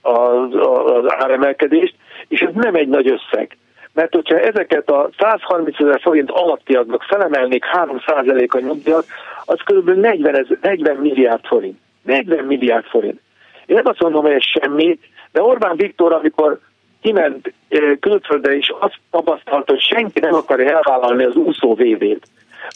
a, 0.00 0.10
az 0.10 1.04
áremelkedést, 1.06 1.94
és 2.28 2.40
ez 2.40 2.54
nem 2.54 2.74
egy 2.74 2.88
nagy 2.88 3.06
összeg. 3.10 3.56
Mert 3.92 4.14
hogyha 4.14 4.38
ezeket 4.38 4.90
a 4.90 5.10
130 5.18 5.80
ezer 5.80 6.00
forint 6.00 6.30
alattiaknak 6.30 7.02
felemelnék 7.02 7.64
3 7.64 8.00
a 8.46 8.58
nyugdíjat, 8.58 9.06
az 9.44 9.58
kb. 9.64 9.90
40, 9.90 10.58
40 10.60 10.96
milliárd 10.96 11.44
forint. 11.44 11.78
40 12.02 12.44
milliárd 12.44 12.84
forint. 12.84 13.20
Én 13.66 13.76
nem 13.76 13.86
azt 13.86 14.00
mondom, 14.00 14.22
hogy 14.22 14.32
ez 14.32 14.44
semmi, 14.44 14.98
de 15.32 15.42
Orbán 15.42 15.76
Viktor, 15.76 16.12
amikor 16.12 16.58
kiment 17.02 17.52
külföldre, 18.00 18.56
és 18.56 18.72
azt 18.78 18.98
tapasztalta, 19.10 19.72
hogy 19.72 19.80
senki 19.80 20.20
nem 20.20 20.34
akarja 20.34 20.70
elvállalni 20.70 21.24
az 21.24 21.34
úszó 21.34 21.74
védét, 21.74 22.26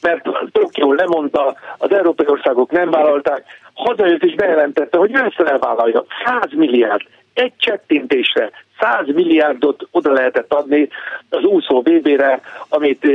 mert 0.03 0.29
Tokió 0.53 0.93
lemondta, 0.93 1.57
az 1.79 1.93
európai 1.93 2.27
országok 2.29 2.71
nem 2.71 2.91
vállalták, 2.91 3.45
hazajött 3.75 4.25
és 4.25 4.35
bejelentette, 4.35 4.99
hogy 4.99 5.15
ő 5.15 5.19
ezt 5.19 5.49
elvállalja. 5.49 6.05
100 6.25 6.53
milliárd, 6.53 7.03
egy 7.35 7.53
csettintésre 7.59 8.51
100 8.81 9.07
milliárdot 9.15 9.89
oda 9.91 10.13
lehetett 10.13 10.53
adni 10.53 10.89
az 11.29 11.45
úszó 11.45 11.81
BB-re, 11.81 12.41
amit, 12.69 13.07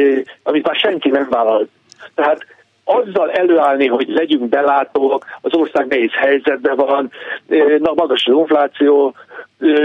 amit 0.44 0.66
már 0.66 0.76
senki 0.76 1.10
nem 1.10 1.28
vállalt. 1.30 1.70
Tehát 2.16 2.46
azzal 2.84 3.32
előállni, 3.32 3.88
hogy 3.88 4.08
legyünk 4.08 4.50
belátók, 4.50 5.26
az 5.42 5.54
ország 5.54 5.88
nehéz 5.88 6.12
helyzetben 6.14 6.76
van, 6.76 7.12
na, 7.80 7.94
magas 7.94 8.26
az 8.26 8.34
infláció, 8.34 9.16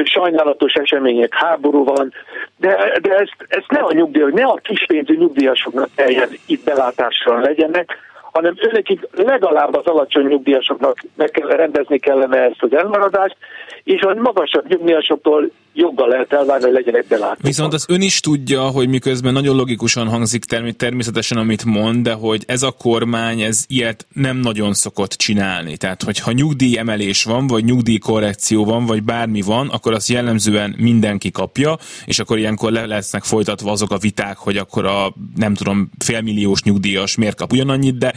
sajnálatos 0.05 0.73
események, 0.73 1.35
háború 1.35 1.85
van, 1.85 2.13
de, 2.57 2.99
de 3.03 3.15
ezt, 3.15 3.37
ezt 3.49 3.71
ne 3.71 3.79
a 3.79 3.93
nyugdíjak, 3.93 4.33
ne 4.33 4.45
a 4.45 4.61
kispénzű 4.63 5.17
nyugdíjasoknak 5.17 5.89
kelljen 5.95 6.29
itt 6.47 6.65
belátásra 6.65 7.41
legyenek, 7.41 7.97
hanem 8.33 8.55
őnekik 8.57 9.09
legalább 9.13 9.75
az 9.75 9.85
alacsony 9.85 10.27
nyugdíjasoknak 10.27 10.99
meg 11.15 11.31
kell, 11.31 11.49
rendezni 11.49 11.99
kellene 11.99 12.39
ezt 12.39 12.63
az 12.63 12.75
elmaradást, 12.75 13.37
és 13.85 14.01
a 14.01 14.15
magasabb 14.15 14.69
nyugdíjasoktól 14.69 15.51
joggal 15.75 16.09
lehet 16.09 16.33
elvárni, 16.33 16.65
hogy 16.65 16.73
legyenek 16.73 17.07
belátva. 17.07 17.37
Viszont 17.41 17.73
az 17.73 17.87
ön 17.89 18.01
is 18.01 18.21
tudja, 18.21 18.63
hogy 18.63 18.89
miközben 18.89 19.33
nagyon 19.33 19.57
logikusan 19.57 20.09
hangzik 20.09 20.45
természetesen, 20.77 21.39
amit 21.39 21.65
mond, 21.65 22.05
de 22.05 22.13
hogy 22.13 22.43
ez 22.47 22.63
a 22.63 22.71
kormány, 22.71 23.41
ez 23.41 23.65
ilyet 23.69 24.07
nem 24.13 24.37
nagyon 24.37 24.73
szokott 24.73 25.11
csinálni. 25.11 25.77
Tehát, 25.77 26.03
hogyha 26.03 26.33
nyugdíj 26.33 26.79
emelés 26.79 27.25
van, 27.25 27.47
vagy 27.47 27.65
nyugdíj 27.65 27.99
korrekció 27.99 28.65
van, 28.65 28.87
vagy 28.87 29.03
bármi 29.03 29.43
van, 29.43 29.69
akkor 29.69 29.93
azt 29.93 30.09
jellemzően 30.09 30.75
mindenki 30.79 31.31
kapja, 31.31 31.77
és 32.07 32.19
akkor 32.19 32.39
ilyenkor 32.39 32.73
le 32.73 32.87
lesznek 32.87 33.23
folytatva 33.25 33.71
azok 33.71 33.91
a 33.91 33.99
viták, 33.99 34.37
hogy 34.37 34.57
akkor 34.57 34.87
a 34.87 35.15
nem 35.37 35.55
tudom, 35.55 35.91
félmilliós 35.99 36.63
nyugdíjas 36.63 37.17
miért 37.17 37.37
kap 37.37 37.53
ugyanannyit, 37.53 37.99
de, 37.99 38.13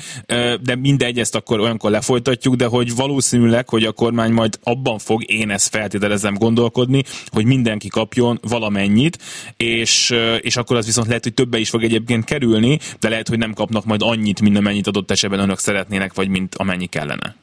de 0.61 0.75
mindegy, 0.81 1.19
ezt 1.19 1.35
akkor 1.35 1.59
olyankor 1.59 1.91
lefolytatjuk, 1.91 2.55
de 2.55 2.65
hogy 2.65 2.95
valószínűleg, 2.95 3.69
hogy 3.69 3.83
a 3.83 3.91
kormány 3.91 4.31
majd 4.31 4.53
abban 4.63 4.97
fog, 4.97 5.31
én 5.31 5.49
ezt 5.49 5.75
feltételezem 5.75 6.33
gondolkodni, 6.33 7.03
hogy 7.31 7.45
mindenki 7.45 7.87
kapjon 7.87 8.39
valamennyit, 8.49 9.17
és, 9.57 10.15
és 10.41 10.57
akkor 10.57 10.77
az 10.77 10.85
viszont 10.85 11.07
lehet, 11.07 11.23
hogy 11.23 11.33
többe 11.33 11.57
is 11.57 11.69
fog 11.69 11.83
egyébként 11.83 12.23
kerülni, 12.23 12.77
de 12.99 13.09
lehet, 13.09 13.27
hogy 13.27 13.37
nem 13.37 13.53
kapnak 13.53 13.85
majd 13.85 14.01
annyit, 14.03 14.41
mint 14.41 14.57
amennyit 14.57 14.87
adott 14.87 15.11
esetben 15.11 15.39
önök 15.39 15.57
szeretnének, 15.57 16.13
vagy 16.13 16.29
mint 16.29 16.55
amennyi 16.55 16.85
kellene. 16.85 17.35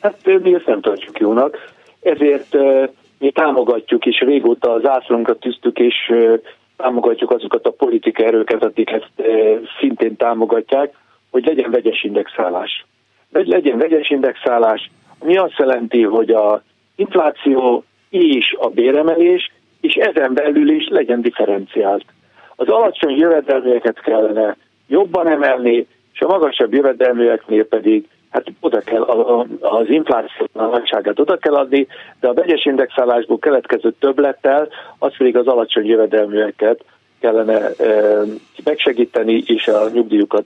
Hát 0.00 0.16
mi 0.42 0.54
ezt 0.54 0.66
nem 0.66 0.80
tartjuk 0.80 1.18
jónak, 1.18 1.56
ezért 2.00 2.56
mi 3.18 3.30
támogatjuk, 3.30 4.06
és 4.06 4.20
régóta 4.20 4.72
az 4.72 4.86
ászlónkat 4.86 5.40
tűztük, 5.40 5.78
és 5.78 5.94
támogatjuk 6.76 7.30
azokat 7.30 7.66
a 7.66 7.70
politikai 7.70 8.26
erőket, 8.26 8.64
akik 8.64 8.90
ezt 8.90 9.12
szintén 9.80 10.16
támogatják, 10.16 10.94
hogy 11.32 11.44
legyen 11.44 11.70
vegyes 11.70 12.02
indexálás. 12.02 12.84
Legyen 13.32 13.78
vegyes 13.78 14.10
indexálás, 14.10 14.90
mi 15.24 15.36
azt 15.36 15.58
jelenti, 15.58 16.02
hogy 16.02 16.30
a 16.30 16.62
infláció 16.96 17.84
és 18.10 18.56
a 18.58 18.68
béremelés, 18.68 19.52
és 19.80 19.94
ezen 19.94 20.34
belül 20.34 20.70
is 20.70 20.88
legyen 20.88 21.20
differenciált. 21.20 22.04
Az 22.56 22.68
alacsony 22.68 23.16
jövedelműeket 23.16 24.00
kellene 24.00 24.56
jobban 24.86 25.28
emelni, 25.28 25.86
és 26.12 26.20
a 26.20 26.26
magasabb 26.26 26.74
jövedelműeknél 26.74 27.66
pedig 27.66 28.08
hát 28.30 28.46
oda 28.60 28.80
kell 28.80 29.02
az 29.60 29.88
infláció 29.88 30.46
nagyságát 30.52 31.20
oda 31.20 31.36
kell 31.36 31.54
adni, 31.54 31.86
de 32.20 32.28
a 32.28 32.34
vegyes 32.34 32.64
indexálásból 32.64 33.38
keletkező 33.38 33.90
többlettel 33.98 34.68
az 34.98 35.16
pedig 35.16 35.36
az 35.36 35.46
alacsony 35.46 35.86
jövedelműeket 35.86 36.84
kellene 37.22 37.70
megsegíteni 38.64 39.42
és 39.46 39.66
a 39.66 39.90
nyugdíjukat 39.92 40.44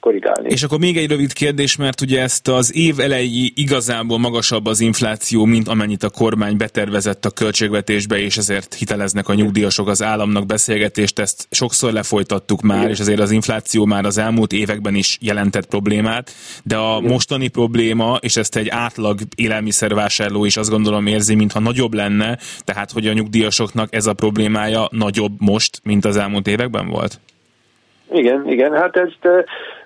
korrigálni. 0.00 0.48
És 0.48 0.62
akkor 0.62 0.78
még 0.78 0.96
egy 0.96 1.10
rövid 1.10 1.32
kérdés, 1.32 1.76
mert 1.76 2.00
ugye 2.00 2.20
ezt 2.20 2.48
az 2.48 2.76
év 2.76 3.00
elejé 3.00 3.52
igazából 3.54 4.18
magasabb 4.18 4.66
az 4.66 4.80
infláció, 4.80 5.44
mint 5.44 5.68
amennyit 5.68 6.02
a 6.02 6.10
kormány 6.10 6.56
betervezett 6.56 7.24
a 7.24 7.30
költségvetésbe, 7.30 8.18
és 8.18 8.36
ezért 8.36 8.74
hiteleznek 8.74 9.28
a 9.28 9.34
nyugdíjasok 9.34 9.88
az 9.88 10.02
államnak 10.02 10.46
beszélgetést, 10.46 11.18
ezt 11.18 11.46
sokszor 11.50 11.92
lefolytattuk 11.92 12.62
már, 12.62 12.78
Igen. 12.78 12.90
és 12.90 13.00
azért 13.00 13.20
az 13.20 13.30
infláció 13.30 13.84
már 13.84 14.04
az 14.04 14.18
elmúlt 14.18 14.52
években 14.52 14.94
is 14.94 15.18
jelentett 15.20 15.66
problémát, 15.66 16.30
de 16.64 16.76
a 16.76 16.96
Igen. 16.98 17.10
mostani 17.10 17.48
probléma, 17.48 18.18
és 18.20 18.36
ezt 18.36 18.56
egy 18.56 18.68
átlag 18.68 19.18
élelmiszervásárló 19.36 20.44
is 20.44 20.56
azt 20.56 20.70
gondolom 20.70 21.06
érzi, 21.06 21.34
mintha 21.34 21.60
nagyobb 21.60 21.94
lenne, 21.94 22.38
tehát 22.64 22.90
hogy 22.90 23.06
a 23.06 23.12
nyugdíjasoknak 23.12 23.94
ez 23.94 24.06
a 24.06 24.12
problémája 24.12 24.88
nagyobb 24.90 25.32
most, 25.38 25.73
most, 25.74 25.84
mint 25.84 26.04
az 26.04 26.16
elmúlt 26.16 26.46
években 26.46 26.88
volt? 26.88 27.20
Igen, 28.12 28.48
igen, 28.48 28.72
hát 28.72 28.96
ezt 28.96 29.28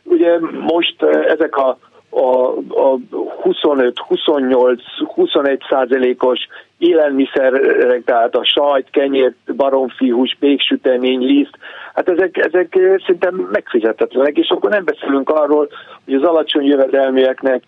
ugye 0.03 0.39
most 0.61 1.03
ezek 1.29 1.57
a 1.57 1.79
a, 2.11 2.49
a 2.69 2.99
25, 3.43 3.99
28, 3.99 4.83
21 5.15 5.63
százalékos 5.69 6.39
élelmiszerek, 6.79 8.05
tehát 8.05 8.35
a 8.35 8.45
sajt, 8.45 8.91
kenyér, 8.91 9.35
baromfihús, 9.57 10.37
péksütemény, 10.41 11.21
liszt, 11.21 11.59
hát 11.95 12.09
ezek, 12.09 12.37
ezek 12.37 12.79
szinte 13.07 13.31
megfizetetlenek, 13.53 14.37
és 14.37 14.49
akkor 14.49 14.71
nem 14.71 14.85
beszélünk 14.85 15.31
arról, 15.31 15.69
hogy 16.05 16.15
az 16.15 16.23
alacsony 16.23 16.65
jövedelműeknek 16.65 17.63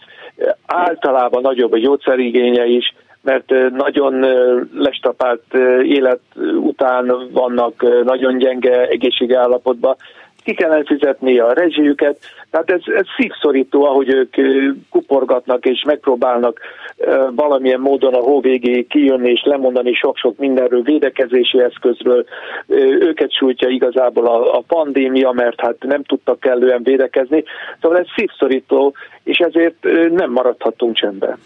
általában 0.67 1.43
nagyobb 1.43 1.73
a 1.73 1.79
gyógyszerigénye 1.79 2.67
is, 2.67 2.95
mert 3.23 3.53
nagyon 3.71 4.27
lestapált 4.75 5.43
élet 5.83 6.21
után 6.55 7.13
vannak 7.33 8.05
nagyon 8.05 8.39
gyenge 8.39 8.89
egészségi 8.89 9.35
állapotban, 9.35 9.97
ki 10.45 10.55
kellene 10.55 10.85
fizetni 10.85 11.39
a 11.39 11.53
rezsijüket, 11.53 12.19
tehát 12.51 12.71
ez, 12.71 12.81
ez 12.97 13.05
szívszorító, 13.17 13.85
ahogy 13.85 14.09
ők 14.09 14.35
kuporgatnak 14.91 15.65
és 15.67 15.83
megpróbálnak 15.87 16.61
valamilyen 17.31 17.81
módon 17.81 18.15
a 18.15 18.21
hó 18.21 18.41
végéig 18.41 18.87
kijönni 18.87 19.31
és 19.31 19.43
lemondani 19.45 19.93
sok-sok 19.93 20.39
mindenről, 20.39 20.83
védekezési 20.83 21.61
eszközről. 21.61 22.25
Őket 23.01 23.33
sújtja 23.33 23.69
igazából 23.69 24.27
a, 24.27 24.57
a 24.57 24.63
pandémia, 24.67 25.31
mert 25.31 25.61
hát 25.61 25.77
nem 25.79 26.03
tudtak 26.03 26.41
kellően 26.41 26.83
védekezni. 26.83 27.45
Szóval 27.81 27.99
ez 27.99 28.07
szívszorító, 28.17 28.95
és 29.23 29.39
ezért 29.39 29.87
nem 30.11 30.31
maradhatunk 30.31 30.97
csendben. 30.97 31.39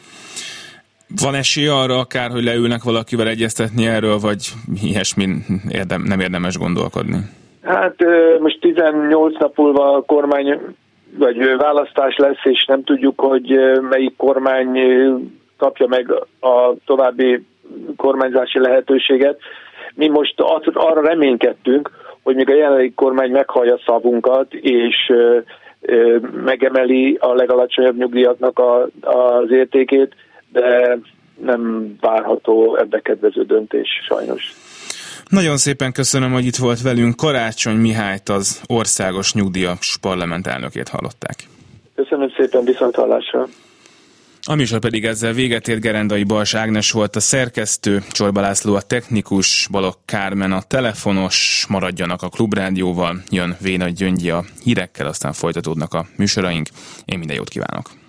Van 1.22 1.34
esély 1.34 1.66
arra 1.66 1.98
akár, 1.98 2.30
hogy 2.30 2.44
leülnek 2.44 2.82
valakivel 2.82 3.28
egyeztetni 3.28 3.86
erről, 3.86 4.18
vagy 4.18 4.52
ilyesmi 4.82 5.26
érdem, 5.68 6.02
nem 6.02 6.20
érdemes 6.20 6.58
gondolkodni? 6.58 7.18
Hát 7.62 7.94
most 8.40 8.60
18 8.60 9.38
nap 9.38 9.56
múlva 9.56 9.96
a 9.96 10.02
kormány 10.02 10.60
vagy 11.18 11.56
választás 11.56 12.16
lesz, 12.16 12.44
és 12.44 12.64
nem 12.64 12.84
tudjuk, 12.84 13.20
hogy 13.20 13.58
melyik 13.90 14.16
kormány 14.16 14.78
kapja 15.56 15.86
meg 15.86 16.12
a 16.40 16.74
további 16.86 17.46
kormányzási 17.96 18.58
lehetőséget. 18.58 19.38
Mi 19.94 20.08
most 20.08 20.34
arra 20.72 21.00
reménykedtünk, 21.00 21.90
hogy 22.22 22.34
még 22.34 22.50
a 22.50 22.54
jelenlegi 22.54 22.92
kormány 22.94 23.30
meghallja 23.30 23.78
szavunkat, 23.86 24.54
és 24.54 25.12
megemeli 26.44 27.16
a 27.20 27.34
legalacsonyabb 27.34 27.96
nyugdíjaknak 27.96 28.58
a, 28.58 28.88
az 29.00 29.50
értékét, 29.50 30.14
de 30.54 30.98
nem 31.40 31.94
várható 32.00 32.76
ebbe 32.76 33.00
kedvező 33.00 33.44
döntés 33.44 33.88
sajnos. 34.08 34.54
Nagyon 35.28 35.56
szépen 35.56 35.92
köszönöm, 35.92 36.32
hogy 36.32 36.44
itt 36.44 36.56
volt 36.56 36.82
velünk. 36.82 37.16
Karácsony 37.16 37.76
Mihályt, 37.76 38.28
az 38.28 38.62
Országos 38.66 39.32
Nyugdíjas 39.32 39.98
Parlament 40.00 40.46
elnökét 40.46 40.88
hallották. 40.88 41.36
Köszönöm 41.94 42.32
szépen, 42.36 42.64
viszont 42.64 42.94
hallásra. 42.94 43.48
A 44.46 44.54
műsor 44.54 44.78
pedig 44.78 45.04
ezzel 45.04 45.32
véget 45.32 45.68
ért 45.68 45.80
Gerendai 45.80 46.24
Bals 46.24 46.54
Ágnes 46.54 46.92
volt 46.92 47.16
a 47.16 47.20
szerkesztő, 47.20 48.02
Csorba 48.10 48.40
László 48.40 48.74
a 48.74 48.80
technikus, 48.80 49.68
Balok 49.70 49.96
Kármen 50.04 50.52
a 50.52 50.62
telefonos, 50.62 51.66
maradjanak 51.68 52.22
a 52.22 52.28
Klubrádióval, 52.28 53.22
jön 53.30 53.56
Véna 53.60 53.88
Gyöngyi 53.88 54.30
a 54.30 54.44
hírekkel, 54.62 55.06
aztán 55.06 55.32
folytatódnak 55.32 55.94
a 55.94 56.06
műsoraink. 56.16 56.68
Én 57.04 57.18
minden 57.18 57.36
jót 57.36 57.48
kívánok! 57.48 58.02